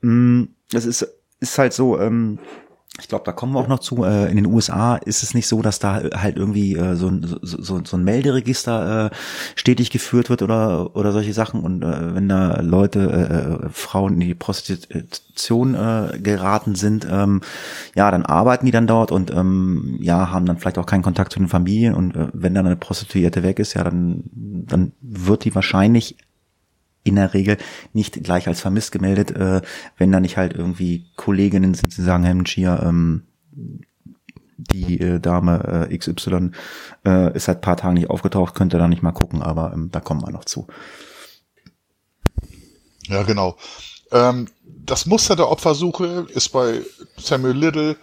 Mm, 0.02 0.44
es 0.72 0.84
ist, 0.84 1.06
ist 1.40 1.58
halt 1.58 1.72
so, 1.72 1.98
ähm, 1.98 2.38
ich 3.00 3.08
glaube, 3.08 3.24
da 3.24 3.32
kommen 3.32 3.52
wir 3.54 3.58
auch 3.58 3.66
noch 3.66 3.80
zu. 3.80 4.04
Äh, 4.04 4.30
in 4.30 4.36
den 4.36 4.46
USA 4.46 4.94
ist 4.96 5.24
es 5.24 5.34
nicht 5.34 5.48
so, 5.48 5.62
dass 5.62 5.80
da 5.80 6.00
halt 6.14 6.36
irgendwie 6.36 6.76
äh, 6.76 6.94
so, 6.94 7.08
ein, 7.08 7.26
so, 7.42 7.80
so 7.84 7.96
ein 7.96 8.04
Melderegister 8.04 9.06
äh, 9.06 9.10
stetig 9.56 9.90
geführt 9.90 10.30
wird 10.30 10.42
oder 10.42 10.94
oder 10.94 11.10
solche 11.10 11.32
Sachen. 11.32 11.60
Und 11.60 11.82
äh, 11.82 12.14
wenn 12.14 12.28
da 12.28 12.60
Leute, 12.60 13.62
äh, 13.64 13.68
Frauen 13.70 14.14
in 14.14 14.20
die 14.20 14.34
Prostitution 14.34 15.74
äh, 15.74 16.20
geraten 16.20 16.76
sind, 16.76 17.04
ähm, 17.10 17.40
ja, 17.96 18.12
dann 18.12 18.24
arbeiten 18.24 18.66
die 18.66 18.72
dann 18.72 18.86
dort 18.86 19.10
und 19.10 19.32
ähm, 19.32 19.98
ja, 20.00 20.30
haben 20.30 20.46
dann 20.46 20.58
vielleicht 20.58 20.78
auch 20.78 20.86
keinen 20.86 21.02
Kontakt 21.02 21.32
zu 21.32 21.40
den 21.40 21.48
Familien. 21.48 21.94
Und 21.94 22.14
äh, 22.14 22.28
wenn 22.32 22.54
dann 22.54 22.66
eine 22.66 22.76
Prostituierte 22.76 23.42
weg 23.42 23.58
ist, 23.58 23.74
ja, 23.74 23.82
dann 23.82 24.22
dann 24.32 24.92
wird 25.00 25.44
die 25.44 25.54
wahrscheinlich 25.54 26.16
in 27.04 27.16
der 27.16 27.34
Regel 27.34 27.58
nicht 27.92 28.24
gleich 28.24 28.48
als 28.48 28.60
vermisst 28.60 28.90
gemeldet, 28.90 29.30
äh, 29.30 29.60
wenn 29.96 30.10
da 30.10 30.20
nicht 30.20 30.36
halt 30.36 30.54
irgendwie 30.54 31.06
Kolleginnen 31.16 31.74
sind, 31.74 31.96
die 31.96 32.02
sagen, 32.02 32.24
Mensch, 32.24 32.52
hier, 32.52 32.82
ähm, 32.82 33.24
die 34.56 35.00
äh, 35.00 35.20
Dame 35.20 35.88
äh, 35.90 35.96
XY 35.96 36.50
äh, 37.04 37.34
ist 37.36 37.44
seit 37.44 37.60
paar 37.60 37.76
Tagen 37.76 37.94
nicht 37.94 38.10
aufgetaucht, 38.10 38.54
könnte 38.54 38.78
da 38.78 38.88
nicht 38.88 39.02
mal 39.02 39.12
gucken, 39.12 39.42
aber 39.42 39.72
ähm, 39.72 39.90
da 39.92 40.00
kommen 40.00 40.22
wir 40.22 40.30
noch 40.30 40.44
zu. 40.44 40.66
Ja, 43.08 43.22
genau. 43.22 43.56
Ähm, 44.10 44.48
das 44.64 45.06
Muster 45.06 45.36
der 45.36 45.50
Opfersuche 45.50 46.26
ist 46.32 46.50
bei 46.50 46.80
Samuel 47.16 47.56
Little 47.56 47.96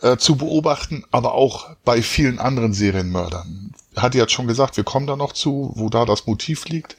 äh, 0.00 0.16
zu 0.16 0.36
beobachten, 0.36 1.04
aber 1.10 1.34
auch 1.34 1.76
bei 1.84 2.02
vielen 2.02 2.38
anderen 2.38 2.72
Serienmördern. 2.72 3.72
Er 3.94 4.02
hat 4.02 4.14
jetzt 4.14 4.32
schon 4.32 4.46
gesagt, 4.46 4.76
wir 4.76 4.84
kommen 4.84 5.06
da 5.06 5.16
noch 5.16 5.32
zu, 5.32 5.72
wo 5.76 5.88
da 5.88 6.04
das 6.04 6.26
Motiv 6.26 6.66
liegt. 6.66 6.96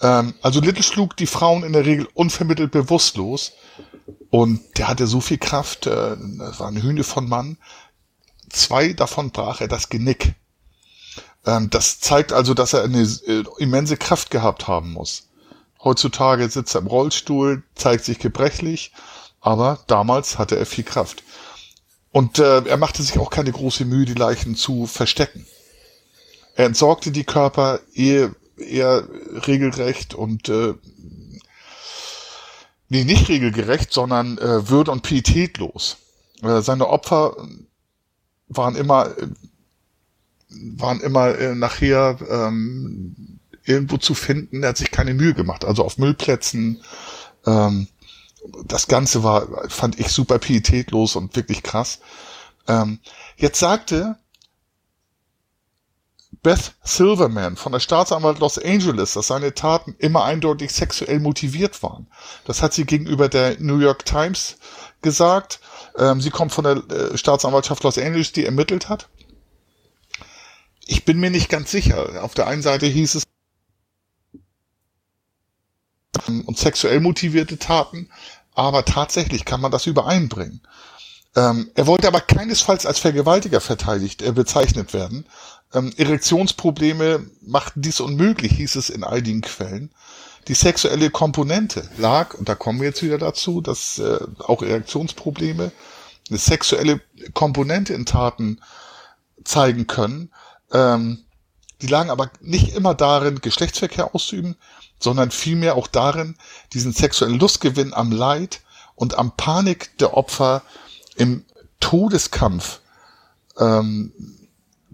Ähm, 0.00 0.34
also 0.42 0.60
Little 0.60 0.82
schlug 0.82 1.16
die 1.16 1.26
Frauen 1.26 1.62
in 1.62 1.72
der 1.72 1.86
Regel 1.86 2.08
unvermittelt 2.14 2.70
bewusstlos. 2.70 3.52
Und 4.30 4.60
der 4.78 4.88
hatte 4.88 5.06
so 5.06 5.20
viel 5.20 5.38
Kraft, 5.38 5.86
äh, 5.86 6.16
das 6.38 6.60
war 6.60 6.68
eine 6.68 6.82
Hühne 6.82 7.04
von 7.04 7.28
Mann. 7.28 7.56
Zwei 8.50 8.92
davon 8.92 9.30
brach 9.30 9.60
er 9.60 9.68
das 9.68 9.88
Genick. 9.88 10.34
Ähm, 11.46 11.70
das 11.70 12.00
zeigt 12.00 12.32
also, 12.32 12.54
dass 12.54 12.72
er 12.72 12.84
eine 12.84 13.02
äh, 13.02 13.44
immense 13.58 13.96
Kraft 13.96 14.30
gehabt 14.30 14.68
haben 14.68 14.92
muss. 14.92 15.28
Heutzutage 15.82 16.48
sitzt 16.48 16.74
er 16.74 16.80
im 16.80 16.88
Rollstuhl, 16.88 17.62
zeigt 17.74 18.04
sich 18.04 18.18
gebrechlich, 18.18 18.92
aber 19.40 19.78
damals 19.86 20.38
hatte 20.38 20.58
er 20.58 20.66
viel 20.66 20.84
Kraft. 20.84 21.22
Und 22.10 22.38
äh, 22.38 22.64
er 22.64 22.76
machte 22.76 23.02
sich 23.02 23.18
auch 23.18 23.30
keine 23.30 23.52
große 23.52 23.84
Mühe, 23.84 24.04
die 24.04 24.14
Leichen 24.14 24.56
zu 24.56 24.86
verstecken. 24.86 25.46
Er 26.56 26.66
entsorgte 26.66 27.12
die 27.12 27.24
Körper, 27.24 27.80
ehe 27.94 28.34
eher 28.58 29.08
regelrecht 29.46 30.14
und 30.14 30.48
äh, 30.48 30.74
nee, 32.88 33.04
nicht 33.04 33.28
regelgerecht, 33.28 33.92
sondern 33.92 34.38
äh, 34.38 34.68
würde 34.68 34.90
und 34.90 35.02
pietätlos. 35.02 35.96
Äh, 36.42 36.60
seine 36.62 36.88
Opfer 36.88 37.36
waren 38.48 38.76
immer 38.76 39.14
waren 40.50 41.00
immer 41.00 41.38
äh, 41.38 41.54
nachher 41.54 42.18
ähm, 42.28 43.38
irgendwo 43.64 43.98
zu 43.98 44.14
finden. 44.14 44.62
Er 44.62 44.70
hat 44.70 44.78
sich 44.78 44.90
keine 44.90 45.14
Mühe 45.14 45.34
gemacht. 45.34 45.64
Also 45.64 45.84
auf 45.84 45.98
Müllplätzen. 45.98 46.82
Ähm, 47.46 47.88
das 48.64 48.86
Ganze 48.86 49.22
war, 49.22 49.68
fand 49.68 49.98
ich 50.00 50.08
super 50.08 50.38
pietätlos 50.38 51.16
und 51.16 51.36
wirklich 51.36 51.62
krass. 51.62 52.00
Ähm, 52.66 53.00
jetzt 53.36 53.58
sagte 53.58 54.16
Beth 56.42 56.74
Silverman 56.82 57.56
von 57.56 57.72
der 57.72 57.80
Staatsanwalt 57.80 58.38
Los 58.38 58.58
Angeles, 58.58 59.14
dass 59.14 59.26
seine 59.26 59.54
Taten 59.54 59.94
immer 59.98 60.24
eindeutig 60.24 60.72
sexuell 60.72 61.20
motiviert 61.20 61.82
waren. 61.82 62.06
Das 62.44 62.62
hat 62.62 62.72
sie 62.72 62.84
gegenüber 62.84 63.28
der 63.28 63.56
New 63.60 63.78
York 63.78 64.04
Times 64.04 64.56
gesagt. 65.02 65.60
Ähm, 65.96 66.20
sie 66.20 66.30
kommt 66.30 66.52
von 66.52 66.64
der 66.64 66.76
äh, 66.76 67.18
Staatsanwaltschaft 67.18 67.82
Los 67.82 67.98
Angeles, 67.98 68.32
die 68.32 68.44
ermittelt 68.44 68.88
hat. 68.88 69.08
Ich 70.86 71.04
bin 71.04 71.18
mir 71.18 71.30
nicht 71.30 71.48
ganz 71.50 71.70
sicher. 71.70 72.22
Auf 72.22 72.34
der 72.34 72.46
einen 72.46 72.62
Seite 72.62 72.86
hieß 72.86 73.16
es 73.16 73.24
und 76.26 76.58
sexuell 76.58 77.00
motivierte 77.00 77.58
Taten, 77.58 78.10
aber 78.54 78.84
tatsächlich 78.84 79.44
kann 79.44 79.60
man 79.60 79.70
das 79.70 79.86
übereinbringen. 79.86 80.60
Ähm, 81.36 81.70
er 81.74 81.86
wollte 81.86 82.08
aber 82.08 82.20
keinesfalls 82.20 82.86
als 82.86 82.98
Vergewaltiger 82.98 83.60
verteidigt 83.60 84.22
äh, 84.22 84.32
bezeichnet 84.32 84.92
werden, 84.94 85.26
ähm, 85.74 85.92
Erektionsprobleme 85.96 87.26
machten 87.42 87.82
dies 87.82 88.00
unmöglich, 88.00 88.52
hieß 88.52 88.76
es 88.76 88.90
in 88.90 89.04
einigen 89.04 89.42
Quellen. 89.42 89.90
Die 90.48 90.54
sexuelle 90.54 91.10
Komponente 91.10 91.88
lag, 91.98 92.34
und 92.34 92.48
da 92.48 92.54
kommen 92.54 92.80
wir 92.80 92.88
jetzt 92.88 93.02
wieder 93.02 93.18
dazu, 93.18 93.60
dass 93.60 93.98
äh, 93.98 94.18
auch 94.38 94.62
Erektionsprobleme 94.62 95.72
eine 96.30 96.38
sexuelle 96.38 97.00
Komponente 97.34 97.92
in 97.92 98.06
Taten 98.06 98.60
zeigen 99.44 99.86
können. 99.86 100.30
Ähm, 100.72 101.24
die 101.82 101.86
lagen 101.86 102.10
aber 102.10 102.30
nicht 102.40 102.74
immer 102.74 102.94
darin, 102.94 103.40
Geschlechtsverkehr 103.40 104.14
auszuüben, 104.14 104.56
sondern 104.98 105.30
vielmehr 105.30 105.76
auch 105.76 105.86
darin, 105.86 106.36
diesen 106.72 106.92
sexuellen 106.92 107.38
Lustgewinn 107.38 107.94
am 107.94 108.10
Leid 108.10 108.60
und 108.94 109.16
am 109.18 109.36
Panik 109.36 109.96
der 109.98 110.16
Opfer 110.16 110.62
im 111.16 111.44
Todeskampf 111.78 112.80
ähm, 113.58 114.12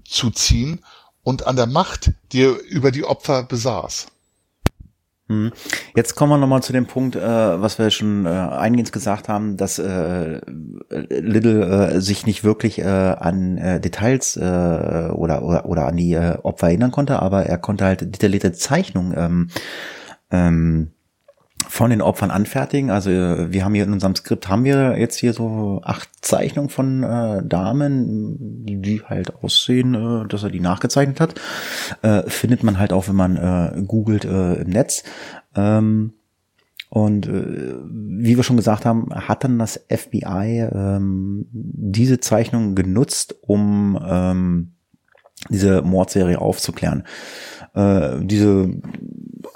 zu 0.04 0.30
ziehen 0.30 0.80
und 1.22 1.46
an 1.46 1.56
der 1.56 1.66
Macht, 1.66 2.12
die 2.32 2.42
er 2.42 2.60
über 2.68 2.90
die 2.90 3.04
Opfer 3.04 3.42
besaß. 3.42 4.08
Hm. 5.28 5.52
Jetzt 5.96 6.16
kommen 6.16 6.32
wir 6.32 6.36
nochmal 6.36 6.62
zu 6.62 6.74
dem 6.74 6.86
Punkt, 6.86 7.16
äh, 7.16 7.20
was 7.22 7.78
wir 7.78 7.90
schon 7.90 8.26
äh, 8.26 8.28
eingehend 8.28 8.92
gesagt 8.92 9.28
haben, 9.28 9.56
dass 9.56 9.78
äh, 9.78 10.40
Little 10.90 11.94
äh, 11.94 12.00
sich 12.02 12.26
nicht 12.26 12.44
wirklich 12.44 12.78
äh, 12.78 12.84
an 12.84 13.56
äh, 13.56 13.80
Details 13.80 14.36
äh, 14.36 14.40
oder, 14.40 15.42
oder, 15.42 15.64
oder 15.64 15.86
an 15.86 15.96
die 15.96 16.12
äh, 16.12 16.36
Opfer 16.42 16.66
erinnern 16.66 16.90
konnte, 16.90 17.22
aber 17.22 17.46
er 17.46 17.56
konnte 17.56 17.86
halt 17.86 18.02
detaillierte 18.02 18.52
Zeichnungen 18.52 19.14
ähm, 19.16 19.48
ähm, 20.30 20.93
von 21.68 21.90
den 21.90 22.03
Opfern 22.03 22.31
anfertigen. 22.31 22.90
Also 22.90 23.11
äh, 23.11 23.53
wir 23.53 23.64
haben 23.64 23.74
hier 23.74 23.85
in 23.85 23.92
unserem 23.92 24.14
Skript 24.14 24.48
haben 24.48 24.64
wir 24.64 24.98
jetzt 24.98 25.18
hier 25.18 25.33
so 25.33 25.81
acht 25.85 26.09
Zeichnungen 26.20 26.70
von 26.70 27.03
äh, 27.03 27.42
Damen, 27.44 28.66
die 28.66 29.03
halt 29.03 29.35
aussehen, 29.42 29.94
äh, 29.94 30.29
dass 30.29 30.42
er 30.42 30.50
die 30.50 30.61
nachgezeichnet 30.61 31.20
hat. 31.20 31.40
Äh, 32.03 32.29
findet 32.29 32.62
man 32.62 32.79
halt 32.79 32.92
auch, 32.92 33.09
wenn 33.09 33.16
man 33.16 33.37
äh, 33.37 33.83
googelt 33.83 34.24
äh, 34.24 34.55
im 34.55 34.70
Netz. 34.70 35.05
Ähm, 35.55 36.14
und 36.90 37.27
äh, 37.27 37.75
wie 37.90 38.37
wir 38.37 38.44
schon 38.44 38.56
gesagt 38.56 38.85
haben, 38.85 39.08
hat 39.12 39.42
dann 39.42 39.58
das 39.58 39.85
FBI 39.88 40.69
ähm, 40.73 41.46
diese 41.50 42.21
Zeichnung 42.21 42.77
genutzt, 42.77 43.35
um 43.42 43.98
ähm, 44.06 44.75
diese 45.48 45.83
Mordserie 45.83 46.40
aufzuklären. 46.40 47.02
Äh, 47.75 48.21
diese 48.23 48.71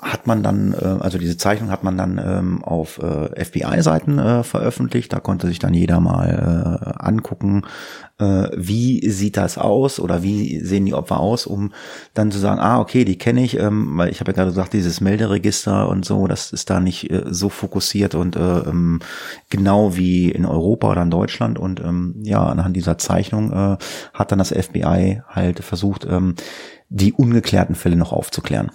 hat 0.00 0.26
man 0.26 0.42
dann, 0.42 0.72
äh, 0.72 0.84
also 1.00 1.18
diese 1.18 1.36
Zeichnung 1.36 1.70
hat 1.70 1.84
man 1.84 1.96
dann 1.96 2.20
ähm, 2.22 2.64
auf 2.64 2.98
äh, 2.98 3.44
FBI-Seiten 3.44 4.18
äh, 4.18 4.42
veröffentlicht. 4.42 5.12
Da 5.12 5.20
konnte 5.20 5.46
sich 5.46 5.58
dann 5.58 5.74
jeder 5.74 6.00
mal 6.00 6.80
äh, 6.80 7.04
angucken, 7.04 7.62
äh, 8.18 8.48
wie 8.56 9.08
sieht 9.08 9.36
das 9.36 9.58
aus 9.58 10.00
oder 10.00 10.22
wie 10.22 10.60
sehen 10.60 10.86
die 10.86 10.94
Opfer 10.94 11.20
aus, 11.20 11.46
um 11.46 11.72
dann 12.14 12.30
zu 12.30 12.38
sagen, 12.38 12.60
ah, 12.60 12.80
okay, 12.80 13.04
die 13.04 13.18
kenne 13.18 13.42
ich, 13.42 13.58
ähm, 13.58 13.96
weil 13.96 14.10
ich 14.10 14.20
habe 14.20 14.30
ja 14.30 14.36
gerade 14.36 14.50
gesagt, 14.50 14.72
dieses 14.72 15.00
Melderegister 15.00 15.88
und 15.88 16.04
so, 16.04 16.26
das 16.26 16.52
ist 16.52 16.70
da 16.70 16.80
nicht 16.80 17.10
äh, 17.10 17.24
so 17.30 17.48
fokussiert 17.48 18.14
und 18.14 18.36
äh, 18.36 18.40
ähm, 18.40 19.00
genau 19.50 19.96
wie 19.96 20.30
in 20.30 20.44
Europa 20.44 20.90
oder 20.90 21.02
in 21.02 21.10
Deutschland. 21.10 21.58
Und 21.58 21.80
ähm, 21.80 22.16
ja, 22.22 22.44
anhand 22.44 22.76
dieser 22.76 22.98
Zeichnung 22.98 23.52
äh, 23.52 23.76
hat 24.14 24.32
dann 24.32 24.38
das 24.38 24.50
FBI 24.50 25.22
halt 25.28 25.60
versucht, 25.60 26.06
ähm, 26.08 26.34
die 26.88 27.12
ungeklärten 27.12 27.74
Fälle 27.74 27.96
noch 27.96 28.12
aufzuklären. 28.12 28.70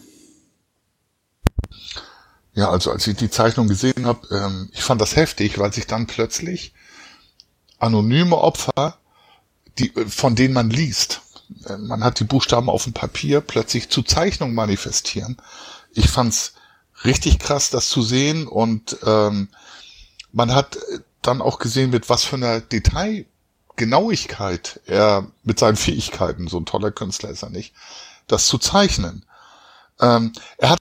Ja, 2.55 2.69
also 2.69 2.91
als 2.91 3.07
ich 3.07 3.15
die 3.15 3.31
Zeichnung 3.31 3.67
gesehen 3.67 4.05
habe, 4.05 4.27
ähm, 4.31 4.69
ich 4.73 4.83
fand 4.83 5.01
das 5.01 5.15
heftig, 5.15 5.57
weil 5.57 5.73
sich 5.73 5.87
dann 5.87 6.05
plötzlich 6.05 6.73
anonyme 7.79 8.37
Opfer, 8.37 8.99
die, 9.79 9.91
von 10.07 10.35
denen 10.35 10.53
man 10.53 10.69
liest, 10.69 11.21
äh, 11.65 11.77
man 11.77 12.03
hat 12.03 12.19
die 12.19 12.25
Buchstaben 12.25 12.69
auf 12.69 12.83
dem 12.83 12.93
Papier, 12.93 13.41
plötzlich 13.41 13.89
zu 13.89 14.03
Zeichnung 14.03 14.53
manifestieren. 14.53 15.37
Ich 15.93 16.09
fand's 16.09 16.53
richtig 17.03 17.39
krass, 17.39 17.71
das 17.71 17.89
zu 17.89 18.03
sehen 18.03 18.47
und 18.47 18.97
ähm, 19.05 19.49
man 20.31 20.53
hat 20.53 20.77
dann 21.21 21.41
auch 21.41 21.59
gesehen, 21.59 21.89
mit 21.89 22.07
was 22.09 22.23
für 22.23 22.35
einer 22.35 22.61
Detailgenauigkeit 22.61 24.79
er 24.85 25.27
mit 25.43 25.59
seinen 25.59 25.75
Fähigkeiten, 25.75 26.47
so 26.47 26.59
ein 26.59 26.65
toller 26.65 26.91
Künstler 26.91 27.29
ist 27.29 27.43
er 27.43 27.49
nicht, 27.49 27.73
das 28.27 28.47
zu 28.47 28.57
zeichnen. 28.59 29.25
Ähm, 29.99 30.31
er 30.57 30.69
hat 30.71 30.79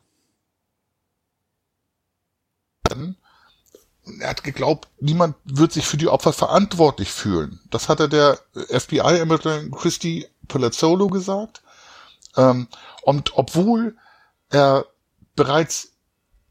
er 4.18 4.30
hat 4.30 4.44
geglaubt, 4.44 4.88
niemand 5.00 5.36
wird 5.44 5.72
sich 5.72 5.86
für 5.86 5.96
die 5.96 6.08
Opfer 6.08 6.32
verantwortlich 6.32 7.10
fühlen. 7.12 7.60
Das 7.70 7.88
hat 7.88 8.00
er 8.00 8.08
der 8.08 8.40
FBI-Ermittlerin 8.70 9.70
Christy 9.70 10.26
Palazzolo 10.48 11.08
gesagt. 11.08 11.62
Ähm, 12.36 12.68
und 13.02 13.36
obwohl 13.36 13.96
er 14.50 14.86
bereits 15.36 15.92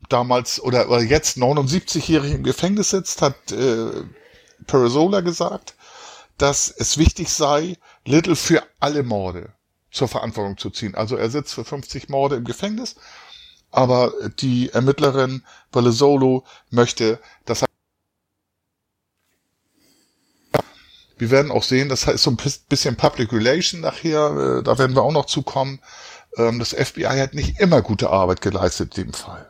damals 0.10 0.62
oder, 0.62 1.02
jetzt 1.02 1.38
79-jährig 1.38 2.34
im 2.34 2.44
Gefängnis 2.44 2.90
sitzt, 2.90 3.22
hat 3.22 3.52
äh, 3.52 4.04
gesagt, 5.22 5.76
dass 6.38 6.72
es 6.72 6.98
wichtig 6.98 7.30
sei, 7.30 7.78
Little 8.06 8.36
für 8.36 8.64
alle 8.80 9.04
Morde 9.04 9.54
zur 9.92 10.08
Verantwortung 10.08 10.58
zu 10.58 10.70
ziehen. 10.70 10.96
Also 10.96 11.18
er 11.18 11.30
sitzt 11.30 11.54
für 11.54 11.66
50 11.66 12.10
Morde 12.10 12.38
im 12.38 12.46
Gefängnis 12.46 12.96
aber 13.72 14.14
die 14.40 14.70
Ermittlerin 14.70 15.44
Valesolo 15.72 16.44
möchte, 16.70 17.20
dass 17.46 17.64
er 17.64 17.68
Wir 21.18 21.30
werden 21.30 21.52
auch 21.52 21.62
sehen, 21.62 21.88
das 21.88 22.08
ist 22.08 22.24
so 22.24 22.32
ein 22.32 22.38
bisschen 22.68 22.96
Public 22.96 23.32
Relation 23.32 23.82
nachher, 23.82 24.58
äh, 24.60 24.64
da 24.64 24.80
werden 24.80 24.96
wir 24.96 25.04
auch 25.04 25.12
noch 25.12 25.28
zukommen. 25.28 25.80
Ähm, 26.36 26.58
das 26.58 26.74
FBI 26.74 27.20
hat 27.20 27.36
nicht 27.36 27.60
immer 27.60 27.84
gute 27.84 28.10
Arbeit 28.10 28.42
geleistet 28.42 28.98
in 28.98 29.06
dem 29.06 29.14
Fall. 29.14 29.48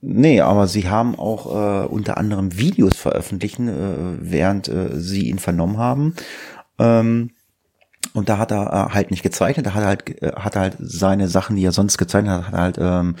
Nee, 0.00 0.42
aber 0.42 0.68
sie 0.68 0.88
haben 0.88 1.18
auch 1.18 1.46
äh, 1.46 1.86
unter 1.86 2.18
anderem 2.18 2.56
Videos 2.56 2.96
veröffentlichen, 2.96 3.68
äh, 3.68 4.18
während 4.20 4.68
äh, 4.68 5.00
sie 5.00 5.28
ihn 5.28 5.38
vernommen 5.38 5.78
haben. 5.78 6.14
Ähm, 6.78 7.30
und 8.14 8.28
da 8.28 8.38
hat 8.38 8.50
er 8.52 8.66
äh, 8.66 8.94
halt 8.94 9.10
nicht 9.10 9.22
gezeichnet, 9.22 9.66
da 9.66 9.74
hat 9.74 9.82
er 9.82 9.88
halt, 9.88 10.22
äh, 10.22 10.32
hat 10.36 10.54
er 10.56 10.62
halt 10.62 10.76
seine 10.78 11.28
Sachen, 11.28 11.56
die 11.56 11.64
er 11.64 11.72
sonst 11.72 11.98
gezeichnet 11.98 12.32
hat, 12.32 12.46
hat 12.46 12.54
er 12.54 12.60
halt 12.60 12.78
ähm, 12.78 13.16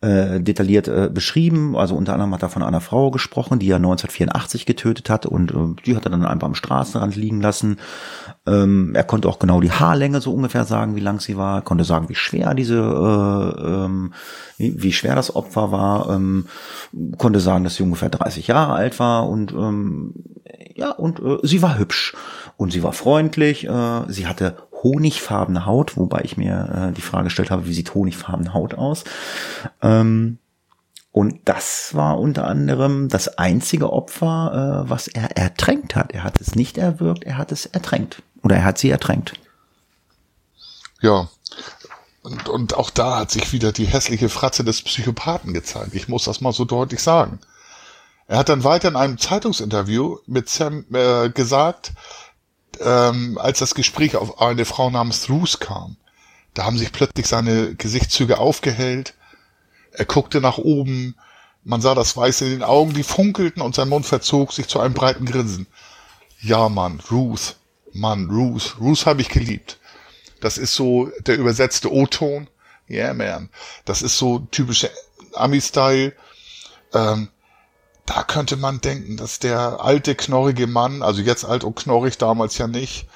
äh, 0.00 0.40
detailliert 0.40 0.88
äh, 0.88 1.10
beschrieben. 1.12 1.76
Also 1.76 1.94
unter 1.94 2.14
anderem 2.14 2.34
hat 2.34 2.42
er 2.42 2.48
von 2.48 2.62
einer 2.62 2.80
Frau 2.80 3.10
gesprochen, 3.10 3.58
die 3.58 3.70
er 3.70 3.76
1984 3.76 4.66
getötet 4.66 5.08
hat 5.08 5.26
und 5.26 5.52
äh, 5.52 5.82
die 5.86 5.96
hat 5.96 6.04
er 6.04 6.10
dann 6.10 6.26
einfach 6.26 6.46
am 6.46 6.54
Straßenrand 6.54 7.16
liegen 7.16 7.40
lassen. 7.40 7.78
Ähm, 8.46 8.92
er 8.94 9.04
konnte 9.04 9.28
auch 9.28 9.38
genau 9.38 9.60
die 9.60 9.72
Haarlänge 9.72 10.20
so 10.20 10.32
ungefähr 10.32 10.64
sagen, 10.64 10.96
wie 10.96 11.00
lang 11.00 11.20
sie 11.20 11.36
war, 11.36 11.58
er 11.58 11.62
konnte 11.62 11.84
sagen, 11.84 12.08
wie 12.08 12.14
schwer 12.14 12.54
diese, 12.54 12.76
äh, 12.76 13.62
ähm, 13.66 14.12
wie, 14.58 14.82
wie 14.82 14.92
schwer 14.92 15.14
das 15.14 15.34
Opfer 15.34 15.70
war, 15.70 16.10
ähm, 16.10 16.46
konnte 17.18 17.40
sagen, 17.40 17.64
dass 17.64 17.76
sie 17.76 17.82
ungefähr 17.82 18.10
30 18.10 18.46
Jahre 18.46 18.72
alt 18.74 18.98
war 18.98 19.28
und 19.28 19.52
ähm, 19.52 20.14
ja, 20.76 20.90
und 20.90 21.20
äh, 21.20 21.38
sie 21.42 21.62
war 21.62 21.78
hübsch 21.78 22.14
und 22.56 22.72
sie 22.72 22.82
war 22.82 22.92
freundlich, 22.92 23.66
äh, 23.66 24.02
sie 24.08 24.26
hatte 24.26 24.56
honigfarbene 24.82 25.66
Haut, 25.66 25.96
wobei 25.96 26.20
ich 26.24 26.36
mir 26.36 26.90
äh, 26.90 26.92
die 26.92 27.00
Frage 27.00 27.24
gestellt 27.24 27.50
habe, 27.50 27.66
wie 27.66 27.72
sieht 27.72 27.94
honigfarbene 27.94 28.52
Haut 28.54 28.74
aus? 28.74 29.04
Ähm, 29.82 30.38
und 31.10 31.40
das 31.44 31.94
war 31.94 32.18
unter 32.18 32.46
anderem 32.46 33.08
das 33.08 33.38
einzige 33.38 33.92
Opfer, 33.92 34.84
äh, 34.84 34.90
was 34.90 35.08
er 35.08 35.36
ertränkt 35.36 35.94
hat. 35.94 36.12
Er 36.12 36.24
hat 36.24 36.40
es 36.40 36.54
nicht 36.54 36.76
erwürgt, 36.76 37.24
er 37.24 37.38
hat 37.38 37.52
es 37.52 37.66
ertränkt. 37.66 38.22
Oder 38.42 38.56
er 38.56 38.64
hat 38.64 38.78
sie 38.78 38.90
ertränkt. 38.90 39.34
Ja. 41.00 41.28
Und, 42.22 42.48
und 42.48 42.74
auch 42.74 42.90
da 42.90 43.20
hat 43.20 43.30
sich 43.30 43.52
wieder 43.52 43.70
die 43.70 43.84
hässliche 43.84 44.28
Fratze 44.28 44.64
des 44.64 44.82
Psychopathen 44.82 45.52
gezeigt. 45.54 45.94
Ich 45.94 46.08
muss 46.08 46.24
das 46.24 46.40
mal 46.40 46.52
so 46.52 46.64
deutlich 46.64 47.00
sagen. 47.00 47.38
Er 48.26 48.38
hat 48.38 48.48
dann 48.48 48.64
weiter 48.64 48.88
in 48.88 48.96
einem 48.96 49.18
Zeitungsinterview 49.18 50.18
mit 50.26 50.48
Sam 50.48 50.84
äh, 50.92 51.28
gesagt, 51.28 51.92
ähm, 52.80 53.38
als 53.38 53.58
das 53.58 53.74
Gespräch 53.74 54.16
auf 54.16 54.40
eine 54.40 54.64
Frau 54.64 54.90
namens 54.90 55.28
Ruth 55.28 55.60
kam, 55.60 55.96
da 56.54 56.64
haben 56.64 56.78
sich 56.78 56.92
plötzlich 56.92 57.26
seine 57.26 57.74
Gesichtszüge 57.74 58.38
aufgehellt. 58.38 59.14
Er 59.92 60.04
guckte 60.04 60.40
nach 60.40 60.58
oben, 60.58 61.16
man 61.64 61.80
sah 61.80 61.94
das 61.94 62.16
Weiß 62.16 62.42
in 62.42 62.50
den 62.50 62.62
Augen, 62.62 62.94
die 62.94 63.02
funkelten 63.02 63.62
und 63.62 63.74
sein 63.74 63.88
Mund 63.88 64.06
verzog 64.06 64.52
sich 64.52 64.68
zu 64.68 64.80
einem 64.80 64.94
breiten 64.94 65.24
Grinsen. 65.24 65.66
Ja, 66.40 66.68
Mann, 66.68 67.00
Ruth, 67.10 67.56
Mann, 67.92 68.28
Ruth, 68.30 68.76
Ruth 68.80 69.06
habe 69.06 69.22
ich 69.22 69.28
geliebt. 69.28 69.78
Das 70.40 70.58
ist 70.58 70.74
so 70.74 71.10
der 71.26 71.38
übersetzte 71.38 71.92
O-Ton. 71.92 72.48
Yeah, 72.88 73.14
man. 73.14 73.48
Das 73.86 74.02
ist 74.02 74.18
so 74.18 74.40
typische 74.50 74.90
Ami-Style. 75.32 76.12
Ähm, 76.92 77.28
da 78.06 78.22
könnte 78.22 78.56
man 78.56 78.80
denken, 78.80 79.16
dass 79.16 79.38
der 79.38 79.80
alte, 79.82 80.14
knorrige 80.14 80.66
Mann, 80.66 81.02
also 81.02 81.22
jetzt 81.22 81.44
alt 81.44 81.64
und 81.64 81.76
knorrig, 81.76 82.18
damals 82.18 82.58
ja 82.58 82.66
nicht, 82.66 83.06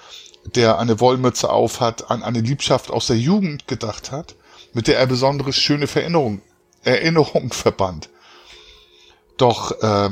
der 0.54 0.78
eine 0.78 1.00
Wollmütze 1.00 1.50
aufhat, 1.50 2.10
an 2.10 2.22
eine 2.22 2.40
Liebschaft 2.40 2.90
aus 2.90 3.06
der 3.06 3.18
Jugend 3.18 3.66
gedacht 3.68 4.12
hat, 4.12 4.34
mit 4.72 4.86
der 4.86 4.98
er 4.98 5.06
besondere 5.06 5.52
schöne 5.52 5.86
Vererinnerung, 5.86 6.40
Erinnerung 6.84 7.52
verband. 7.52 8.08
Doch 9.36 9.72
äh, 9.82 10.10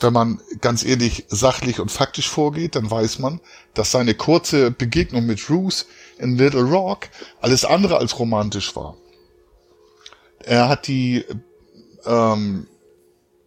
wenn 0.00 0.12
man 0.12 0.40
ganz 0.60 0.84
ehrlich 0.84 1.24
sachlich 1.28 1.80
und 1.80 1.90
faktisch 1.90 2.28
vorgeht, 2.28 2.74
dann 2.74 2.90
weiß 2.90 3.18
man, 3.18 3.40
dass 3.74 3.92
seine 3.92 4.14
kurze 4.14 4.70
Begegnung 4.70 5.26
mit 5.26 5.48
Ruth 5.48 5.86
in 6.18 6.36
Little 6.36 6.62
Rock 6.62 7.08
alles 7.40 7.64
andere 7.64 7.98
als 7.98 8.18
romantisch 8.18 8.74
war. 8.76 8.96
Er 10.40 10.68
hat 10.68 10.86
die 10.86 11.24
ähm, 12.04 12.66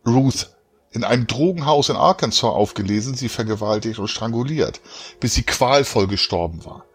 Ruth 0.05 0.49
in 0.91 1.03
einem 1.03 1.27
Drogenhaus 1.27 1.89
in 1.89 1.95
Arkansas 1.95 2.43
aufgelesen, 2.43 3.15
sie 3.15 3.29
vergewaltigt 3.29 3.99
und 3.99 4.07
stranguliert, 4.07 4.81
bis 5.19 5.35
sie 5.35 5.43
qualvoll 5.43 6.07
gestorben 6.07 6.65
war. 6.65 6.85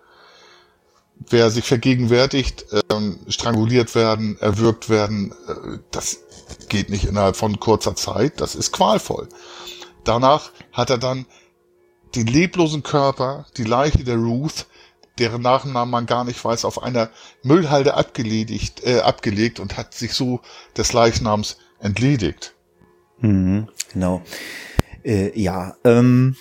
Wer 1.29 1.51
sich 1.51 1.65
vergegenwärtigt, 1.65 2.67
ähm, 2.91 3.21
stranguliert 3.29 3.95
werden, 3.95 4.37
erwürgt 4.41 4.89
werden, 4.89 5.33
äh, 5.49 5.79
das 5.93 6.19
geht 6.69 6.91
nicht 6.91 7.05
innerhalb 7.05 7.37
von 7.37 7.61
kurzer 7.61 7.95
Zeit, 7.95 8.41
das 8.41 8.57
ist 8.57 8.73
qualvoll. 8.73 9.29
Danach 10.03 10.51
hat 10.73 10.91
er 10.91 10.99
dann 10.99 11.27
den 12.15 12.27
leblosen 12.27 12.83
Körper, 12.83 13.47
die 13.57 13.65
Leiche 13.65 14.05
der 14.05 14.17
Ruth, 14.17 14.67
deren 15.19 15.43
Nachnamen 15.43 15.91
man 15.91 16.07
gar 16.07 16.25
nicht 16.25 16.45
weiß, 16.45 16.65
auf 16.65 16.83
einer 16.83 17.11
Müllhalde 17.43 17.95
abgeledigt, 17.95 18.83
äh, 18.85 19.01
abgelegt 19.01 19.61
und 19.61 19.77
hat 19.77 19.95
sich 19.95 20.15
so 20.15 20.41
des 20.77 20.93
Leichnams 20.93 21.57
entledigt. 21.79 22.54
Mhm, 23.21 23.69
genau. 23.93 24.23
Äh, 25.05 25.39
ja, 25.39 25.77
ähm, 25.85 26.37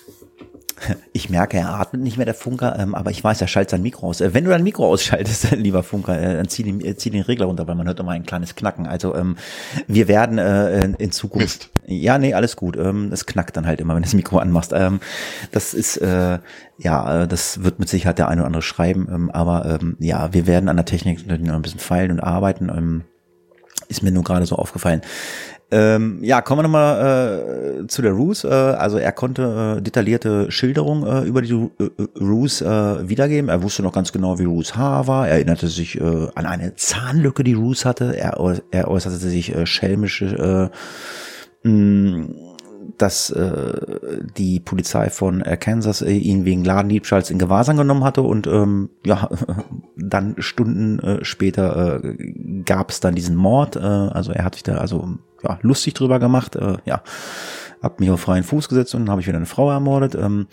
ich 1.13 1.29
merke, 1.29 1.57
er 1.57 1.69
atmet 1.69 2.01
nicht 2.01 2.17
mehr, 2.17 2.25
der 2.25 2.33
Funker, 2.33 2.77
ähm, 2.79 2.95
aber 2.95 3.11
ich 3.11 3.23
weiß, 3.23 3.41
er 3.41 3.47
schaltet 3.47 3.71
sein 3.71 3.81
Mikro 3.81 4.07
aus. 4.07 4.21
Äh, 4.21 4.33
wenn 4.33 4.43
du 4.43 4.51
dein 4.51 4.63
Mikro 4.63 4.87
ausschaltest, 4.87 5.51
lieber 5.55 5.83
Funker, 5.83 6.19
äh, 6.19 6.37
dann 6.37 6.47
zieh 6.47 6.63
den, 6.63 6.81
äh, 6.81 6.95
zieh 6.95 7.09
den 7.09 7.21
Regler 7.21 7.45
runter, 7.47 7.67
weil 7.67 7.75
man 7.75 7.87
hört 7.87 7.99
immer 7.99 8.11
ein 8.11 8.25
kleines 8.25 8.55
Knacken. 8.55 8.87
Also 8.87 9.15
ähm, 9.15 9.37
wir 9.87 10.07
werden 10.07 10.37
äh, 10.37 10.85
in 10.97 11.11
Zukunft... 11.11 11.43
Mist. 11.43 11.69
Ja, 11.85 12.17
nee, 12.17 12.33
alles 12.33 12.55
gut. 12.55 12.77
Ähm, 12.77 13.09
es 13.11 13.25
knackt 13.25 13.57
dann 13.57 13.67
halt 13.67 13.81
immer, 13.81 13.93
wenn 13.95 14.03
du 14.03 14.07
das 14.07 14.13
Mikro 14.13 14.37
anmachst. 14.37 14.71
Ähm, 14.73 15.01
das 15.51 15.73
ist, 15.73 15.97
äh, 15.97 16.39
ja, 16.77 17.23
äh, 17.23 17.27
das 17.27 17.63
wird 17.63 17.79
mit 17.79 17.89
Sicherheit 17.89 18.17
der 18.19 18.29
eine 18.29 18.41
oder 18.41 18.47
andere 18.47 18.61
schreiben. 18.61 19.07
Ähm, 19.11 19.31
aber 19.31 19.79
ähm, 19.81 19.97
ja, 19.99 20.33
wir 20.33 20.47
werden 20.47 20.69
an 20.69 20.77
der 20.77 20.85
Technik 20.85 21.27
natürlich 21.27 21.47
noch 21.47 21.55
ein 21.55 21.61
bisschen 21.61 21.81
feilen 21.81 22.11
und 22.11 22.19
arbeiten. 22.21 22.69
Ähm, 22.69 23.03
ist 23.89 24.01
mir 24.01 24.11
nur 24.11 24.23
gerade 24.23 24.45
so 24.45 24.55
aufgefallen. 24.55 25.01
Ähm, 25.75 26.19
ja, 26.21 26.41
kommen 26.41 26.59
wir 26.59 26.63
nochmal 26.63 27.81
äh, 27.81 27.87
zu 27.87 28.03
der 28.03 28.11
Ruse. 28.11 28.47
Äh, 28.47 28.53
also 28.53 28.99
er 28.99 29.11
konnte 29.11 29.77
äh, 29.77 29.81
detaillierte 29.81 30.51
Schilderungen 30.51 31.03
äh, 31.07 31.27
über 31.27 31.41
die 31.41 31.51
äh, 31.51 31.89
Ruse 32.19 32.63
äh, 32.63 33.09
wiedergeben. 33.09 33.49
Er 33.49 33.63
wusste 33.63 33.81
noch 33.81 33.91
ganz 33.91 34.11
genau, 34.11 34.37
wie 34.37 34.43
Ruse 34.43 34.75
Haar 34.75 35.07
war. 35.07 35.27
Er 35.27 35.33
erinnerte 35.33 35.67
sich 35.67 35.99
äh, 35.99 36.27
an 36.35 36.45
eine 36.45 36.75
Zahnlücke, 36.75 37.43
die 37.43 37.53
Ruse 37.53 37.89
hatte. 37.89 38.15
Er, 38.15 38.37
er 38.69 38.87
äußerte 38.87 39.17
sich 39.17 39.55
äh, 39.55 39.65
schelmische 39.65 40.69
äh, 41.63 41.67
mh, 41.67 42.52
dass 42.97 43.29
äh, 43.29 44.21
die 44.37 44.59
Polizei 44.59 45.09
von 45.09 45.41
äh, 45.41 45.57
Kansas 45.57 46.01
äh, 46.01 46.11
ihn 46.11 46.45
wegen 46.45 46.63
Ladendiebstahls 46.63 47.29
in 47.29 47.39
Gewahrsam 47.39 47.77
genommen 47.77 48.03
hatte 48.03 48.21
und 48.21 48.47
ähm, 48.47 48.89
ja, 49.05 49.29
dann 49.97 50.35
Stunden 50.39 50.99
äh, 50.99 51.25
später 51.25 52.03
äh, 52.03 52.61
gab 52.65 52.91
es 52.91 52.99
dann 52.99 53.15
diesen 53.15 53.35
Mord. 53.35 53.75
Äh, 53.75 53.79
also 53.79 54.31
er 54.31 54.45
hat 54.45 54.55
sich 54.55 54.63
da 54.63 54.77
also 54.77 55.17
ja, 55.43 55.59
lustig 55.61 55.93
drüber 55.93 56.19
gemacht. 56.19 56.55
Äh, 56.55 56.77
ja, 56.85 57.03
hab 57.81 57.99
mich 57.99 58.09
auf 58.09 58.21
freien 58.21 58.43
Fuß 58.43 58.69
gesetzt 58.69 58.95
und 58.95 59.09
habe 59.09 59.21
ich 59.21 59.27
wieder 59.27 59.37
eine 59.37 59.45
Frau 59.45 59.69
ermordet. 59.69 60.15
Ähm, 60.15 60.47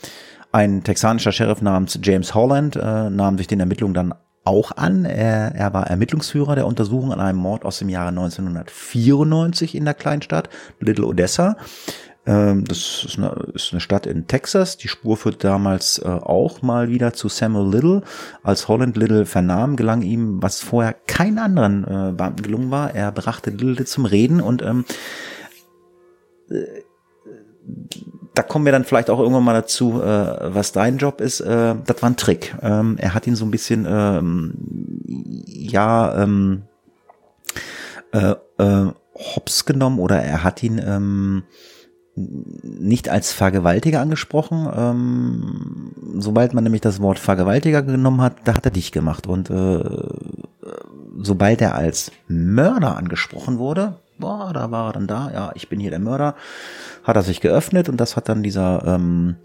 ein 0.52 0.82
texanischer 0.82 1.32
Sheriff 1.32 1.62
namens 1.62 1.98
James 2.02 2.34
Holland 2.34 2.76
äh, 2.76 3.08
nahm 3.08 3.38
sich 3.38 3.46
den 3.46 3.60
Ermittlungen 3.60 3.94
dann 3.94 4.14
auch 4.44 4.72
an. 4.72 5.04
Er, 5.04 5.54
er 5.54 5.72
war 5.74 5.86
Ermittlungsführer 5.86 6.54
der 6.54 6.66
Untersuchung 6.66 7.12
an 7.12 7.20
einem 7.20 7.38
Mord 7.38 7.64
aus 7.64 7.78
dem 7.78 7.88
Jahre 7.88 8.08
1994 8.08 9.74
in 9.74 9.84
der 9.84 9.94
Kleinstadt 9.94 10.48
Little 10.80 11.06
Odessa. 11.06 11.56
Ähm, 12.26 12.64
das 12.64 13.04
ist 13.04 13.18
eine, 13.18 13.30
ist 13.54 13.72
eine, 13.72 13.80
Stadt 13.80 14.06
in 14.06 14.26
Texas. 14.26 14.76
Die 14.76 14.88
Spur 14.88 15.16
führt 15.16 15.42
damals 15.42 15.98
äh, 15.98 16.08
auch 16.08 16.62
mal 16.62 16.88
wieder 16.88 17.12
zu 17.12 17.28
Samuel 17.28 17.72
Little. 17.72 18.02
Als 18.42 18.68
Holland 18.68 18.96
Little 18.96 19.24
vernahm, 19.26 19.76
gelang 19.76 20.02
ihm, 20.02 20.42
was 20.42 20.60
vorher 20.60 20.92
keinen 20.92 21.38
anderen 21.38 21.84
äh, 21.84 22.12
Beamten 22.12 22.42
gelungen 22.42 22.70
war. 22.70 22.94
Er 22.94 23.10
brachte 23.12 23.50
Little 23.50 23.86
zum 23.86 24.04
Reden 24.04 24.40
und 24.40 24.62
ähm, 24.62 24.84
äh, 26.50 26.82
da 28.34 28.42
kommen 28.42 28.64
wir 28.64 28.72
dann 28.72 28.84
vielleicht 28.84 29.10
auch 29.10 29.18
irgendwann 29.18 29.44
mal 29.44 29.54
dazu, 29.54 30.00
äh, 30.02 30.54
was 30.54 30.72
dein 30.72 30.98
Job 30.98 31.20
ist. 31.20 31.40
Äh, 31.40 31.74
das 31.84 32.02
war 32.02 32.10
ein 32.10 32.16
Trick. 32.16 32.54
Ähm, 32.62 32.96
er 32.98 33.14
hat 33.14 33.26
ihn 33.26 33.36
so 33.36 33.44
ein 33.44 33.50
bisschen, 33.50 33.86
ähm, 33.88 34.54
ja, 35.46 36.22
ähm, 36.22 36.62
äh, 38.12 38.34
äh, 38.58 38.92
hops 39.14 39.64
genommen 39.64 39.98
oder 39.98 40.22
er 40.22 40.44
hat 40.44 40.62
ihn 40.62 40.80
ähm, 40.84 41.42
nicht 42.62 43.08
als 43.08 43.32
Vergewaltiger 43.32 44.00
angesprochen. 44.00 44.68
Ähm, 44.74 45.92
sobald 46.18 46.54
man 46.54 46.64
nämlich 46.64 46.82
das 46.82 47.00
Wort 47.00 47.18
Vergewaltiger 47.18 47.82
genommen 47.82 48.20
hat, 48.20 48.36
da 48.44 48.54
hat 48.54 48.64
er 48.64 48.70
dich 48.70 48.92
gemacht. 48.92 49.26
Und 49.26 49.50
äh, 49.50 49.82
sobald 51.18 51.60
er 51.60 51.74
als 51.74 52.12
Mörder 52.28 52.96
angesprochen 52.96 53.58
wurde, 53.58 53.96
boah, 54.18 54.52
da 54.52 54.70
war 54.70 54.90
er 54.90 54.92
dann 54.92 55.06
da, 55.06 55.30
ja, 55.32 55.50
ich 55.54 55.68
bin 55.68 55.80
hier 55.80 55.90
der 55.90 55.98
Mörder, 55.98 56.34
hat 57.04 57.16
er 57.16 57.22
sich 57.22 57.40
geöffnet 57.40 57.88
und 57.88 57.96
das 57.98 58.16
hat 58.16 58.28
dann 58.28 58.42
dieser 58.42 58.84
ähm, 58.86 59.36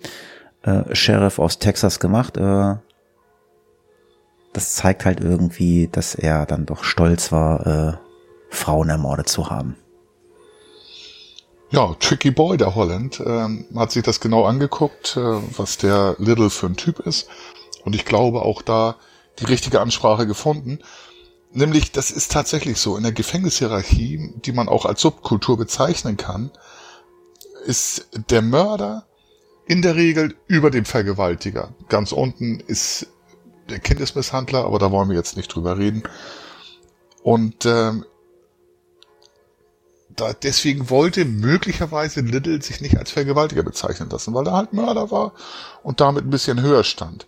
äh, 0.64 0.94
Sheriff 0.94 1.40
aus 1.40 1.60
Texas 1.60 2.00
gemacht. 2.00 2.38
Äh, 2.38 2.76
das 4.54 4.76
zeigt 4.76 5.06
halt 5.06 5.20
irgendwie, 5.20 5.90
dass 5.92 6.16
er 6.16 6.46
dann 6.46 6.66
doch 6.66 6.84
stolz 6.84 7.32
war, 7.32 7.68
äh, 7.68 7.94
Frauen 8.50 8.90
ermordet 8.90 9.28
zu 9.28 9.50
haben. 9.50 9.76
Ja, 11.76 11.94
Tricky 12.00 12.32
Boy, 12.32 12.56
der 12.56 12.74
Holland, 12.74 13.22
ähm, 13.26 13.66
hat 13.76 13.92
sich 13.92 14.02
das 14.02 14.22
genau 14.22 14.46
angeguckt, 14.46 15.18
äh, 15.18 15.42
was 15.58 15.78
der 15.78 16.16
Little 16.20 16.50
für 16.50 16.68
ein 16.68 16.78
Typ 16.78 17.00
ist. 17.00 17.28
Und 17.84 17.96
ich 17.96 18.06
glaube 18.06 18.44
auch 18.44 18.62
da 18.62 18.96
die 19.40 19.46
richtige 19.46 19.82
Ansprache 19.82 20.26
gefunden. 20.26 20.80
Nämlich, 21.52 21.92
das 21.92 22.12
ist 22.12 22.32
tatsächlich 22.32 22.78
so, 22.78 22.96
in 22.96 23.04
der 23.04 23.12
Gefängnishierarchie, 23.12 24.36
die 24.38 24.54
man 24.54 24.70
auch 24.70 24.86
als 24.86 25.02
Subkultur 25.02 25.58
bezeichnen 25.58 26.16
kann, 26.16 26.50
ist 27.66 28.08
der 28.30 28.42
Mörder 28.42 29.06
in 29.68 29.82
der 29.82 29.98
Regel 29.98 30.34
über 30.48 30.72
dem 30.72 30.86
Vergewaltiger. 30.86 31.74
Ganz 31.90 32.14
unten 32.14 32.62
ist 32.62 33.08
der 33.68 33.80
Kindesmisshandler, 33.80 34.64
aber 34.64 34.80
da 34.80 34.92
wollen 34.92 35.10
wir 35.10 35.18
jetzt 35.18 35.36
nicht 35.36 35.54
drüber 35.54 35.78
reden. 35.78 36.04
Und 37.22 37.66
ähm, 37.66 38.06
da, 40.16 40.34
deswegen 40.34 40.90
wollte 40.90 41.26
möglicherweise 41.26 42.22
Little 42.22 42.62
sich 42.62 42.82
nicht 42.82 42.98
als 42.98 43.12
Vergewaltiger 43.12 43.64
bezeichnen 43.64 44.10
lassen, 44.10 44.34
weil 44.34 44.48
er 44.48 44.54
halt 44.54 44.74
Mörder 44.74 45.12
war 45.12 45.34
und 45.84 46.00
damit 46.02 46.26
ein 46.26 46.30
bisschen 46.30 46.62
höher 46.62 46.84
stand. 46.84 47.28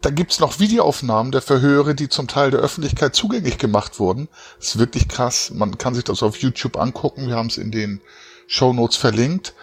Da 0.00 0.10
gibt's 0.10 0.40
noch 0.40 0.58
Videoaufnahmen 0.58 1.30
der 1.30 1.42
Verhöre, 1.42 1.94
die 1.94 2.08
zum 2.08 2.26
Teil 2.26 2.50
der 2.50 2.60
Öffentlichkeit 2.60 3.14
zugänglich 3.14 3.58
gemacht 3.58 3.98
wurden. 3.98 4.28
Das 4.58 4.68
ist 4.68 4.78
wirklich 4.78 5.08
krass. 5.08 5.50
Man 5.54 5.76
kann 5.76 5.94
sich 5.94 6.04
das 6.04 6.22
auf 6.22 6.36
YouTube 6.36 6.78
angucken. 6.78 7.28
Wir 7.28 7.36
haben 7.36 7.48
es 7.48 7.58
in 7.58 7.70
den 7.70 8.00
Show 8.46 8.72
Notes 8.72 8.96
verlinkt. 8.96 9.54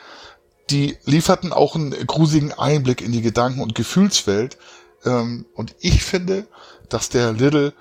Die 0.70 0.98
lieferten 1.06 1.54
auch 1.54 1.76
einen 1.76 1.92
grusigen 2.06 2.54
Einblick 2.54 3.02
in 3.02 3.12
die 3.12 3.24
Gedanken- 3.24 3.62
und 3.62 3.74
Gefühlswelt. 3.74 4.58
Ähm, 5.06 5.46
und 5.56 5.76
ich 5.80 6.04
finde, 6.04 6.46
dass 6.90 7.10
der 7.10 7.34
Little 7.34 7.74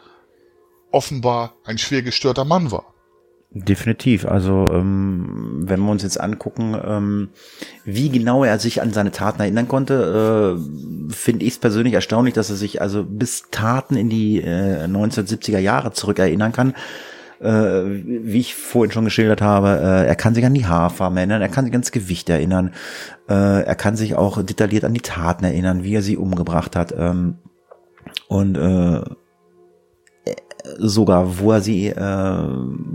offenbar 0.90 1.54
ein 1.64 1.76
schwer 1.76 2.00
gestörter 2.00 2.46
Mann 2.46 2.70
war. 2.70 2.94
Definitiv. 3.50 4.26
Also 4.26 4.66
ähm, 4.70 5.62
wenn 5.66 5.80
wir 5.80 5.90
uns 5.90 6.02
jetzt 6.02 6.20
angucken, 6.20 6.76
ähm, 6.84 7.28
wie 7.84 8.10
genau 8.10 8.44
er 8.44 8.58
sich 8.58 8.82
an 8.82 8.92
seine 8.92 9.12
Taten 9.12 9.40
erinnern 9.40 9.68
konnte, 9.68 10.58
äh, 10.58 11.12
finde 11.12 11.44
ich 11.46 11.54
es 11.54 11.58
persönlich 11.58 11.94
erstaunlich, 11.94 12.34
dass 12.34 12.50
er 12.50 12.56
sich 12.56 12.82
also 12.82 13.04
bis 13.04 13.44
Taten 13.50 13.96
in 13.96 14.10
die 14.10 14.42
äh, 14.42 14.84
1970er 14.84 15.58
Jahre 15.58 15.92
zurück 15.92 16.18
erinnern 16.18 16.52
kann. 16.52 16.74
Äh, 17.40 17.82
wie 17.84 18.40
ich 18.40 18.54
vorhin 18.54 18.92
schon 18.92 19.04
geschildert 19.04 19.42
habe, 19.42 19.68
äh, 19.68 20.06
er 20.06 20.16
kann 20.16 20.34
sich 20.34 20.44
an 20.44 20.54
die 20.54 20.66
Haarfarben 20.66 21.18
erinnern, 21.18 21.42
er 21.42 21.50
kann 21.50 21.66
sich 21.66 21.74
ans 21.74 21.92
Gewicht 21.92 22.30
erinnern, 22.30 22.72
äh, 23.28 23.62
er 23.62 23.74
kann 23.74 23.94
sich 23.94 24.14
auch 24.14 24.42
detailliert 24.42 24.84
an 24.84 24.94
die 24.94 25.00
Taten 25.00 25.44
erinnern, 25.44 25.84
wie 25.84 25.94
er 25.94 26.02
sie 26.02 26.16
umgebracht 26.16 26.74
hat. 26.76 26.94
Ähm, 26.96 27.36
und 28.28 28.56
äh, 28.56 29.02
sogar, 30.78 31.38
wo 31.38 31.52
er 31.52 31.60
sie 31.60 31.88
äh, 31.88 32.46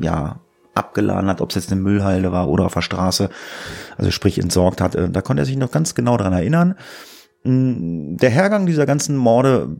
ja 0.01 0.39
abgeladen 0.73 1.29
hat, 1.29 1.41
ob 1.41 1.49
es 1.49 1.55
jetzt 1.55 1.71
eine 1.71 1.81
Müllhalde 1.81 2.31
war 2.31 2.47
oder 2.47 2.65
auf 2.65 2.73
der 2.73 2.81
Straße, 2.81 3.29
also 3.97 4.11
sprich 4.11 4.39
entsorgt 4.39 4.81
hat. 4.81 4.95
Äh, 4.95 5.09
da 5.09 5.21
konnte 5.21 5.43
er 5.43 5.45
sich 5.45 5.57
noch 5.57 5.71
ganz 5.71 5.95
genau 5.95 6.17
dran 6.17 6.33
erinnern. 6.33 6.75
Mm, 7.43 8.17
der 8.17 8.29
Hergang 8.29 8.65
dieser 8.65 8.85
ganzen 8.85 9.17
Morde, 9.17 9.75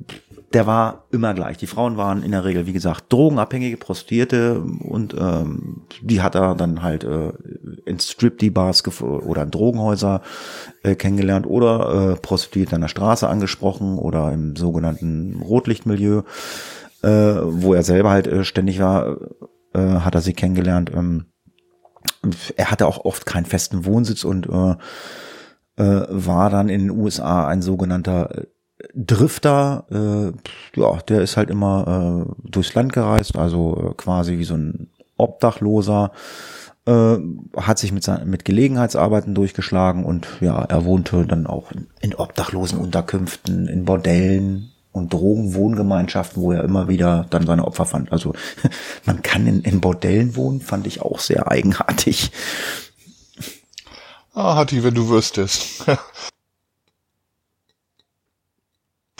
der 0.53 0.67
war 0.67 1.05
immer 1.11 1.33
gleich. 1.33 1.57
Die 1.57 1.67
Frauen 1.67 1.95
waren 1.95 2.23
in 2.23 2.31
der 2.31 2.43
Regel, 2.43 2.67
wie 2.67 2.73
gesagt, 2.73 3.05
drogenabhängige 3.09 3.77
Prostituierte 3.77 4.59
und 4.59 5.15
ähm, 5.17 5.83
die 6.01 6.21
hat 6.21 6.35
er 6.35 6.55
dann 6.55 6.81
halt 6.81 7.05
äh, 7.05 7.31
in 7.85 7.99
Strip-D-Bars 7.99 8.83
oder 9.01 9.43
in 9.43 9.51
Drogenhäuser 9.51 10.21
äh, 10.83 10.95
kennengelernt 10.95 11.47
oder 11.47 12.11
äh, 12.11 12.15
Prostituierte 12.19 12.75
an 12.75 12.81
der 12.81 12.89
Straße 12.89 13.29
angesprochen 13.29 13.97
oder 13.97 14.33
im 14.33 14.57
sogenannten 14.57 15.41
Rotlichtmilieu, 15.41 16.23
äh, 17.03 17.09
wo 17.43 17.73
er 17.73 17.83
selber 17.83 18.11
halt 18.11 18.27
äh, 18.27 18.43
ständig 18.43 18.79
war 18.79 19.17
äh, 19.73 19.79
hat 19.79 20.15
er 20.15 20.21
sie 20.21 20.33
kennengelernt. 20.33 20.91
Ähm, 20.93 21.25
er 22.55 22.71
hatte 22.71 22.87
auch 22.87 23.05
oft 23.05 23.25
keinen 23.25 23.45
festen 23.45 23.85
Wohnsitz 23.85 24.23
und 24.23 24.47
äh, 24.47 24.75
äh, 25.81 26.05
war 26.09 26.49
dann 26.49 26.69
in 26.69 26.81
den 26.81 26.91
USA 26.91 27.47
ein 27.47 27.61
sogenannter 27.61 28.37
äh, 28.37 28.45
Drifter. 28.95 29.85
Äh, 29.91 30.79
ja, 30.79 30.97
der 31.07 31.21
ist 31.21 31.37
halt 31.37 31.49
immer 31.49 32.25
äh, 32.27 32.49
durchs 32.49 32.73
Land 32.73 32.93
gereist, 32.93 33.37
also 33.37 33.91
äh, 33.91 33.93
quasi 33.95 34.37
wie 34.37 34.43
so 34.43 34.55
ein 34.55 34.89
Obdachloser. 35.17 36.11
Äh, 36.87 37.17
hat 37.57 37.77
sich 37.77 37.91
mit, 37.91 38.07
mit 38.25 38.43
Gelegenheitsarbeiten 38.43 39.35
durchgeschlagen 39.35 40.03
und 40.03 40.27
ja, 40.41 40.63
er 40.63 40.83
wohnte 40.83 41.27
dann 41.27 41.45
auch 41.45 41.71
in, 41.71 41.87
in 42.01 42.15
obdachlosen 42.15 42.79
Unterkünften, 42.79 43.67
in 43.67 43.85
Bordellen, 43.85 44.70
und 44.91 45.13
Drogenwohngemeinschaften, 45.13 46.41
wo 46.41 46.51
er 46.51 46.63
immer 46.63 46.87
wieder 46.87 47.25
dann 47.29 47.45
seine 47.45 47.65
Opfer 47.65 47.85
fand. 47.85 48.11
Also 48.11 48.33
man 49.05 49.21
kann 49.21 49.47
in, 49.47 49.61
in 49.61 49.81
Bordellen 49.81 50.35
wohnen, 50.35 50.61
fand 50.61 50.87
ich 50.87 51.01
auch 51.01 51.19
sehr 51.19 51.49
eigenartig. 51.49 52.31
Ah, 54.33 54.55
Hatti, 54.55 54.83
wenn 54.83 54.95
du 54.95 55.09
wüsstest. 55.09 55.85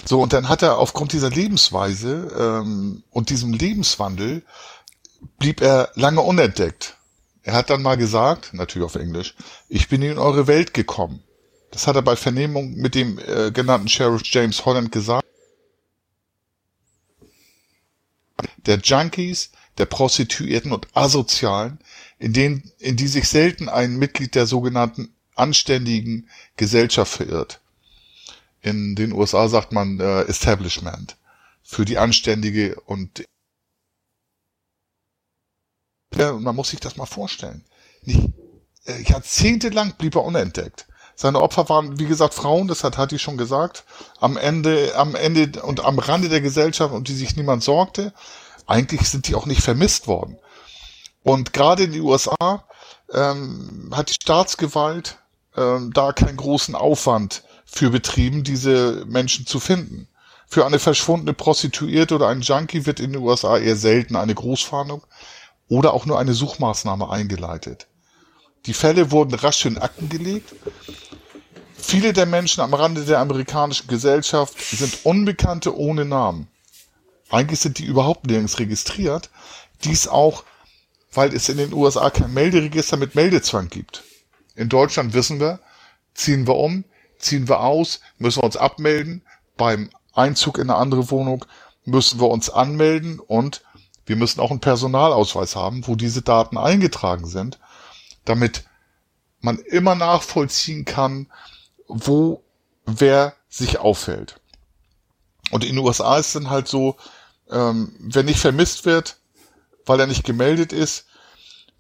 so, 0.06 0.22
und 0.22 0.34
dann 0.34 0.48
hat 0.48 0.62
er 0.62 0.78
aufgrund 0.78 1.14
dieser 1.14 1.30
Lebensweise 1.30 2.32
ähm, 2.38 3.04
und 3.10 3.30
diesem 3.30 3.54
Lebenswandel 3.54 4.44
blieb 5.38 5.62
er 5.62 5.90
lange 5.96 6.22
unentdeckt. 6.22 6.98
Er 7.44 7.54
hat 7.54 7.70
dann 7.70 7.82
mal 7.82 7.98
gesagt, 7.98 8.54
natürlich 8.54 8.86
auf 8.86 8.96
Englisch, 8.96 9.36
ich 9.68 9.90
bin 9.90 10.02
in 10.02 10.18
eure 10.18 10.48
Welt 10.48 10.74
gekommen. 10.74 11.24
Das 11.72 11.88
hat 11.88 11.96
er 11.96 12.02
bei 12.02 12.16
Vernehmung 12.16 12.76
mit 12.76 12.96
dem 12.96 13.20
äh, 13.20 13.52
genannten 13.52 13.88
Sheriff 13.88 14.22
James 14.26 14.66
Holland 14.66 14.92
gesagt. 14.92 15.26
Der 18.66 18.80
Junkies, 18.80 19.52
der 19.78 19.86
Prostituierten 19.86 20.72
und 20.72 20.88
Asozialen, 20.96 21.80
in, 22.20 22.34
denen, 22.34 22.72
in 22.80 22.98
die 22.98 23.08
sich 23.08 23.28
selten 23.28 23.70
ein 23.70 23.98
Mitglied 23.98 24.36
der 24.36 24.46
sogenannten 24.46 25.14
anständigen 25.36 26.30
Gesellschaft 26.58 27.14
verirrt. 27.14 27.62
In 28.62 28.96
den 28.96 29.12
USA 29.12 29.48
sagt 29.48 29.72
man 29.72 30.00
äh, 30.00 30.22
Establishment 30.24 31.18
für 31.64 31.86
die 31.86 31.98
anständige 31.98 32.80
und 32.82 33.24
man 36.16 36.56
muss 36.56 36.70
sich 36.70 36.80
das 36.80 36.98
mal 36.98 37.06
vorstellen. 37.06 37.64
Nicht, 38.04 38.30
äh, 38.86 39.02
jahrzehntelang 39.04 39.94
blieb 39.98 40.16
er 40.16 40.24
unentdeckt. 40.24 40.88
Seine 41.16 41.42
Opfer 41.42 41.70
waren, 41.70 42.00
wie 42.00 42.06
gesagt, 42.06 42.34
Frauen, 42.34 42.68
das 42.68 42.84
hat 42.84 42.98
Hattie 42.98 43.20
schon 43.20 43.38
gesagt, 43.38 43.84
am 44.20 44.38
Ende, 44.38 44.94
am 44.96 45.16
Ende 45.16 45.62
und 45.62 45.86
am 45.86 46.00
Rande 46.00 46.30
der 46.30 46.42
Gesellschaft, 46.42 46.94
um 46.94 47.04
die 47.04 47.14
sich 47.14 47.36
niemand 47.36 47.64
sorgte. 47.64 48.14
Eigentlich 48.72 49.10
sind 49.10 49.28
die 49.28 49.36
auch 49.36 49.46
nicht 49.46 49.62
vermisst 49.62 50.08
worden. 50.08 50.38
Und 51.24 51.52
gerade 51.52 51.84
in 51.84 51.92
den 51.92 52.04
USA 52.04 52.64
ähm, 53.14 53.92
hat 53.94 54.10
die 54.10 54.14
Staatsgewalt 54.14 55.18
ähm, 55.58 55.92
da 55.94 56.14
keinen 56.14 56.38
großen 56.38 56.74
Aufwand 56.74 57.44
für 57.66 57.90
betrieben, 57.90 58.46
diese 58.46 59.04
Menschen 59.08 59.46
zu 59.46 59.60
finden. 59.60 60.08
Für 60.48 60.66
eine 60.66 60.80
verschwundene 60.80 61.34
Prostituierte 61.34 62.16
oder 62.16 62.30
einen 62.30 62.44
Junkie 62.44 62.86
wird 62.86 63.02
in 63.02 63.12
den 63.12 63.22
USA 63.22 63.58
eher 63.58 63.76
selten 63.76 64.16
eine 64.16 64.36
Großfahndung 64.36 65.04
oder 65.68 65.94
auch 65.94 66.06
nur 66.06 66.18
eine 66.18 66.34
Suchmaßnahme 66.34 67.10
eingeleitet. 67.10 67.88
Die 68.68 68.74
Fälle 68.74 69.12
wurden 69.12 69.34
rasch 69.34 69.66
in 69.66 69.80
Akten 69.80 70.08
gelegt. 70.08 70.56
Viele 71.74 72.14
der 72.14 72.26
Menschen 72.26 72.62
am 72.62 72.74
Rande 72.74 73.04
der 73.04 73.20
amerikanischen 73.20 73.90
Gesellschaft 73.90 74.58
sind 74.62 75.00
Unbekannte 75.04 75.78
ohne 75.78 76.06
Namen. 76.06 76.48
Eigentlich 77.32 77.62
sind 77.62 77.80
die 77.80 77.86
überhaupt 77.86 78.28
nirgends 78.28 78.60
registriert. 78.60 79.30
Dies 79.84 80.08
auch, 80.08 80.44
weil 81.14 81.34
es 81.34 81.50
in 81.50 81.58
den 81.58 81.74
USA 81.74 82.10
kein 82.10 82.34
Melderegister 82.34 82.98
mit 82.98 83.16
Meldezwang 83.16 83.70
gibt. 83.70 84.04
In 84.56 84.70
Deutschland 84.70 85.14
wissen 85.14 85.40
wir, 85.40 85.60
ziehen 86.14 86.46
wir 86.46 86.56
um, 86.56 86.84
ziehen 87.18 87.48
wir 87.48 87.62
aus, 87.62 88.02
müssen 88.18 88.42
wir 88.42 88.46
uns 88.46 88.58
abmelden. 88.58 89.22
Beim 89.56 89.90
Einzug 90.14 90.58
in 90.58 90.70
eine 90.70 90.76
andere 90.76 91.10
Wohnung 91.10 91.46
müssen 91.86 92.20
wir 92.20 92.30
uns 92.30 92.50
anmelden 92.50 93.20
und 93.20 93.64
wir 94.06 94.18
müssen 94.18 94.42
auch 94.42 94.52
einen 94.52 94.60
Personalausweis 94.60 95.56
haben, 95.56 95.88
wo 95.88 95.96
diese 95.96 96.22
Daten 96.22 96.58
eingetragen 96.58 97.26
sind, 97.26 97.60
damit 98.26 98.66
man 99.40 99.58
immer 99.58 99.96
nachvollziehen 99.96 100.84
kann, 100.84 101.28
wo 101.88 102.44
wer 102.86 103.36
sich 103.48 103.80
auffällt. 103.80 104.42
Und 105.52 105.64
in 105.64 105.76
den 105.76 105.86
USA 105.86 106.18
ist 106.18 106.28
es 106.28 106.34
dann 106.34 106.50
halt 106.50 106.68
so, 106.68 106.98
ähm, 107.52 107.94
wer 108.00 108.24
nicht 108.24 108.40
vermisst 108.40 108.86
wird, 108.86 109.18
weil 109.86 110.00
er 110.00 110.08
nicht 110.08 110.24
gemeldet 110.24 110.74
ist, 110.74 111.06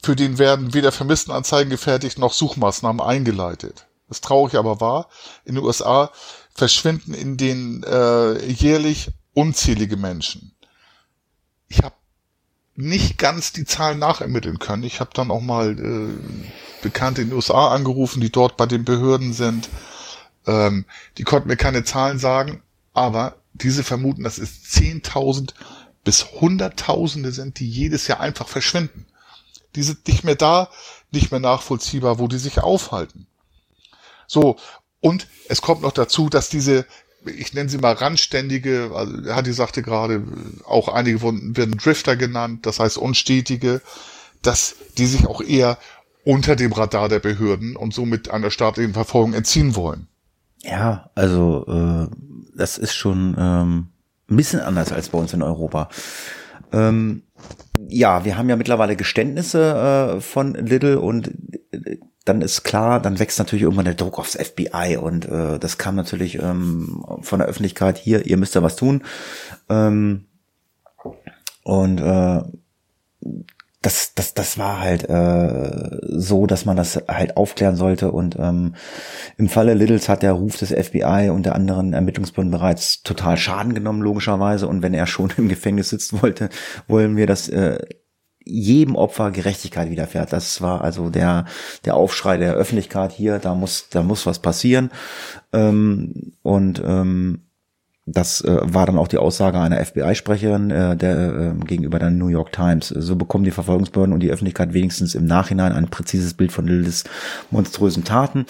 für 0.03 0.15
den 0.15 0.37
werden 0.37 0.73
weder 0.73 0.91
Vermisstenanzeigen 0.91 1.69
gefertigt 1.69 2.17
noch 2.17 2.33
Suchmaßnahmen 2.33 3.01
eingeleitet. 3.01 3.85
Das 4.07 4.21
traurig 4.21 4.55
aber 4.55 4.81
wahr. 4.81 5.07
In 5.45 5.55
den 5.55 5.63
USA 5.63 6.11
verschwinden 6.53 7.13
in 7.13 7.37
den 7.37 7.83
äh, 7.83 8.45
jährlich 8.45 9.11
unzählige 9.33 9.95
Menschen. 9.95 10.53
Ich 11.69 11.83
habe 11.83 11.95
nicht 12.75 13.17
ganz 13.17 13.53
die 13.53 13.65
Zahlen 13.65 13.99
nachermitteln 13.99 14.59
können. 14.59 14.83
Ich 14.83 14.99
habe 14.99 15.11
dann 15.13 15.31
auch 15.31 15.41
mal 15.41 15.77
äh, 15.79 16.81
Bekannte 16.81 17.21
in 17.21 17.29
den 17.29 17.35
USA 17.35 17.69
angerufen, 17.69 18.21
die 18.21 18.31
dort 18.31 18.57
bei 18.57 18.65
den 18.65 18.83
Behörden 18.83 19.33
sind. 19.33 19.69
Ähm, 20.47 20.85
die 21.17 21.23
konnten 21.23 21.47
mir 21.47 21.57
keine 21.57 21.83
Zahlen 21.83 22.17
sagen, 22.19 22.63
aber 22.93 23.35
diese 23.63 23.83
vermuten, 23.83 24.23
dass 24.23 24.37
es 24.37 24.63
10.000 24.65 25.53
bis 26.03 26.31
Hunderttausende 26.33 27.31
sind, 27.31 27.59
die 27.59 27.69
jedes 27.69 28.07
Jahr 28.07 28.19
einfach 28.19 28.47
verschwinden. 28.47 29.05
Die 29.75 29.83
sind 29.83 30.07
nicht 30.07 30.23
mehr 30.23 30.35
da, 30.35 30.69
nicht 31.11 31.31
mehr 31.31 31.39
nachvollziehbar, 31.39 32.19
wo 32.19 32.27
die 32.27 32.37
sich 32.37 32.59
aufhalten. 32.59 33.27
So, 34.27 34.57
und 34.99 35.27
es 35.49 35.61
kommt 35.61 35.81
noch 35.81 35.91
dazu, 35.91 36.29
dass 36.29 36.49
diese, 36.49 36.85
ich 37.25 37.53
nenne 37.53 37.69
sie 37.69 37.77
mal 37.77 37.93
randständige, 37.93 38.91
also 38.93 39.33
Hatti 39.33 39.53
sagte 39.53 39.81
gerade, 39.81 40.23
auch 40.65 40.87
einige 40.87 41.21
werden 41.21 41.77
Drifter 41.77 42.15
genannt, 42.15 42.65
das 42.65 42.79
heißt 42.79 42.97
unstetige, 42.97 43.81
dass 44.41 44.75
die 44.97 45.05
sich 45.05 45.27
auch 45.27 45.41
eher 45.41 45.77
unter 46.23 46.55
dem 46.55 46.71
Radar 46.71 47.09
der 47.09 47.19
Behörden 47.19 47.75
und 47.75 47.93
somit 47.93 48.29
einer 48.29 48.51
staatlichen 48.51 48.93
Verfolgung 48.93 49.33
entziehen 49.33 49.75
wollen. 49.75 50.07
Ja, 50.63 51.09
also 51.15 51.65
äh, 51.67 52.15
das 52.55 52.77
ist 52.77 52.93
schon 52.93 53.35
ähm, 53.37 53.87
ein 54.29 54.35
bisschen 54.35 54.59
anders 54.59 54.91
als 54.91 55.09
bei 55.09 55.17
uns 55.17 55.33
in 55.33 55.41
Europa. 55.41 55.89
Ähm, 56.71 57.23
ja, 57.87 58.23
wir 58.25 58.37
haben 58.37 58.49
ja 58.49 58.55
mittlerweile 58.55 58.95
Geständnisse 58.95 60.17
äh, 60.17 60.21
von 60.21 60.53
Little 60.53 60.99
und 60.99 61.31
äh, 61.71 61.97
dann 62.23 62.41
ist 62.41 62.63
klar, 62.63 63.01
dann 63.01 63.19
wächst 63.19 63.39
natürlich 63.39 63.63
irgendwann 63.63 63.85
der 63.85 63.95
Druck 63.95 64.19
aufs 64.19 64.37
FBI 64.37 64.97
und 64.97 65.25
äh, 65.25 65.57
das 65.57 65.77
kam 65.77 65.95
natürlich 65.95 66.37
ähm, 66.41 67.03
von 67.21 67.39
der 67.39 67.47
Öffentlichkeit 67.47 67.97
hier, 67.97 68.25
ihr 68.27 68.37
müsst 68.37 68.55
da 68.55 68.61
was 68.61 68.75
tun. 68.75 69.03
Ähm, 69.69 70.25
und 71.63 71.99
äh, 71.99 72.41
das, 73.81 74.13
das, 74.13 74.35
das 74.35 74.59
war 74.59 74.79
halt 74.79 75.09
äh, 75.09 75.97
so, 76.03 76.45
dass 76.45 76.65
man 76.65 76.77
das 76.77 77.01
halt 77.07 77.35
aufklären 77.35 77.75
sollte. 77.75 78.11
Und 78.11 78.37
ähm, 78.39 78.75
im 79.37 79.49
Falle 79.49 79.73
Littles 79.73 80.07
hat 80.07 80.21
der 80.21 80.33
Ruf 80.33 80.57
des 80.57 80.69
FBI 80.69 81.31
und 81.31 81.47
der 81.47 81.55
anderen 81.55 81.93
Ermittlungsbehörden 81.93 82.51
bereits 82.51 83.01
total 83.01 83.37
Schaden 83.37 83.73
genommen, 83.73 84.01
logischerweise. 84.01 84.67
Und 84.67 84.83
wenn 84.83 84.93
er 84.93 85.07
schon 85.07 85.33
im 85.37 85.49
Gefängnis 85.49 85.89
sitzt 85.89 86.21
wollte, 86.21 86.49
wollen 86.87 87.17
wir 87.17 87.25
das 87.25 87.49
äh, 87.49 87.79
jedem 88.43 88.95
Opfer 88.95 89.31
Gerechtigkeit 89.31 89.89
widerfährt. 89.89 90.31
Das 90.31 90.61
war 90.61 90.81
also 90.81 91.09
der, 91.09 91.45
der 91.85 91.95
Aufschrei 91.95 92.37
der 92.37 92.53
Öffentlichkeit 92.53 93.11
hier, 93.11 93.39
da 93.39 93.55
muss, 93.55 93.89
da 93.89 94.03
muss 94.03 94.27
was 94.27 94.39
passieren. 94.39 94.91
Ähm, 95.53 96.33
und 96.43 96.81
ähm, 96.85 97.47
das 98.05 98.41
äh, 98.41 98.57
war 98.61 98.85
dann 98.85 98.97
auch 98.97 99.07
die 99.07 99.17
Aussage 99.17 99.59
einer 99.59 99.83
FBI-Sprecherin 99.83 100.71
äh, 100.71 100.97
der 100.97 101.55
äh, 101.59 101.65
gegenüber 101.65 101.99
der 101.99 102.09
New 102.09 102.27
York 102.27 102.51
Times. 102.51 102.87
So 102.87 103.15
bekommen 103.15 103.43
die 103.43 103.51
Verfolgungsbehörden 103.51 104.13
und 104.13 104.21
die 104.21 104.31
Öffentlichkeit 104.31 104.73
wenigstens 104.73 105.13
im 105.13 105.25
Nachhinein 105.25 105.71
ein 105.71 105.89
präzises 105.89 106.33
Bild 106.33 106.51
von 106.51 106.65
Lildes 106.65 107.03
monströsen 107.51 108.03
Taten. 108.03 108.45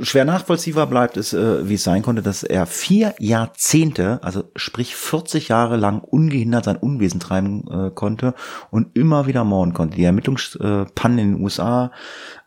Schwer 0.00 0.24
nachvollziehbar 0.24 0.86
bleibt 0.86 1.16
es, 1.16 1.32
äh, 1.32 1.68
wie 1.68 1.74
es 1.74 1.84
sein 1.84 2.02
konnte, 2.02 2.22
dass 2.22 2.42
er 2.42 2.66
vier 2.66 3.14
Jahrzehnte, 3.18 4.22
also 4.22 4.44
sprich 4.56 4.94
40 4.94 5.48
Jahre 5.48 5.76
lang 5.76 6.00
ungehindert 6.00 6.64
sein 6.64 6.76
Unwesen 6.76 7.20
treiben 7.20 7.64
äh, 7.70 7.90
konnte 7.90 8.34
und 8.70 8.96
immer 8.96 9.26
wieder 9.26 9.44
morden 9.44 9.72
konnte. 9.72 9.96
Die 9.96 10.04
Ermittlungspannen 10.04 11.18
in 11.18 11.32
den 11.34 11.42
USA 11.42 11.92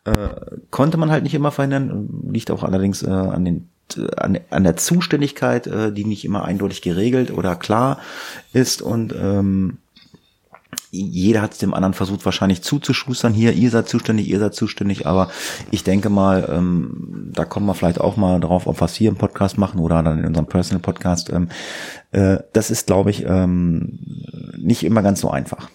äh, 0.05 0.29
konnte 0.69 0.97
man 0.97 1.11
halt 1.11 1.23
nicht 1.23 1.35
immer 1.35 1.51
verhindern, 1.51 2.09
liegt 2.31 2.49
auch 2.51 2.63
allerdings 2.63 3.03
äh, 3.03 3.09
an 3.09 3.45
den 3.45 3.69
an, 3.97 4.39
an 4.49 4.63
der 4.63 4.75
Zuständigkeit, 4.75 5.67
äh, 5.67 5.91
die 5.91 6.05
nicht 6.05 6.25
immer 6.25 6.45
eindeutig 6.45 6.81
geregelt 6.81 7.31
oder 7.31 7.55
klar 7.55 7.99
ist 8.53 8.81
und 8.81 9.13
ähm, 9.13 9.77
jeder 10.91 11.41
hat 11.41 11.53
es 11.53 11.57
dem 11.59 11.73
anderen 11.73 11.93
versucht 11.93 12.25
wahrscheinlich 12.25 12.63
zuzuschustern. 12.63 13.33
Hier, 13.33 13.53
ihr 13.53 13.69
seid 13.69 13.87
zuständig, 13.87 14.27
ihr 14.27 14.39
seid 14.39 14.55
zuständig, 14.55 15.05
aber 15.05 15.29
ich 15.71 15.83
denke 15.83 16.09
mal, 16.09 16.49
ähm, 16.51 17.29
da 17.31 17.45
kommen 17.45 17.67
wir 17.67 17.75
vielleicht 17.75 18.01
auch 18.01 18.17
mal 18.17 18.39
drauf, 18.39 18.65
ob 18.65 18.81
wir 18.81 18.85
es 18.85 18.95
hier 18.95 19.09
im 19.09 19.15
Podcast 19.15 19.57
machen 19.57 19.79
oder 19.79 20.01
dann 20.01 20.19
in 20.19 20.25
unserem 20.25 20.47
Personal 20.47 20.81
Podcast. 20.81 21.29
Ähm, 21.29 21.49
äh, 22.11 22.37
das 22.53 22.71
ist, 22.71 22.87
glaube 22.87 23.11
ich, 23.11 23.23
ähm, 23.23 23.99
nicht 24.57 24.83
immer 24.83 25.03
ganz 25.03 25.21
so 25.21 25.29
einfach. 25.29 25.69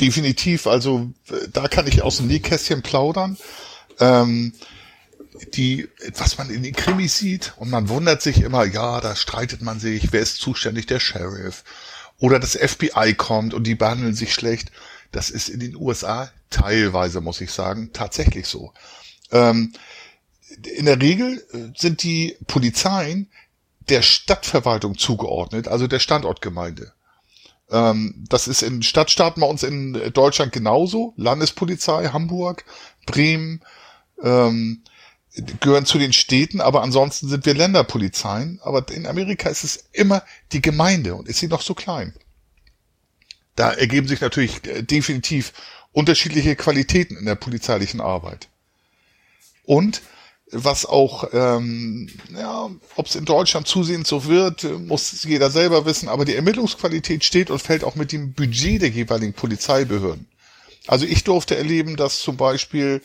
Definitiv, 0.00 0.66
also 0.66 1.10
da 1.52 1.68
kann 1.68 1.86
ich 1.86 2.02
aus 2.02 2.16
dem 2.16 2.26
Nähkästchen 2.26 2.82
plaudern. 2.82 3.36
Ähm, 4.00 4.52
die, 5.54 5.88
was 6.16 6.38
man 6.38 6.50
in 6.50 6.62
den 6.62 6.74
Krimis 6.74 7.18
sieht, 7.18 7.54
und 7.56 7.70
man 7.70 7.88
wundert 7.88 8.22
sich 8.22 8.40
immer, 8.42 8.64
ja, 8.64 9.00
da 9.00 9.16
streitet 9.16 9.62
man 9.62 9.80
sich, 9.80 10.12
wer 10.12 10.20
ist 10.20 10.38
zuständig, 10.38 10.86
der 10.86 11.00
Sheriff. 11.00 11.64
Oder 12.18 12.38
das 12.38 12.56
FBI 12.56 13.14
kommt 13.14 13.54
und 13.54 13.64
die 13.64 13.74
behandeln 13.74 14.14
sich 14.14 14.34
schlecht. 14.34 14.70
Das 15.12 15.30
ist 15.30 15.48
in 15.48 15.60
den 15.60 15.74
USA 15.74 16.30
teilweise, 16.50 17.20
muss 17.20 17.40
ich 17.40 17.50
sagen, 17.50 17.90
tatsächlich 17.92 18.46
so. 18.46 18.72
Ähm, 19.32 19.72
in 20.76 20.84
der 20.86 21.00
Regel 21.00 21.44
sind 21.76 22.02
die 22.02 22.36
Polizeien 22.46 23.30
der 23.88 24.02
Stadtverwaltung 24.02 24.98
zugeordnet, 24.98 25.68
also 25.68 25.86
der 25.86 25.98
Standortgemeinde. 25.98 26.92
Ähm, 27.70 28.24
das 28.28 28.48
ist 28.48 28.62
in 28.62 28.82
Stadtstaaten 28.82 29.40
bei 29.40 29.46
uns 29.46 29.62
in 29.62 30.12
Deutschland 30.12 30.52
genauso. 30.52 31.14
Landespolizei, 31.16 32.08
Hamburg, 32.08 32.64
Bremen, 33.06 33.62
ähm, 34.22 34.82
gehören 35.60 35.86
zu 35.86 35.98
den 35.98 36.12
Städten, 36.12 36.60
aber 36.60 36.82
ansonsten 36.82 37.28
sind 37.28 37.46
wir 37.46 37.54
Länderpolizeien. 37.54 38.60
Aber 38.62 38.84
in 38.90 39.06
Amerika 39.06 39.48
ist 39.48 39.64
es 39.64 39.84
immer 39.92 40.22
die 40.52 40.62
Gemeinde 40.62 41.14
und 41.14 41.28
ist 41.28 41.38
sie 41.38 41.48
noch 41.48 41.62
so 41.62 41.74
klein. 41.74 42.14
Da 43.56 43.72
ergeben 43.72 44.08
sich 44.08 44.20
natürlich 44.20 44.64
äh, 44.66 44.82
definitiv 44.82 45.52
unterschiedliche 45.92 46.56
Qualitäten 46.56 47.16
in 47.16 47.26
der 47.26 47.34
polizeilichen 47.34 48.00
Arbeit. 48.00 48.48
Und 49.64 50.02
was 50.52 50.84
auch, 50.84 51.28
ähm, 51.32 52.08
ja, 52.32 52.70
ob 52.96 53.06
es 53.06 53.14
in 53.14 53.24
Deutschland 53.24 53.68
zusehends 53.68 54.08
so 54.08 54.24
wird, 54.24 54.64
muss 54.80 55.22
jeder 55.22 55.50
selber 55.50 55.84
wissen, 55.84 56.08
aber 56.08 56.24
die 56.24 56.34
Ermittlungsqualität 56.34 57.24
steht 57.24 57.50
und 57.50 57.60
fällt 57.60 57.84
auch 57.84 57.94
mit 57.94 58.10
dem 58.10 58.32
Budget 58.32 58.82
der 58.82 58.88
jeweiligen 58.88 59.32
Polizeibehörden. 59.32 60.26
Also 60.86 61.06
ich 61.06 61.22
durfte 61.22 61.56
erleben, 61.56 61.96
dass 61.96 62.20
zum 62.20 62.36
Beispiel 62.36 63.00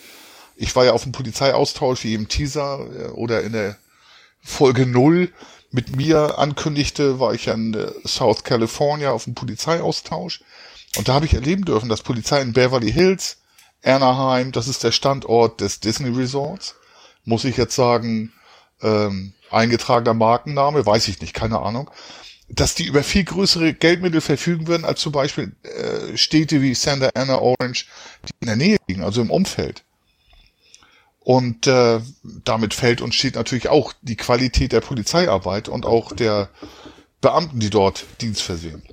ich 0.56 0.76
war 0.76 0.86
ja 0.86 0.94
auf 0.94 1.04
dem 1.04 1.12
Polizeiaustausch, 1.12 2.04
wie 2.04 2.14
im 2.14 2.28
Teaser 2.28 2.88
äh, 2.98 3.08
oder 3.10 3.44
in 3.44 3.54
der 3.54 3.78
Folge 4.42 4.86
null 4.86 5.32
mit 5.72 5.96
mir 5.96 6.40
ankündigte, 6.40 7.20
war 7.20 7.34
ich 7.34 7.46
ja 7.46 7.54
in 7.54 7.76
South 8.06 8.44
California 8.44 9.12
auf 9.12 9.26
dem 9.26 9.36
Polizeiaustausch. 9.36 10.42
Und 10.98 11.08
da 11.08 11.14
habe 11.14 11.26
ich 11.26 11.34
erleben 11.34 11.66
dürfen, 11.66 11.90
dass 11.90 12.04
Polizei 12.04 12.42
in 12.42 12.54
Beverly 12.54 12.92
Hills, 12.92 13.38
Anaheim, 13.84 14.52
das 14.52 14.68
ist 14.68 14.84
der 14.84 14.92
Standort 14.92 15.62
des 15.62 15.80
Disney 15.80 16.16
Resorts, 16.16 16.76
muss 17.26 17.44
ich 17.44 17.58
jetzt 17.58 17.76
sagen, 17.76 18.32
ähm, 18.82 19.34
eingetragener 19.52 20.14
Markenname, 20.14 20.86
weiß 20.86 21.08
ich 21.08 21.22
nicht, 21.22 21.34
keine 21.34 21.60
Ahnung, 21.60 21.90
dass 22.48 22.76
die 22.76 22.86
über 22.86 23.04
viel 23.04 23.24
größere 23.24 23.74
Geldmittel 23.74 24.22
verfügen 24.22 24.68
würden 24.68 24.86
als 24.86 25.02
zum 25.02 25.12
Beispiel 25.12 25.56
äh, 25.64 26.16
Städte 26.18 26.62
wie 26.62 26.76
Santa 26.76 27.10
Ana, 27.16 27.40
Orange, 27.40 27.88
die 28.28 28.34
in 28.42 28.48
der 28.48 28.56
Nähe 28.56 28.78
liegen, 28.88 29.04
also 29.04 29.22
im 29.22 29.32
Umfeld. 29.32 29.85
Und 31.26 31.66
äh, 31.66 32.02
damit 32.44 32.76
fällt 32.76 33.02
und 33.02 33.16
steht 33.16 33.34
natürlich 33.34 33.68
auch 33.68 33.94
die 34.04 34.16
Qualität 34.16 34.72
der 34.72 34.82
Polizeiarbeit 34.82 35.70
und 35.70 35.88
auch 35.88 36.12
der 36.12 36.50
Beamten, 37.20 37.60
die 37.60 37.72
dort 37.72 38.06
Dienst 38.22 38.44
versehen. 38.44 38.84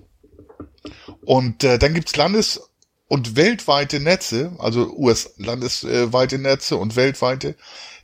Und 1.27 1.63
äh, 1.63 1.79
dann 1.79 1.93
gibt's 1.93 2.17
Landes- 2.17 2.71
und 3.07 3.37
weltweite 3.37 4.01
Netze, 4.01 4.57
also 4.59 4.91
US-landesweite 4.97 6.39
Netze 6.39 6.79
und 6.79 6.97
weltweite, 6.97 7.55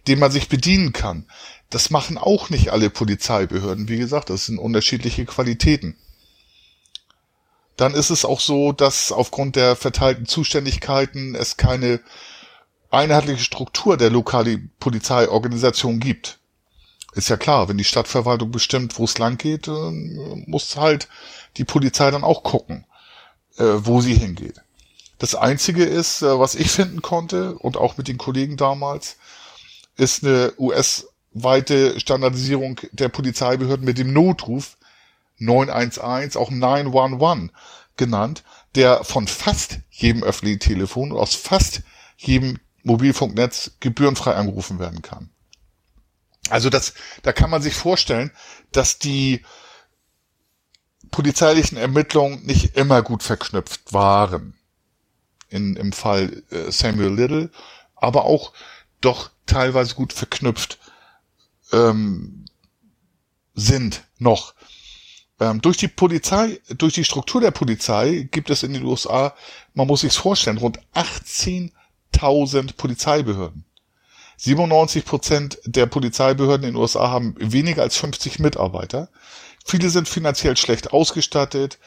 denen 0.06 0.20
man 0.20 0.30
sich 0.30 0.50
bedienen 0.50 0.92
kann. 0.92 1.24
Das 1.70 1.88
machen 1.88 2.18
auch 2.18 2.50
nicht 2.50 2.68
alle 2.68 2.90
Polizeibehörden. 2.90 3.88
Wie 3.88 3.96
gesagt, 3.96 4.28
das 4.28 4.44
sind 4.44 4.58
unterschiedliche 4.58 5.24
Qualitäten. 5.24 5.96
Dann 7.78 7.94
ist 7.94 8.10
es 8.10 8.26
auch 8.26 8.40
so, 8.40 8.72
dass 8.72 9.10
aufgrund 9.10 9.56
der 9.56 9.74
verteilten 9.74 10.26
Zuständigkeiten 10.26 11.34
es 11.34 11.56
keine 11.56 12.00
einheitliche 12.90 13.42
Struktur 13.42 13.96
der 13.96 14.10
lokalen 14.10 14.70
Polizeiorganisation 14.80 16.00
gibt. 16.00 16.38
Ist 17.14 17.28
ja 17.28 17.36
klar, 17.36 17.68
wenn 17.68 17.78
die 17.78 17.84
Stadtverwaltung 17.84 18.50
bestimmt, 18.50 18.98
wo 18.98 19.04
es 19.04 19.18
lang 19.18 19.38
geht, 19.38 19.68
äh, 19.68 19.90
muss 20.46 20.76
halt 20.76 21.08
die 21.56 21.64
Polizei 21.64 22.10
dann 22.10 22.24
auch 22.24 22.42
gucken, 22.42 22.84
äh, 23.56 23.64
wo 23.64 24.00
sie 24.00 24.14
hingeht. 24.14 24.60
Das 25.18 25.34
Einzige 25.34 25.84
ist, 25.84 26.22
äh, 26.22 26.38
was 26.38 26.54
ich 26.54 26.70
finden 26.70 27.02
konnte 27.02 27.54
und 27.58 27.76
auch 27.76 27.96
mit 27.96 28.08
den 28.08 28.18
Kollegen 28.18 28.56
damals, 28.56 29.16
ist 29.96 30.22
eine 30.22 30.52
US-weite 30.58 31.98
Standardisierung 31.98 32.80
der 32.92 33.08
Polizeibehörden 33.08 33.84
mit 33.84 33.98
dem 33.98 34.12
Notruf 34.12 34.76
911, 35.38 36.36
auch 36.36 36.50
911 36.50 37.50
genannt, 37.96 38.44
der 38.74 39.02
von 39.02 39.26
fast 39.26 39.80
jedem 39.90 40.22
öffentlichen 40.22 40.60
Telefon 40.60 41.12
aus 41.12 41.34
fast 41.34 41.82
jedem 42.16 42.58
Mobilfunknetz 42.82 43.72
gebührenfrei 43.80 44.34
angerufen 44.34 44.78
werden 44.78 45.02
kann. 45.02 45.30
Also 46.50 46.70
das, 46.70 46.94
da 47.22 47.32
kann 47.32 47.50
man 47.50 47.62
sich 47.62 47.74
vorstellen, 47.74 48.30
dass 48.72 48.98
die 48.98 49.44
polizeilichen 51.10 51.78
Ermittlungen 51.78 52.44
nicht 52.44 52.76
immer 52.76 53.02
gut 53.02 53.22
verknüpft 53.22 53.92
waren. 53.92 54.54
In, 55.50 55.76
Im 55.76 55.92
Fall 55.92 56.42
äh, 56.50 56.70
Samuel 56.70 57.14
Little, 57.14 57.50
aber 57.96 58.26
auch 58.26 58.52
doch 59.00 59.30
teilweise 59.46 59.94
gut 59.94 60.12
verknüpft 60.12 60.78
ähm, 61.72 62.44
sind 63.54 64.04
noch. 64.18 64.54
Ähm, 65.40 65.62
durch 65.62 65.76
die 65.76 65.88
Polizei, 65.88 66.60
durch 66.68 66.94
die 66.94 67.04
Struktur 67.04 67.40
der 67.40 67.50
Polizei 67.50 68.28
gibt 68.30 68.50
es 68.50 68.62
in 68.62 68.74
den 68.74 68.84
USA, 68.84 69.34
man 69.72 69.86
muss 69.86 70.02
sich's 70.02 70.16
vorstellen, 70.16 70.58
rund 70.58 70.80
18.000 72.18 72.76
Polizeibehörden. 72.76 73.64
97 74.38 75.04
Prozent 75.04 75.58
der 75.64 75.86
Polizeibehörden 75.86 76.66
in 76.68 76.74
den 76.74 76.80
USA 76.80 77.10
haben 77.10 77.34
weniger 77.38 77.82
als 77.82 77.96
50 77.96 78.38
Mitarbeiter. 78.38 79.08
Viele 79.64 79.90
sind 79.90 80.08
finanziell 80.08 80.56
schlecht 80.56 80.92
ausgestattet. 80.92 81.78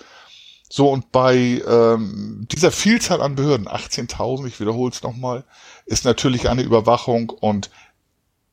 So, 0.69 0.89
und 0.89 1.11
bei 1.11 1.35
ähm, 1.35 2.47
dieser 2.51 2.71
Vielzahl 2.71 3.21
an 3.21 3.35
Behörden, 3.35 3.67
18.000, 3.67 4.47
ich 4.47 4.59
wiederhole 4.59 4.91
es 4.91 5.01
nochmal, 5.01 5.43
ist 5.85 6.05
natürlich 6.05 6.49
eine 6.49 6.61
Überwachung 6.61 7.29
und 7.29 7.69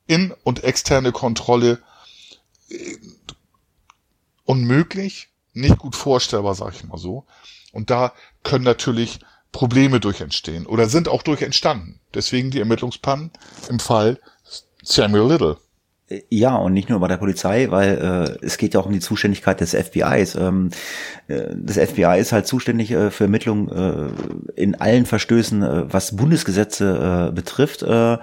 in- 0.06 0.34
und 0.44 0.64
externe 0.64 1.12
Kontrolle 1.12 1.80
äh, 2.70 2.96
unmöglich, 4.44 5.28
nicht 5.52 5.78
gut 5.78 5.94
vorstellbar, 5.94 6.54
sage 6.54 6.76
ich 6.76 6.84
mal 6.84 6.98
so. 6.98 7.24
Und 7.72 7.90
da 7.90 8.12
können 8.42 8.64
natürlich 8.64 9.20
Probleme 9.52 10.00
durch 10.00 10.20
entstehen 10.20 10.66
oder 10.66 10.88
sind 10.88 11.08
auch 11.08 11.22
durch 11.22 11.42
entstanden. 11.42 12.00
Deswegen 12.14 12.50
die 12.50 12.60
Ermittlungspannen 12.60 13.30
im 13.68 13.80
Fall 13.80 14.18
Samuel 14.82 15.28
Little. 15.28 15.56
Ja, 16.30 16.56
und 16.56 16.72
nicht 16.72 16.88
nur 16.88 17.00
bei 17.00 17.08
der 17.08 17.18
Polizei, 17.18 17.70
weil 17.70 18.38
äh, 18.40 18.44
es 18.44 18.56
geht 18.56 18.72
ja 18.72 18.80
auch 18.80 18.86
um 18.86 18.94
die 18.94 19.00
Zuständigkeit 19.00 19.60
des 19.60 19.74
FBIs. 19.74 20.36
Ähm, 20.36 20.70
äh, 21.26 21.48
das 21.54 21.76
FBI 21.76 22.18
ist 22.18 22.32
halt 22.32 22.46
zuständig 22.46 22.90
äh, 22.92 23.10
für 23.10 23.24
Ermittlungen 23.24 23.68
äh, 23.68 24.58
in 24.58 24.74
allen 24.74 25.04
Verstößen, 25.04 25.62
äh, 25.62 25.92
was 25.92 26.16
Bundesgesetze 26.16 27.28
äh, 27.28 27.32
betrifft. 27.34 27.82
Äh, 27.82 28.16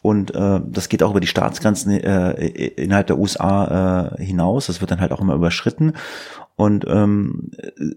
und 0.00 0.32
äh, 0.32 0.60
das 0.64 0.88
geht 0.88 1.02
auch 1.02 1.10
über 1.10 1.18
die 1.18 1.26
Staatsgrenzen 1.26 1.90
äh, 1.92 2.30
innerhalb 2.76 3.08
der 3.08 3.18
USA 3.18 4.12
äh, 4.14 4.22
hinaus. 4.22 4.66
Das 4.66 4.80
wird 4.80 4.92
dann 4.92 5.00
halt 5.00 5.10
auch 5.10 5.20
immer 5.20 5.34
überschritten. 5.34 5.94
Und 6.56 6.84
ähm, 6.86 7.50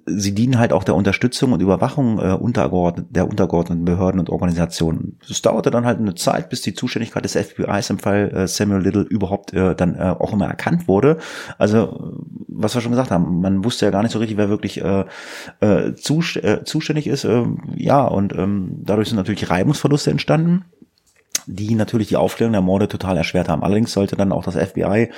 sie 0.07 0.33
dienen 0.33 0.57
halt 0.57 0.73
auch 0.73 0.83
der 0.83 0.95
Unterstützung 0.95 1.51
und 1.51 1.61
Überwachung 1.61 2.17
äh, 2.17 2.33
untergeordnet, 2.33 3.05
der 3.11 3.29
untergeordneten 3.29 3.85
Behörden 3.85 4.19
und 4.19 4.31
Organisationen. 4.31 5.19
Es 5.29 5.43
dauerte 5.43 5.69
dann 5.69 5.85
halt 5.85 5.99
eine 5.99 6.15
Zeit, 6.15 6.49
bis 6.49 6.63
die 6.63 6.73
Zuständigkeit 6.73 7.23
des 7.23 7.35
FBIs 7.35 7.91
im 7.91 7.99
Fall 7.99 8.31
äh, 8.33 8.47
Samuel 8.47 8.81
Little 8.81 9.03
überhaupt 9.03 9.53
äh, 9.53 9.75
dann 9.75 9.93
äh, 9.93 10.15
auch 10.17 10.33
immer 10.33 10.47
erkannt 10.47 10.87
wurde. 10.87 11.19
Also, 11.59 12.15
was 12.47 12.73
wir 12.73 12.81
schon 12.81 12.91
gesagt 12.91 13.11
haben, 13.11 13.41
man 13.41 13.63
wusste 13.63 13.85
ja 13.85 13.91
gar 13.91 14.01
nicht 14.01 14.11
so 14.11 14.17
richtig, 14.17 14.37
wer 14.37 14.49
wirklich 14.49 14.81
äh, 14.81 15.05
äh, 15.59 15.93
zust 15.93 16.37
äh, 16.37 16.63
zuständig 16.63 17.05
ist. 17.05 17.25
Äh, 17.25 17.43
ja, 17.75 18.05
und 18.05 18.33
ähm, 18.33 18.79
dadurch 18.81 19.09
sind 19.09 19.17
natürlich 19.17 19.51
Reibungsverluste 19.51 20.09
entstanden 20.09 20.65
die 21.47 21.75
natürlich 21.75 22.09
die 22.09 22.17
Aufklärung 22.17 22.51
der 22.51 22.61
Morde 22.61 22.89
total 22.89 23.15
erschwert 23.15 23.47
haben. 23.47 23.63
Allerdings 23.63 23.93
sollte 23.93 24.17
dann 24.17 24.33
auch 24.33 24.43
das 24.43 24.57
FBI 24.57 25.09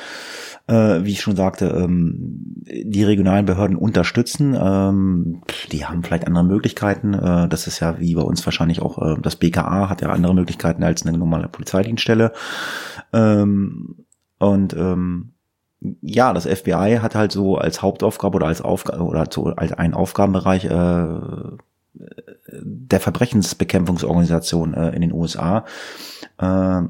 äh, 0.70 1.04
wie 1.04 1.12
ich 1.12 1.22
schon 1.22 1.36
sagte, 1.36 1.68
ähm, 1.68 2.62
die 2.62 3.04
regionalen 3.04 3.46
Behörden 3.46 3.76
unterstützen. 3.76 4.56
Ähm, 4.60 5.42
die 5.72 5.86
haben 5.86 6.04
vielleicht 6.04 6.28
andere 6.28 6.46
Möglichkeiten. 6.46 7.14
Äh, 7.16 7.48
das 7.48 7.66
ist 7.66 7.80
ja 7.80 8.00
wie 8.00 8.14
bei 8.14 8.22
uns 8.22 8.46
wahrscheinlich 8.46 8.82
auch, 8.82 9.00
äh, 9.00 9.20
das 9.22 9.36
BKA 9.36 9.90
hat 9.90 10.02
ja 10.02 10.10
andere 10.10 10.36
Möglichkeiten 10.36 10.84
als 10.84 11.06
eine 11.06 11.18
normale 11.18 11.48
Polizeidienststelle. 11.48 12.34
Ähm, 13.14 14.06
und 14.38 14.74
ähm, 14.74 15.32
ja, 16.02 16.34
das 16.34 16.46
FBI 16.46 17.00
hat 17.02 17.16
halt 17.16 17.32
so 17.32 17.58
als 17.58 17.82
Hauptaufgabe 17.82 18.36
oder 18.36 18.48
als 18.48 18.62
Aufgabe 18.62 19.04
oder 19.04 19.26
so 19.32 19.46
als 19.46 19.74
ein 19.74 19.94
Aufgabenbereich 19.94 20.66
äh, 20.66 21.08
der 22.62 23.00
Verbrechensbekämpfungsorganisation 23.00 24.74
äh, 24.74 24.90
in 24.90 25.02
den 25.02 25.14
USA. 25.14 25.66
Äh, 26.38 26.82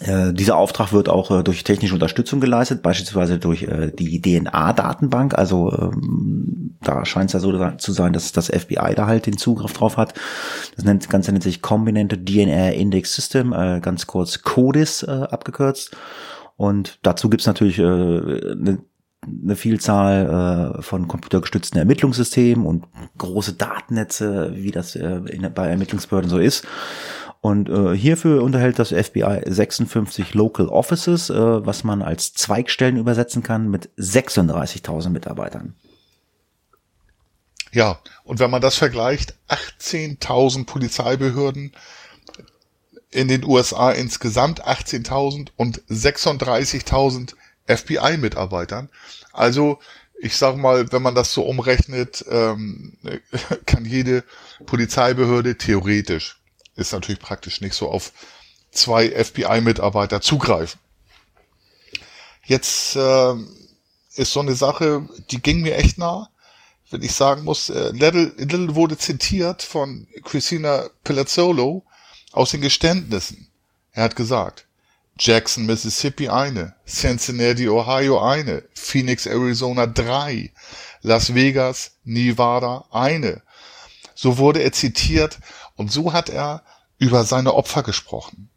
äh, 0.00 0.32
dieser 0.32 0.56
Auftrag 0.56 0.92
wird 0.92 1.08
auch 1.08 1.30
äh, 1.30 1.42
durch 1.42 1.64
technische 1.64 1.94
Unterstützung 1.94 2.40
geleistet, 2.40 2.82
beispielsweise 2.82 3.38
durch 3.38 3.64
äh, 3.64 3.90
die 3.90 4.20
DNA-Datenbank. 4.20 5.36
Also 5.36 5.72
ähm, 5.72 6.76
da 6.80 7.04
scheint 7.04 7.30
es 7.30 7.34
ja 7.34 7.40
so 7.40 7.70
zu 7.78 7.92
sein, 7.92 8.12
dass 8.12 8.32
das 8.32 8.46
FBI 8.46 8.94
da 8.94 9.06
halt 9.06 9.26
den 9.26 9.36
Zugriff 9.36 9.72
drauf 9.72 9.96
hat. 9.96 10.14
Das 10.76 10.84
nennt, 10.84 11.10
Ganze 11.10 11.32
nennt 11.32 11.42
sich 11.42 11.62
Combinated 11.62 12.26
DNA 12.26 12.70
Index 12.70 13.14
System, 13.14 13.52
äh, 13.52 13.80
ganz 13.80 14.06
kurz 14.06 14.42
CODIS 14.42 15.02
äh, 15.02 15.10
abgekürzt. 15.10 15.96
Und 16.56 16.98
dazu 17.02 17.28
gibt's 17.28 17.46
natürlich 17.46 17.78
äh, 17.78 17.82
eine 17.82 18.78
eine 19.26 19.56
Vielzahl 19.56 20.76
äh, 20.78 20.82
von 20.82 21.08
computergestützten 21.08 21.78
Ermittlungssystemen 21.78 22.64
und 22.64 22.86
große 23.18 23.54
Datennetze, 23.54 24.52
wie 24.54 24.70
das 24.70 24.94
äh, 24.94 25.20
in, 25.26 25.52
bei 25.52 25.68
Ermittlungsbehörden 25.68 26.30
so 26.30 26.38
ist. 26.38 26.66
Und 27.40 27.68
äh, 27.68 27.96
hierfür 27.96 28.42
unterhält 28.42 28.78
das 28.78 28.88
FBI 28.88 29.42
56 29.46 30.34
Local 30.34 30.68
Offices, 30.68 31.30
äh, 31.30 31.34
was 31.66 31.84
man 31.84 32.02
als 32.02 32.32
Zweigstellen 32.34 32.96
übersetzen 32.96 33.42
kann 33.42 33.70
mit 33.70 33.90
36.000 33.96 35.10
Mitarbeitern. 35.10 35.74
Ja, 37.70 38.00
und 38.24 38.40
wenn 38.40 38.50
man 38.50 38.62
das 38.62 38.76
vergleicht, 38.76 39.34
18.000 39.48 40.66
Polizeibehörden 40.66 41.72
in 43.10 43.28
den 43.28 43.44
USA 43.44 43.92
insgesamt 43.92 44.66
18.000 44.66 45.50
und 45.56 45.82
36.000 45.88 47.34
FBI-Mitarbeitern. 47.66 48.88
Also 49.32 49.78
ich 50.20 50.36
sag 50.36 50.56
mal, 50.56 50.90
wenn 50.90 51.02
man 51.02 51.14
das 51.14 51.32
so 51.32 51.42
umrechnet, 51.42 52.24
ähm, 52.28 52.96
kann 53.66 53.84
jede 53.84 54.24
Polizeibehörde 54.66 55.56
theoretisch 55.56 56.37
ist 56.78 56.92
natürlich 56.92 57.20
praktisch 57.20 57.60
nicht 57.60 57.74
so 57.74 57.90
auf 57.90 58.12
zwei 58.70 59.10
FBI-Mitarbeiter 59.10 60.20
zugreifen. 60.20 60.80
Jetzt 62.44 62.96
äh, 62.96 63.34
ist 64.14 64.32
so 64.32 64.40
eine 64.40 64.54
Sache, 64.54 65.08
die 65.30 65.42
ging 65.42 65.60
mir 65.60 65.76
echt 65.76 65.98
nah, 65.98 66.30
wenn 66.90 67.02
ich 67.02 67.12
sagen 67.12 67.44
muss, 67.44 67.68
äh, 67.68 67.90
Little, 67.90 68.32
Little 68.38 68.74
wurde 68.74 68.96
zitiert 68.96 69.62
von 69.62 70.06
Christina 70.24 70.88
Pelazzolo 71.04 71.84
aus 72.32 72.52
den 72.52 72.62
Geständnissen. 72.62 73.48
Er 73.92 74.04
hat 74.04 74.16
gesagt, 74.16 74.66
Jackson, 75.18 75.66
Mississippi 75.66 76.28
eine, 76.28 76.76
Cincinnati, 76.86 77.68
Ohio 77.68 78.20
eine, 78.20 78.62
Phoenix, 78.72 79.26
Arizona 79.26 79.86
drei, 79.86 80.52
Las 81.02 81.34
Vegas, 81.34 81.92
Nevada 82.04 82.84
eine, 82.90 83.42
so 84.14 84.38
wurde 84.38 84.62
er 84.62 84.72
zitiert 84.72 85.38
und 85.78 85.90
so 85.90 86.12
hat 86.12 86.28
er 86.28 86.64
über 86.98 87.24
seine 87.24 87.54
Opfer 87.54 87.82
gesprochen. 87.82 88.50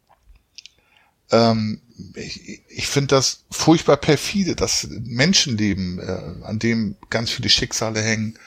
Ähm, 1.30 1.80
ich 2.14 2.62
ich 2.68 2.86
finde 2.88 3.14
das 3.14 3.44
furchtbar 3.50 3.96
perfide, 3.96 4.56
dass 4.56 4.88
Menschenleben, 4.90 6.00
äh, 6.00 6.44
an 6.44 6.58
dem 6.58 6.96
ganz 7.10 7.30
viele 7.30 7.48
Schicksale 7.48 8.02
hängen, 8.02 8.38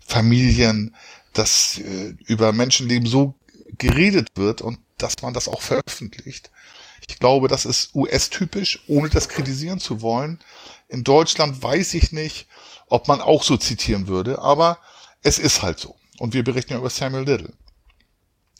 Familien, 0.00 0.96
dass 1.34 1.78
äh, 1.78 2.14
über 2.26 2.52
Menschenleben 2.52 3.06
so 3.06 3.34
geredet 3.78 4.28
wird 4.34 4.62
und 4.62 4.78
dass 4.96 5.20
man 5.20 5.34
das 5.34 5.46
auch 5.46 5.60
veröffentlicht. 5.60 6.50
Ich 7.06 7.18
glaube, 7.18 7.48
das 7.48 7.66
ist 7.66 7.94
US-typisch, 7.94 8.82
ohne 8.86 9.10
das 9.10 9.28
kritisieren 9.28 9.78
zu 9.78 10.00
wollen. 10.00 10.38
In 10.88 11.04
Deutschland 11.04 11.62
weiß 11.62 11.94
ich 11.94 12.12
nicht, 12.12 12.46
ob 12.86 13.08
man 13.08 13.20
auch 13.20 13.42
so 13.42 13.58
zitieren 13.58 14.06
würde, 14.06 14.38
aber 14.38 14.78
es 15.22 15.38
ist 15.38 15.62
halt 15.62 15.78
so. 15.78 15.96
Und 16.18 16.32
wir 16.32 16.44
berichten 16.44 16.72
ja 16.72 16.78
über 16.78 16.90
Samuel 16.90 17.24
Little. 17.24 17.52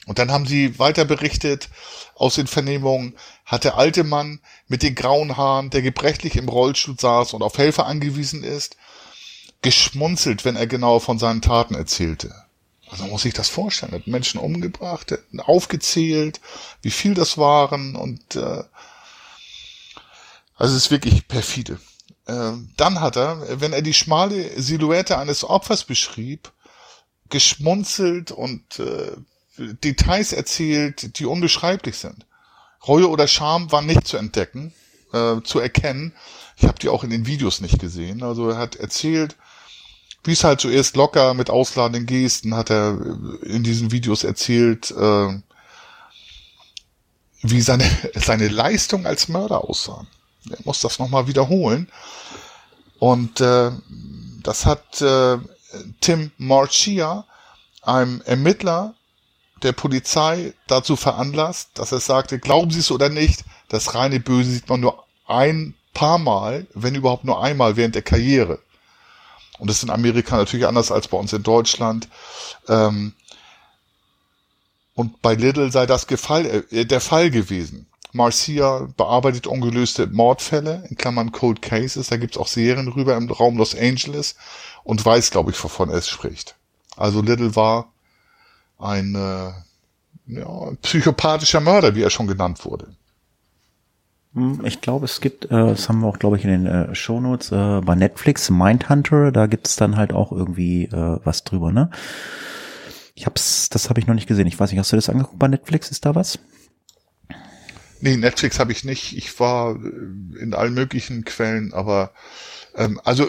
Und 0.05 0.19
dann 0.19 0.31
haben 0.31 0.45
sie 0.45 0.79
weiter 0.79 1.05
berichtet, 1.05 1.69
aus 2.15 2.35
den 2.35 2.47
Vernehmungen 2.47 3.15
hat 3.45 3.63
der 3.63 3.77
alte 3.77 4.03
Mann 4.03 4.41
mit 4.67 4.83
den 4.83 4.95
grauen 4.95 5.37
Haaren, 5.37 5.69
der 5.69 5.81
gebrechlich 5.81 6.35
im 6.35 6.49
Rollstuhl 6.49 6.95
saß 6.99 7.33
und 7.33 7.41
auf 7.41 7.57
Helfer 7.57 7.85
angewiesen 7.85 8.43
ist, 8.43 8.75
geschmunzelt, 9.61 10.43
wenn 10.43 10.55
er 10.55 10.67
genau 10.67 10.99
von 10.99 11.19
seinen 11.19 11.41
Taten 11.41 11.73
erzählte. 11.73 12.35
Also 12.89 13.05
muss 13.05 13.25
ich 13.25 13.33
das 13.33 13.49
vorstellen, 13.49 13.93
hat 13.93 14.07
Menschen 14.07 14.39
umgebracht, 14.39 15.17
aufgezählt, 15.37 16.41
wie 16.81 16.91
viel 16.91 17.13
das 17.15 17.37
waren 17.37 17.95
und 17.95 18.35
äh, 18.35 18.63
also 20.55 20.75
es 20.75 20.85
ist 20.85 20.91
wirklich 20.91 21.27
perfide. 21.27 21.79
Äh, 22.25 22.51
dann 22.77 23.01
hat 23.01 23.15
er, 23.15 23.59
wenn 23.59 23.73
er 23.73 23.81
die 23.81 23.93
schmale 23.95 24.61
Silhouette 24.61 25.17
eines 25.17 25.43
Opfers 25.43 25.85
beschrieb, 25.85 26.51
geschmunzelt 27.29 28.31
und 28.31 28.79
äh, 28.79 29.13
Details 29.57 30.33
erzählt, 30.33 31.19
die 31.19 31.25
unbeschreiblich 31.25 31.97
sind. 31.97 32.25
Reue 32.87 33.09
oder 33.09 33.27
Scham 33.27 33.71
war 33.71 33.81
nicht 33.81 34.07
zu 34.07 34.17
entdecken, 34.17 34.73
äh, 35.13 35.41
zu 35.43 35.59
erkennen. 35.59 36.13
Ich 36.57 36.65
habe 36.65 36.79
die 36.79 36.89
auch 36.89 37.03
in 37.03 37.09
den 37.09 37.25
Videos 37.25 37.61
nicht 37.61 37.79
gesehen. 37.79 38.23
Also 38.23 38.49
er 38.49 38.57
hat 38.57 38.75
erzählt, 38.75 39.35
wie 40.23 40.33
es 40.33 40.43
halt 40.43 40.61
zuerst 40.61 40.95
locker 40.95 41.33
mit 41.33 41.49
ausladenden 41.49 42.05
Gesten 42.05 42.55
hat 42.55 42.69
er 42.71 42.97
in 43.43 43.63
diesen 43.63 43.91
Videos 43.91 44.23
erzählt, 44.23 44.91
äh, 44.91 45.39
wie 47.41 47.61
seine, 47.61 47.89
seine 48.15 48.47
Leistung 48.47 49.05
als 49.05 49.27
Mörder 49.27 49.63
aussah. 49.63 50.05
Er 50.49 50.57
muss 50.63 50.81
das 50.81 50.99
nochmal 50.99 51.27
wiederholen. 51.27 51.89
Und 52.99 53.41
äh, 53.41 53.71
das 54.43 54.65
hat 54.65 55.01
äh, 55.01 55.37
Tim 56.01 56.31
Marchia, 56.37 57.25
einem 57.81 58.21
Ermittler 58.21 58.95
der 59.63 59.71
Polizei 59.71 60.53
dazu 60.67 60.95
veranlasst, 60.95 61.71
dass 61.75 61.91
er 61.91 61.99
sagte, 61.99 62.39
glauben 62.39 62.71
Sie 62.71 62.79
es 62.79 62.91
oder 62.91 63.09
nicht, 63.09 63.43
das 63.69 63.95
reine 63.95 64.19
Böse 64.19 64.51
sieht 64.51 64.69
man 64.69 64.81
nur 64.81 65.03
ein 65.25 65.73
paar 65.93 66.17
Mal, 66.17 66.67
wenn 66.73 66.95
überhaupt 66.95 67.23
nur 67.23 67.41
einmal 67.43 67.75
während 67.77 67.95
der 67.95 68.01
Karriere. 68.01 68.59
Und 69.59 69.69
das 69.69 69.77
ist 69.77 69.83
in 69.83 69.89
Amerika 69.89 70.37
natürlich 70.37 70.67
anders 70.67 70.91
als 70.91 71.07
bei 71.07 71.17
uns 71.17 71.31
in 71.33 71.43
Deutschland. 71.43 72.09
Ähm, 72.67 73.13
und 74.95 75.21
bei 75.21 75.35
Little 75.35 75.71
sei 75.71 75.85
das 75.85 76.07
Gefall, 76.07 76.65
äh, 76.71 76.85
der 76.85 77.01
Fall 77.01 77.31
gewesen. 77.31 77.87
Marcia 78.11 78.87
bearbeitet 78.95 79.47
ungelöste 79.47 80.05
Mordfälle, 80.07 80.83
in 80.89 80.97
Klammern 80.97 81.31
Cold 81.31 81.61
Cases, 81.63 82.07
da 82.07 82.17
gibt's 82.17 82.37
auch 82.37 82.47
Serien 82.47 82.87
rüber 82.87 83.15
im 83.15 83.29
Raum 83.31 83.57
Los 83.57 83.75
Angeles 83.75 84.35
und 84.83 85.03
weiß, 85.03 85.31
glaube 85.31 85.51
ich, 85.51 85.63
wovon 85.63 85.89
es 85.89 86.07
spricht. 86.07 86.55
Also 86.95 87.21
Little 87.21 87.55
war 87.55 87.92
ein 88.83 89.15
äh, 89.15 89.51
ja, 90.27 90.71
psychopathischer 90.81 91.61
Mörder, 91.61 91.95
wie 91.95 92.03
er 92.03 92.09
schon 92.09 92.27
genannt 92.27 92.63
wurde. 92.65 92.95
Hm, 94.33 94.65
ich 94.65 94.81
glaube, 94.81 95.05
es 95.05 95.21
gibt, 95.21 95.45
äh, 95.45 95.49
das 95.49 95.89
haben 95.89 95.99
wir 96.01 96.07
auch, 96.07 96.19
glaube 96.19 96.37
ich, 96.37 96.43
in 96.43 96.49
den 96.49 96.65
äh, 96.65 96.95
Shownotes, 96.95 97.51
äh, 97.51 97.81
bei 97.81 97.95
Netflix, 97.95 98.49
Mindhunter, 98.49 99.31
da 99.31 99.47
gibt 99.47 99.67
es 99.67 99.75
dann 99.75 99.95
halt 99.95 100.11
auch 100.11 100.31
irgendwie 100.31 100.85
äh, 100.85 101.19
was 101.23 101.43
drüber, 101.43 101.71
ne? 101.71 101.91
Ich 103.15 103.27
hab's, 103.27 103.69
das 103.69 103.89
habe 103.89 103.99
ich 103.99 104.07
noch 104.07 104.15
nicht 104.15 104.27
gesehen. 104.27 104.47
Ich 104.47 104.59
weiß 104.59 104.71
nicht, 104.71 104.79
hast 104.79 104.91
du 104.91 104.95
das 104.95 105.09
angeguckt 105.09 105.37
bei 105.37 105.47
Netflix? 105.47 105.91
Ist 105.91 106.03
da 106.03 106.15
was? 106.15 106.39
Nee, 108.01 108.17
Netflix 108.17 108.59
habe 108.59 108.71
ich 108.71 108.83
nicht. 108.83 109.15
Ich 109.15 109.39
war 109.39 109.75
äh, 109.75 110.41
in 110.41 110.55
allen 110.55 110.73
möglichen 110.73 111.23
Quellen, 111.23 111.73
aber 111.73 112.11
ähm, 112.75 112.99
also 113.03 113.27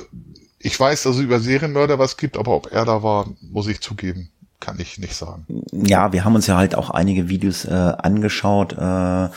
ich 0.59 0.81
weiß, 0.81 1.03
dass 1.03 1.17
es 1.17 1.23
über 1.23 1.39
Serienmörder 1.39 1.99
was 1.99 2.17
gibt, 2.17 2.39
aber 2.39 2.53
ob 2.53 2.73
er 2.73 2.87
da 2.87 3.03
war, 3.03 3.29
muss 3.43 3.67
ich 3.67 3.83
zugeben 3.83 4.31
kann 4.61 4.79
ich 4.79 4.99
nicht 4.99 5.15
sagen. 5.15 5.47
Ja, 5.73 6.13
wir 6.13 6.25
haben 6.25 6.35
uns 6.35 6.47
ja 6.47 6.57
halt 6.57 6.75
auch 6.75 6.91
einige 6.91 7.29
Videos 7.29 7.65
äh, 7.65 7.71
angeschaut 7.71 8.73
äh, 8.73 9.29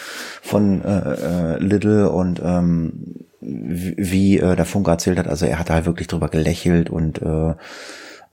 von 0.41 0.84
äh, 0.84 1.55
äh, 1.55 1.59
Little 1.59 2.09
und 2.09 2.41
ähm, 2.43 3.26
wie 3.41 4.39
äh, 4.39 4.55
der 4.55 4.65
Funke 4.65 4.91
erzählt 4.91 5.20
hat. 5.20 5.28
Also 5.28 5.45
er 5.45 5.59
hat 5.59 5.70
halt 5.70 5.86
wirklich 5.86 6.07
drüber 6.07 6.30
gelächelt 6.30 6.89
und 6.89 7.22
äh, 7.22 7.55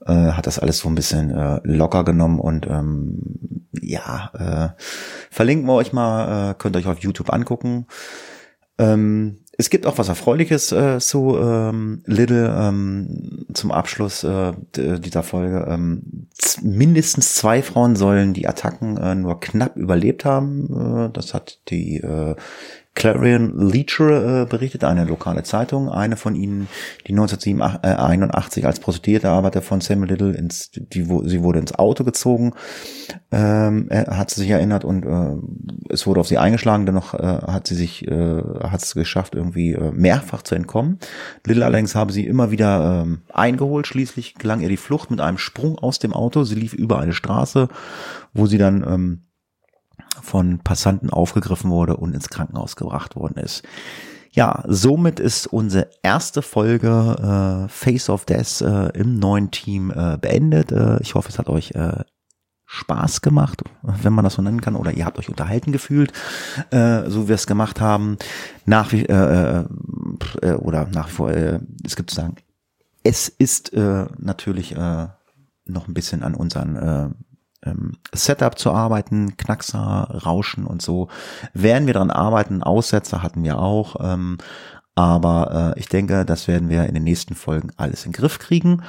äh, 0.05 0.31
hat 0.31 0.47
das 0.47 0.59
alles 0.59 0.79
so 0.79 0.89
ein 0.89 0.95
bisschen 0.95 1.31
äh, 1.31 1.59
locker 1.63 2.03
genommen 2.03 2.39
und 2.39 2.67
ähm, 2.67 3.67
ja, 3.81 4.31
äh, 4.77 4.81
verlinken 5.31 5.67
wir 5.67 5.73
euch 5.73 5.93
mal, 5.93 6.51
äh, 6.51 6.53
könnt 6.55 6.77
euch 6.77 6.87
auf 6.87 6.99
YouTube 6.99 7.31
angucken. 7.31 7.87
Ähm, 8.77 9.39
es 9.57 9.69
gibt 9.69 9.85
auch 9.85 9.97
was 9.97 10.09
Erfreuliches 10.09 10.71
äh, 10.71 10.99
zu 10.99 11.37
ähm, 11.37 12.03
Little 12.05 12.53
ähm, 12.57 13.45
zum 13.53 13.71
Abschluss 13.71 14.23
äh, 14.23 14.53
dieser 14.75 15.23
Folge. 15.23 15.65
Ähm, 15.69 16.27
mindestens 16.61 17.35
zwei 17.35 17.61
Frauen 17.61 17.95
sollen 17.95 18.33
die 18.33 18.47
Attacken 18.47 18.97
äh, 18.97 19.15
nur 19.15 19.39
knapp 19.39 19.77
überlebt 19.77 20.25
haben. 20.25 21.07
Äh, 21.07 21.09
das 21.11 21.33
hat 21.33 21.59
die 21.69 21.97
äh, 21.97 22.35
Clarion 22.95 23.59
Leacher 23.59 24.43
äh, 24.43 24.45
berichtet, 24.45 24.85
eine 24.85 25.03
lokale 25.03 25.43
Zeitung, 25.43 25.89
eine 25.89 26.15
von 26.15 26.33
ihnen, 26.33 26.67
die 27.05 27.11
1981 27.11 28.65
als 28.65 28.79
Prostituierte 28.79 29.29
Arbeiter 29.29 29.61
von 29.61 29.81
Samuel 29.81 30.11
Little 30.11 30.31
ins, 30.31 30.71
die, 30.71 31.09
wo, 31.09 31.23
sie 31.27 31.43
wurde 31.43 31.59
ins 31.59 31.75
Auto 31.75 32.05
gezogen, 32.05 32.53
ähm, 33.31 33.89
hat 33.91 34.29
sie 34.29 34.41
sich 34.41 34.49
erinnert 34.49 34.85
und 34.85 35.05
äh, 35.05 35.35
es 35.89 36.07
wurde 36.07 36.21
auf 36.21 36.27
sie 36.27 36.37
eingeschlagen, 36.37 36.85
dennoch 36.85 37.13
äh, 37.13 37.17
hat 37.17 37.67
sie 37.67 37.75
sich, 37.75 38.07
äh, 38.07 38.41
hat 38.63 38.81
es 38.81 38.95
geschafft, 38.95 39.35
irgendwie 39.35 39.73
äh, 39.73 39.91
mehrfach 39.91 40.41
zu 40.41 40.55
entkommen. 40.55 40.99
Little 41.45 41.65
allerdings 41.65 41.95
habe 41.95 42.13
sie 42.13 42.25
immer 42.25 42.49
wieder 42.49 43.03
ähm, 43.03 43.23
eingeholt, 43.33 43.87
schließlich 43.87 44.35
gelang 44.35 44.61
ihr 44.61 44.69
die 44.69 44.77
Flucht 44.77 45.11
mit 45.11 45.19
einem 45.19 45.37
Sprung 45.37 45.77
aus 45.77 45.99
dem 45.99 46.13
Auto, 46.13 46.45
sie 46.45 46.55
lief 46.55 46.73
über 46.73 46.99
eine 46.99 47.13
Straße, 47.13 47.67
wo 48.33 48.45
sie 48.45 48.57
dann 48.57 48.85
ähm, 48.87 49.24
von 50.21 50.59
Passanten 50.59 51.09
aufgegriffen 51.09 51.69
wurde 51.69 51.97
und 51.97 52.13
ins 52.13 52.29
Krankenhaus 52.29 52.75
gebracht 52.75 53.15
worden 53.15 53.37
ist. 53.37 53.63
Ja, 54.31 54.63
somit 54.67 55.21
ist 55.21 55.47
unsere 55.47 55.89
erste 56.03 56.41
Folge 56.41 57.65
äh, 57.67 57.69
Face 57.69 58.09
of 58.09 58.25
Death 58.25 58.61
äh, 58.61 58.89
im 58.99 59.17
neuen 59.17 59.49
Team 59.49 59.91
äh, 59.91 60.17
beendet. 60.19 60.73
Äh, 60.73 61.01
ich 61.01 61.15
hoffe, 61.15 61.29
es 61.29 61.39
hat 61.39 61.47
euch 61.47 61.71
äh, 61.71 62.03
Spaß 62.65 63.21
gemacht, 63.21 63.63
wenn 63.83 64.11
man 64.11 64.25
das 64.25 64.33
so 64.33 64.41
nennen 64.41 64.59
kann, 64.59 64.75
oder 64.75 64.91
ihr 64.91 65.05
habt 65.05 65.19
euch 65.19 65.29
unterhalten 65.29 65.71
gefühlt, 65.71 66.11
äh, 66.71 67.09
so 67.09 67.23
wie 67.23 67.27
wir 67.29 67.35
es 67.35 67.47
gemacht 67.47 67.79
haben. 67.79 68.17
Nach 68.65 68.91
wie 68.91 69.05
äh, 69.05 69.63
äh, 70.41 70.53
oder 70.55 70.87
nach 70.87 71.07
wie 71.07 71.13
vor, 71.13 71.31
äh, 71.31 71.59
es 71.85 71.95
gibt 71.95 72.09
zu 72.09 72.17
sagen, 72.17 72.35
es 73.03 73.29
ist 73.29 73.71
äh, 73.73 74.07
natürlich 74.17 74.75
äh, 74.75 75.07
noch 75.65 75.87
ein 75.87 75.93
bisschen 75.93 76.23
an 76.23 76.35
unseren 76.35 76.75
äh, 76.75 77.09
ähm, 77.65 77.93
Setup 78.13 78.57
zu 78.57 78.71
arbeiten, 78.71 79.37
Knackser, 79.37 80.21
Rauschen 80.25 80.65
und 80.65 80.81
so. 80.81 81.09
Werden 81.53 81.87
wir 81.87 81.93
daran 81.93 82.11
arbeiten, 82.11 82.63
Aussetzer 82.63 83.23
hatten 83.23 83.43
wir 83.43 83.59
auch. 83.59 83.97
Ähm, 83.99 84.37
aber 84.95 85.73
äh, 85.75 85.79
ich 85.79 85.89
denke, 85.89 86.25
das 86.25 86.47
werden 86.47 86.69
wir 86.69 86.85
in 86.85 86.93
den 86.93 87.03
nächsten 87.03 87.35
Folgen 87.35 87.71
alles 87.75 88.05
in 88.05 88.11
den 88.11 88.17
Griff 88.17 88.39
kriegen. 88.39 88.83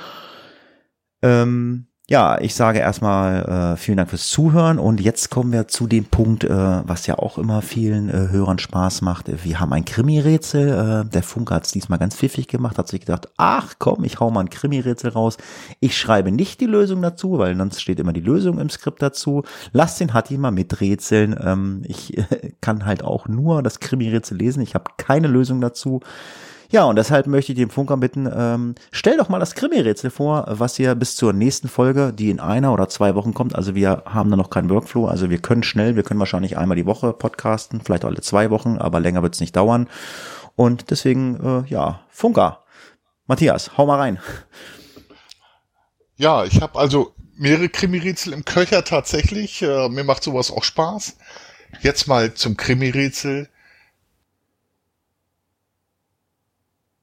Ähm, 1.22 1.89
ja, 2.09 2.40
ich 2.40 2.54
sage 2.54 2.78
erstmal 2.78 3.74
äh, 3.74 3.76
vielen 3.76 3.96
Dank 3.96 4.11
fürs 4.11 4.28
Zuhören 4.28 4.78
und 4.78 5.00
jetzt 5.00 5.28
kommen 5.28 5.52
wir 5.52 5.66
zu 5.66 5.88
dem 5.88 6.04
Punkt, 6.04 6.44
äh, 6.44 6.48
was 6.50 7.09
ja 7.09 7.18
auch 7.18 7.36
immer 7.36 7.62
vielen 7.62 8.09
äh, 8.09 8.28
Hörern 8.30 8.61
Spaß 8.61 9.02
macht. 9.02 9.26
Wir 9.44 9.59
haben 9.59 9.72
ein 9.72 9.84
Krimi-Rätsel. 9.84 11.04
Äh, 11.04 11.11
der 11.11 11.24
Funke 11.24 11.52
hat 11.52 11.66
es 11.66 11.72
diesmal 11.72 11.98
ganz 11.98 12.14
pfiffig 12.14 12.46
gemacht, 12.46 12.78
hat 12.78 12.86
sich 12.86 13.00
gedacht, 13.00 13.28
ach 13.36 13.74
komm, 13.80 14.04
ich 14.04 14.20
hau 14.20 14.30
mal 14.30 14.42
ein 14.42 14.50
Krimi-Rätsel 14.50 15.11
raus. 15.11 15.36
Ich 15.80 15.98
schreibe 15.98 16.30
nicht 16.30 16.61
die 16.61 16.66
Lösung 16.66 17.02
dazu, 17.02 17.38
weil 17.38 17.57
sonst 17.57 17.82
steht 17.82 17.98
immer 17.98 18.12
die 18.12 18.20
Lösung 18.20 18.61
im 18.61 18.70
Skript 18.70 19.02
dazu. 19.02 19.42
Lass 19.72 19.98
den 19.98 20.14
Hatti 20.14 20.38
mal 20.38 20.52
miträtseln. 20.52 21.36
Ähm, 21.42 21.82
ich 21.88 22.16
äh, 22.18 22.52
kann 22.61 22.86
halt 22.86 23.02
auch 23.02 23.26
nur 23.26 23.64
das 23.64 23.80
Krimi-Rätsel 23.80 24.38
lesen. 24.38 24.62
Ich 24.62 24.76
habe 24.76 24.92
keine 24.96 25.26
Lösung 25.26 25.61
dazu. 25.61 26.02
Ja, 26.70 26.84
und 26.84 26.96
deshalb 26.96 27.26
möchte 27.26 27.52
ich 27.52 27.58
den 27.58 27.70
Funker 27.70 27.96
bitten, 27.96 28.28
ähm, 28.32 28.74
stell 28.90 29.16
doch 29.16 29.28
mal 29.28 29.38
das 29.38 29.54
Krimi-Rätsel 29.54 30.10
vor, 30.10 30.46
was 30.48 30.78
ihr 30.78 30.94
bis 30.94 31.14
zur 31.14 31.32
nächsten 31.32 31.68
Folge, 31.68 32.12
die 32.12 32.30
in 32.30 32.40
einer 32.40 32.72
oder 32.72 32.88
zwei 32.88 33.14
Wochen 33.14 33.34
kommt. 33.34 33.54
Also 33.54 33.74
wir 33.74 34.02
haben 34.04 34.30
da 34.30 34.36
noch 34.36 34.50
keinen 34.50 34.70
Workflow, 34.70 35.06
also 35.06 35.30
wir 35.30 35.38
können 35.38 35.62
schnell, 35.62 35.96
wir 35.96 36.02
können 36.02 36.20
wahrscheinlich 36.20 36.58
einmal 36.58 36.76
die 36.76 36.86
Woche 36.86 37.12
podcasten, 37.12 37.80
vielleicht 37.80 38.04
alle 38.04 38.20
zwei 38.20 38.50
Wochen, 38.50 38.78
aber 38.78 39.00
länger 39.00 39.22
wird's 39.22 39.40
nicht 39.40 39.54
dauern. 39.54 39.88
Und 40.56 40.90
deswegen, 40.90 41.64
äh, 41.64 41.70
ja, 41.70 42.00
Funker. 42.10 42.64
Matthias, 43.26 43.76
hau 43.76 43.86
mal 43.86 43.98
rein. 43.98 44.18
Ja, 46.16 46.44
ich 46.44 46.62
habe 46.62 46.78
also 46.78 47.14
mehrere 47.36 47.68
Krimi-Rätsel 47.68 48.32
im 48.32 48.44
Köcher 48.44 48.84
tatsächlich. 48.84 49.62
Äh, 49.62 49.88
mir 49.88 50.04
macht 50.04 50.22
sowas 50.22 50.50
auch 50.50 50.64
Spaß. 50.64 51.16
Jetzt 51.82 52.08
mal 52.08 52.34
zum 52.34 52.56
Krimi-Rätsel. 52.56 53.48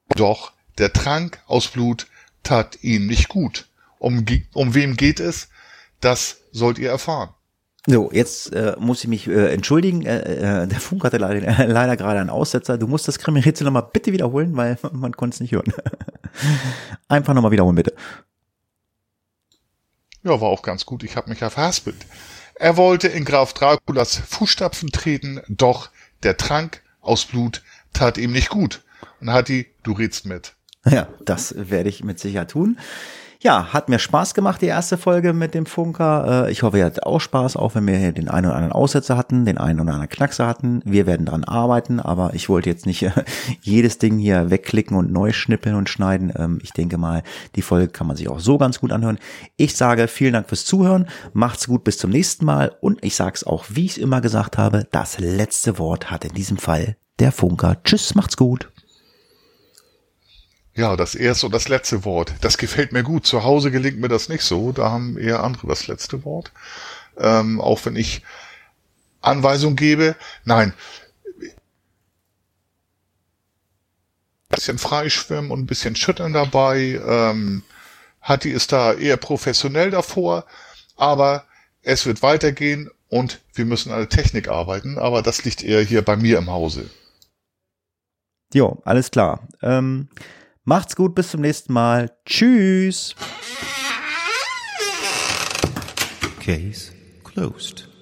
Doch 0.10 0.54
der 0.78 0.94
Trank 0.94 1.42
aus 1.48 1.68
Blut 1.68 2.08
tat 2.44 2.84
ihm 2.84 3.08
nicht 3.08 3.30
gut. 3.30 3.68
Um, 4.00 4.26
um 4.54 4.74
wem 4.74 4.98
geht 4.98 5.20
es? 5.20 5.50
Das 6.02 6.42
sollt 6.52 6.78
ihr 6.78 6.90
erfahren. 6.90 7.30
So, 7.86 8.10
jetzt 8.14 8.54
äh, 8.54 8.76
muss 8.80 9.02
ich 9.02 9.10
mich 9.10 9.28
äh, 9.28 9.54
entschuldigen. 9.54 10.06
Äh, 10.06 10.64
äh, 10.64 10.68
der 10.68 10.80
Funk 10.80 11.04
hatte 11.04 11.18
leider, 11.18 11.46
äh, 11.46 11.66
leider 11.66 11.98
gerade 11.98 12.20
einen 12.20 12.30
Aussetzer. 12.30 12.78
Du 12.78 12.88
musst 12.88 13.08
das 13.08 13.20
Krimi-Rätsel 13.20 13.66
nochmal 13.66 13.90
bitte 13.92 14.14
wiederholen, 14.14 14.56
weil 14.56 14.78
man 14.94 15.14
konnte 15.14 15.36
es 15.36 15.42
nicht 15.42 15.52
hören. 15.52 15.74
Einfach 17.10 17.34
nochmal 17.34 17.52
wiederholen, 17.52 17.76
bitte. 17.76 17.94
Ja, 20.24 20.40
war 20.40 20.50
auch 20.50 20.62
ganz 20.62 20.86
gut. 20.86 21.04
Ich 21.04 21.18
habe 21.18 21.30
mich 21.30 21.42
ja 21.42 21.50
verhaspelt. 21.50 22.06
Er 22.56 22.78
wollte 22.78 23.10
in 23.10 23.26
Graf 23.26 23.54
Draculas 23.54 24.16
Fußstapfen 24.16 24.92
treten, 24.92 25.42
doch 25.50 25.90
der 26.24 26.38
Trank 26.38 26.82
aus 27.02 27.26
Blut 27.26 27.62
tat 27.92 28.18
ihm 28.18 28.32
nicht 28.32 28.50
gut. 28.50 28.82
Und 29.22 29.32
Hatti, 29.32 29.68
du 29.84 29.94
redst 29.94 30.26
mit. 30.26 30.56
Ja, 30.86 31.08
das 31.24 31.56
werde 31.58 31.90
ich 31.90 32.04
mit 32.04 32.20
Sicherheit 32.20 32.52
tun. 32.52 32.78
Ja, 33.44 33.74
hat 33.74 33.90
mir 33.90 34.00
Spaß 34.00 34.36
gemacht, 34.36 34.62
die 34.62 34.68
erste 34.68 34.98
Folge 34.98 35.34
mit 35.34 35.54
dem 35.54 35.66
Funker. 35.66 36.46
Äh, 36.48 36.52
ich 36.54 36.64
hoffe, 36.64 36.78
ihr 36.78 36.86
hattet 36.86 37.04
auch 37.04 37.20
Spaß, 37.20 37.58
auch 37.58 37.76
wenn 37.76 37.86
wir 37.86 37.98
hier 37.98 38.14
den 38.14 38.30
einen 38.30 38.46
oder 38.46 38.56
anderen 38.56 38.72
Aussetzer 38.72 39.18
hatten, 39.18 39.44
den 39.44 39.58
einen 39.58 39.82
oder 39.82 39.92
anderen 39.92 40.08
Knackser 40.08 40.48
hatten. 40.48 40.82
Wir 40.86 41.06
werden 41.08 41.26
dran 41.26 41.44
arbeiten, 41.44 42.00
aber 42.00 42.34
ich 42.36 42.48
wollte 42.48 42.70
jetzt 42.70 42.86
nicht 42.86 43.06
jedes 43.62 43.98
Ding 43.98 44.18
hier 44.18 44.50
wegklicken 44.50 44.96
und 44.96 45.12
neu 45.12 45.34
schnippeln 45.34 45.76
und 45.76 45.90
schneiden. 45.90 46.32
Ähm, 46.38 46.60
ich 46.64 46.72
denke 46.72 46.98
mal, 46.98 47.22
die 47.58 47.64
Folge 47.64 47.90
kann 47.90 48.08
man 48.08 48.16
sich 48.16 48.30
auch 48.30 48.40
so 48.40 48.58
ganz 48.58 48.80
gut 48.80 48.94
anhören. 48.94 49.20
Ich 49.58 49.76
sage 49.76 50.08
vielen 50.08 50.32
Dank 50.32 50.48
fürs 50.48 50.64
Zuhören, 50.64 51.10
macht's 51.34 51.68
gut 51.68 51.84
bis 51.84 51.98
zum 51.98 52.12
nächsten 52.12 52.46
Mal 52.46 52.72
und 52.80 53.04
ich 53.04 53.18
sage 53.18 53.34
es 53.36 53.44
auch, 53.44 53.66
wie 53.68 53.84
ich 53.84 53.92
es 53.92 53.98
immer 53.98 54.22
gesagt 54.22 54.58
habe, 54.58 54.88
das 54.92 55.20
letzte 55.20 55.78
Wort 55.80 56.12
hat 56.12 56.24
in 56.24 56.34
diesem 56.34 56.58
Fall 56.58 56.96
der 57.20 57.34
Funker. 57.34 57.84
Tschüss, 57.84 58.16
macht's 58.16 58.38
gut. 58.38 58.73
Ja, 60.76 60.96
das 60.96 61.14
erste 61.14 61.46
und 61.46 61.52
das 61.52 61.68
letzte 61.68 62.04
Wort. 62.04 62.34
Das 62.42 62.58
gefällt 62.58 62.94
mir 62.94 63.04
gut. 63.04 63.28
Zu 63.28 63.44
Hause 63.44 63.70
gelingt 63.70 64.00
mir 64.00 64.08
das 64.08 64.28
nicht 64.28 64.44
so. 64.44 64.72
Da 64.72 64.90
haben 64.90 65.18
eher 65.18 65.44
andere 65.44 65.68
das 65.68 65.88
letzte 65.88 66.26
Wort. 66.26 66.52
Ähm, 67.18 67.62
auch 67.62 67.86
wenn 67.86 67.96
ich 67.96 68.24
Anweisung 69.22 69.76
gebe. 69.76 70.16
Nein. 70.46 70.74
Ein 71.40 71.52
bisschen 74.50 74.80
freischwimmen 74.80 75.52
und 75.52 75.60
ein 75.60 75.68
bisschen 75.68 75.96
schütteln 75.96 76.34
dabei. 76.34 77.00
Ähm, 77.06 77.64
Hatti 78.22 78.50
ist 78.50 78.72
da 78.72 78.94
eher 78.94 79.18
professionell 79.18 79.92
davor. 79.92 80.46
Aber 80.96 81.46
es 81.84 82.08
wird 82.08 82.24
weitergehen 82.24 82.90
und 83.10 83.42
wir 83.54 83.66
müssen 83.66 83.92
an 83.92 84.00
der 84.00 84.10
Technik 84.10 84.48
arbeiten. 84.48 84.98
Aber 84.98 85.22
das 85.22 85.46
liegt 85.46 85.64
eher 85.64 85.84
hier 85.84 86.02
bei 86.02 86.16
mir 86.16 86.40
im 86.40 86.50
Hause. 86.50 86.90
Jo, 88.56 88.82
alles 88.86 89.12
klar. 89.12 89.48
Ähm 89.62 90.08
Macht's 90.66 90.96
gut, 90.96 91.14
bis 91.14 91.32
zum 91.32 91.42
nächsten 91.42 91.74
Mal. 91.74 92.12
Tschüss. 92.26 93.16
Case 96.40 96.92
closed. 97.24 97.93